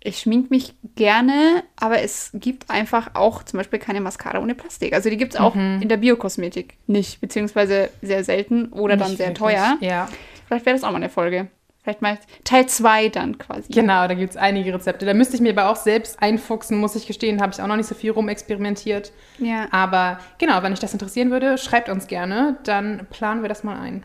ich 0.01 0.19
schmink 0.19 0.51
mich 0.51 0.75
gerne, 0.97 1.65
aber 1.77 2.03
es 2.03 2.31
gibt 2.35 2.71
einfach 2.71 3.15
auch 3.15 3.43
zum 3.43 3.57
Beispiel 3.57 3.79
keine 3.79 4.01
Mascara 4.01 4.39
ohne 4.39 4.55
Plastik. 4.55 4.93
Also 4.93 5.09
die 5.09 5.17
gibt 5.17 5.35
es 5.35 5.41
auch 5.41 5.55
mhm. 5.55 5.81
in 5.81 5.89
der 5.89 5.97
Biokosmetik 5.97 6.75
nicht, 6.87 7.21
beziehungsweise 7.23 7.89
sehr 8.03 8.23
selten 8.23 8.67
oder 8.67 8.97
nicht 8.97 9.09
dann 9.09 9.17
sehr 9.17 9.29
wirklich. 9.29 9.57
teuer. 9.57 9.79
Ja. 9.81 10.09
Vielleicht 10.47 10.67
wäre 10.67 10.77
das 10.77 10.85
auch 10.85 10.91
mal 10.91 10.97
eine 10.97 11.09
Folge. 11.09 11.49
Vielleicht 11.83 12.03
mal 12.03 12.19
Teil 12.45 12.67
2 12.67 13.09
dann 13.09 13.39
quasi. 13.39 13.73
Genau, 13.73 14.07
da 14.09 14.15
gibt 14.15 14.31
es 14.31 14.37
einige 14.37 14.75
Rezepte. 14.75 15.07
Da 15.07 15.15
müsste 15.15 15.37
ich 15.37 15.41
mir 15.41 15.53
aber 15.53 15.71
auch 15.71 15.77
selbst 15.77 16.21
einfuchsen, 16.21 16.79
muss 16.79 16.95
ich 16.97 17.07
gestehen. 17.07 17.41
Habe 17.41 17.53
ich 17.53 17.63
auch 17.63 17.67
noch 17.67 17.77
nicht 17.77 17.89
so 17.89 17.95
viel 17.95 18.11
rumexperimentiert. 18.11 19.13
Ja. 19.39 19.69
Aber 19.71 20.19
genau, 20.39 20.63
wenn 20.63 20.73
euch 20.73 20.81
das 20.81 20.93
interessieren 20.93 21.31
würde, 21.31 21.57
schreibt 21.57 21.89
uns 21.89 22.07
gerne. 22.07 22.59
Dann 22.65 23.07
planen 23.11 23.43
wir 23.43 23.49
das 23.49 23.65
mal 23.65 23.81
ein. 23.81 24.05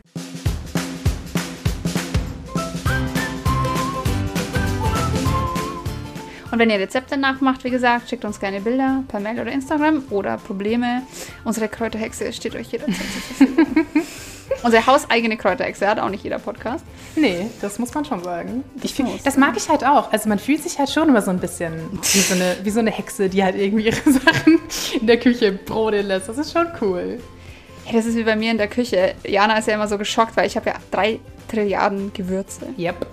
Und 6.54 6.60
wenn 6.60 6.70
ihr 6.70 6.78
Rezepte 6.78 7.16
nachmacht, 7.16 7.64
wie 7.64 7.70
gesagt, 7.70 8.08
schickt 8.08 8.24
uns 8.24 8.38
gerne 8.38 8.60
Bilder 8.60 9.02
per 9.08 9.18
Mail 9.18 9.40
oder 9.40 9.50
Instagram 9.50 10.04
oder 10.10 10.38
Probleme. 10.38 11.02
Unsere 11.44 11.68
Kräuterhexe 11.68 12.32
steht 12.32 12.54
euch 12.54 12.68
jederzeit 12.68 12.96
zur 12.96 13.48
Verfügung. 13.48 13.84
Unsere 14.64 14.86
hauseigene 14.86 15.36
Kräuterhexe 15.36 15.86
hat 15.86 16.00
auch 16.00 16.08
nicht 16.08 16.24
jeder 16.24 16.38
Podcast. 16.38 16.84
Nee, 17.16 17.50
das 17.60 17.78
muss 17.78 17.92
man 17.92 18.04
schon 18.06 18.24
sagen. 18.24 18.64
Das, 18.76 18.86
ich 18.86 18.94
find, 18.94 19.10
das 19.24 19.36
mag 19.36 19.54
ich 19.58 19.68
halt 19.68 19.84
auch. 19.84 20.10
Also 20.10 20.28
man 20.28 20.38
fühlt 20.38 20.62
sich 20.62 20.78
halt 20.78 20.88
schon 20.88 21.08
immer 21.10 21.20
so 21.20 21.30
ein 21.30 21.38
bisschen 21.38 21.74
wie 22.00 22.18
so, 22.18 22.34
eine, 22.34 22.56
wie 22.62 22.70
so 22.70 22.80
eine 22.80 22.90
Hexe, 22.90 23.28
die 23.28 23.44
halt 23.44 23.56
irgendwie 23.56 23.84
ihre 23.86 23.96
Sachen 24.10 24.58
in 24.98 25.06
der 25.06 25.20
Küche 25.20 25.52
brodeln 25.52 26.06
lässt. 26.06 26.30
Das 26.30 26.38
ist 26.38 26.52
schon 26.52 26.66
cool. 26.80 27.20
Ja, 27.86 27.92
das 27.92 28.06
ist 28.06 28.16
wie 28.16 28.24
bei 28.24 28.36
mir 28.36 28.50
in 28.50 28.58
der 28.58 28.68
Küche. 28.68 29.14
Jana 29.26 29.58
ist 29.58 29.68
ja 29.68 29.74
immer 29.74 29.88
so 29.88 29.98
geschockt, 29.98 30.36
weil 30.36 30.46
ich 30.46 30.56
habe 30.56 30.70
ja 30.70 30.76
drei 30.90 31.20
Trilliarden 31.48 32.12
Gewürze. 32.12 32.66
Yep. 32.78 33.06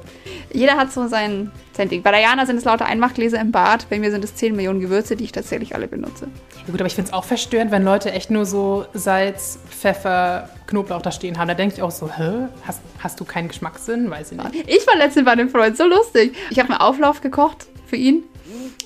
Jeder 0.54 0.78
hat 0.78 0.92
so 0.92 1.08
sein, 1.08 1.52
sein 1.74 1.90
Ding. 1.90 2.02
Bei 2.02 2.12
Diana 2.12 2.46
sind 2.46 2.58
es 2.58 2.66
lauter 2.66 2.86
Einmachgläser 2.86 3.40
im 3.40 3.52
Bad. 3.52 3.90
Bei 3.90 4.00
mir 4.00 4.12
sind 4.12 4.24
es 4.24 4.36
10 4.36 4.56
Millionen 4.56 4.80
Gewürze, 4.80 5.16
die 5.16 5.24
ich 5.24 5.32
tatsächlich 5.32 5.76
alle 5.76 5.88
benutze. 5.88 6.28
Ja 6.66 6.72
gut, 6.72 6.80
aber 6.80 6.88
ich 6.88 6.96
finde 6.96 7.10
es 7.10 7.14
auch 7.14 7.24
verstörend, 7.24 7.72
wenn 7.72 7.84
Leute 7.84 8.12
echt 8.12 8.32
nur 8.32 8.46
so 8.46 8.86
Salz, 8.94 9.60
Pfeffer, 9.70 10.50
Knoblauch 10.68 11.02
da 11.02 11.12
stehen 11.12 11.38
haben. 11.38 11.48
Da 11.48 11.54
denke 11.54 11.76
ich 11.76 11.82
auch 11.82 11.92
so, 11.92 12.10
hä? 12.10 12.48
Hast, 12.66 12.82
hast 13.00 13.20
du 13.20 13.26
keinen 13.26 13.48
Geschmackssinn? 13.48 14.10
Weiß 14.10 14.32
ich 14.32 14.38
nicht. 14.38 14.70
Ich 14.70 14.88
war 14.88 14.98
letztens 14.98 15.26
bei 15.26 15.32
einem 15.32 15.50
Freund, 15.50 15.78
so 15.78 15.86
lustig. 15.86 16.36
Ich 16.50 16.60
habe 16.60 16.70
einen 16.70 16.80
Auflauf 16.80 17.22
gekocht 17.22 17.68
für 17.88 17.96
ihn. 17.96 18.24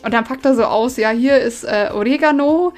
Und 0.03 0.13
dann 0.13 0.23
packt 0.23 0.45
er 0.45 0.55
so 0.55 0.65
aus, 0.65 0.97
ja, 0.97 1.09
hier 1.09 1.37
ist 1.39 1.63
äh, 1.63 1.89
Oregano, 1.91 2.73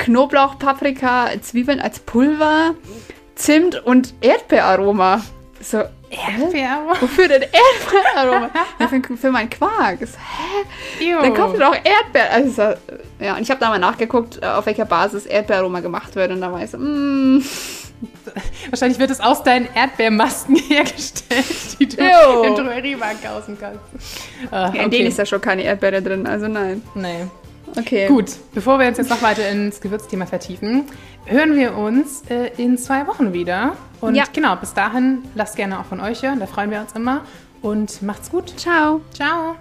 Knoblauch, 0.00 0.58
Paprika, 0.58 1.28
Zwiebeln 1.42 1.80
als 1.80 2.00
Pulver, 2.00 2.74
Zimt 3.34 3.84
und 3.84 4.14
Erdbeeraroma. 4.22 5.22
So, 5.60 5.82
Erdbeeraroma? 6.10 6.94
Wofür 7.00 7.28
denn 7.28 7.42
Erdbeeraroma? 7.42 8.50
ja, 8.80 8.88
für, 8.88 9.16
für 9.16 9.30
meinen 9.30 9.50
Quark. 9.50 9.98
So, 10.00 10.16
hä? 10.98 11.12
Dann 11.20 11.34
kommt 11.34 11.60
doch 11.60 11.74
Erdbeer. 11.74 12.30
Also, 12.32 12.62
ja, 13.20 13.36
und 13.36 13.42
ich 13.42 13.50
habe 13.50 13.60
da 13.60 13.68
mal 13.68 13.78
nachgeguckt, 13.78 14.42
äh, 14.42 14.46
auf 14.46 14.64
welcher 14.64 14.86
Basis 14.86 15.26
Erdbeeraroma 15.26 15.80
gemacht 15.80 16.16
wird. 16.16 16.32
Und 16.32 16.40
da 16.40 16.50
war 16.50 16.64
ich 16.64 16.70
so, 16.70 16.78
mm. 16.78 17.44
Wahrscheinlich 18.70 18.98
wird 18.98 19.10
es 19.10 19.20
aus 19.20 19.42
deinen 19.42 19.68
Erdbeermasken 19.74 20.56
hergestellt, 20.68 21.78
die 21.78 21.86
du 21.86 21.98
Ew. 21.98 22.42
im 22.44 22.54
Drogeriemarkt 22.54 23.22
kaufen 23.22 23.58
kannst. 23.60 23.80
Ah, 24.50 24.68
ja, 24.68 24.68
in 24.68 24.80
okay. 24.80 24.88
denen 24.88 25.08
ist 25.08 25.18
ja 25.18 25.26
schon 25.26 25.42
keine 25.42 25.62
Erdbeere 25.62 26.00
drin, 26.00 26.26
also 26.26 26.48
nein. 26.48 26.82
Nee. 26.94 27.26
Okay. 27.78 28.08
Gut, 28.08 28.36
bevor 28.52 28.78
wir 28.78 28.88
uns 28.88 28.98
jetzt 28.98 29.10
noch 29.10 29.22
weiter 29.22 29.48
ins 29.48 29.80
Gewürzthema 29.80 30.26
vertiefen, 30.26 30.84
hören 31.26 31.56
wir 31.56 31.76
uns 31.76 32.22
äh, 32.28 32.50
in 32.56 32.78
zwei 32.78 33.06
Wochen 33.06 33.32
wieder. 33.32 33.76
Und 34.00 34.14
ja. 34.14 34.24
genau, 34.32 34.56
bis 34.56 34.74
dahin 34.74 35.18
lasst 35.34 35.56
gerne 35.56 35.78
auch 35.78 35.84
von 35.84 36.00
euch 36.00 36.22
hören, 36.22 36.40
da 36.40 36.46
freuen 36.46 36.70
wir 36.70 36.80
uns 36.80 36.92
immer. 36.92 37.22
Und 37.62 38.02
macht's 38.02 38.30
gut. 38.30 38.58
Ciao. 38.58 39.02
Ciao. 39.12 39.56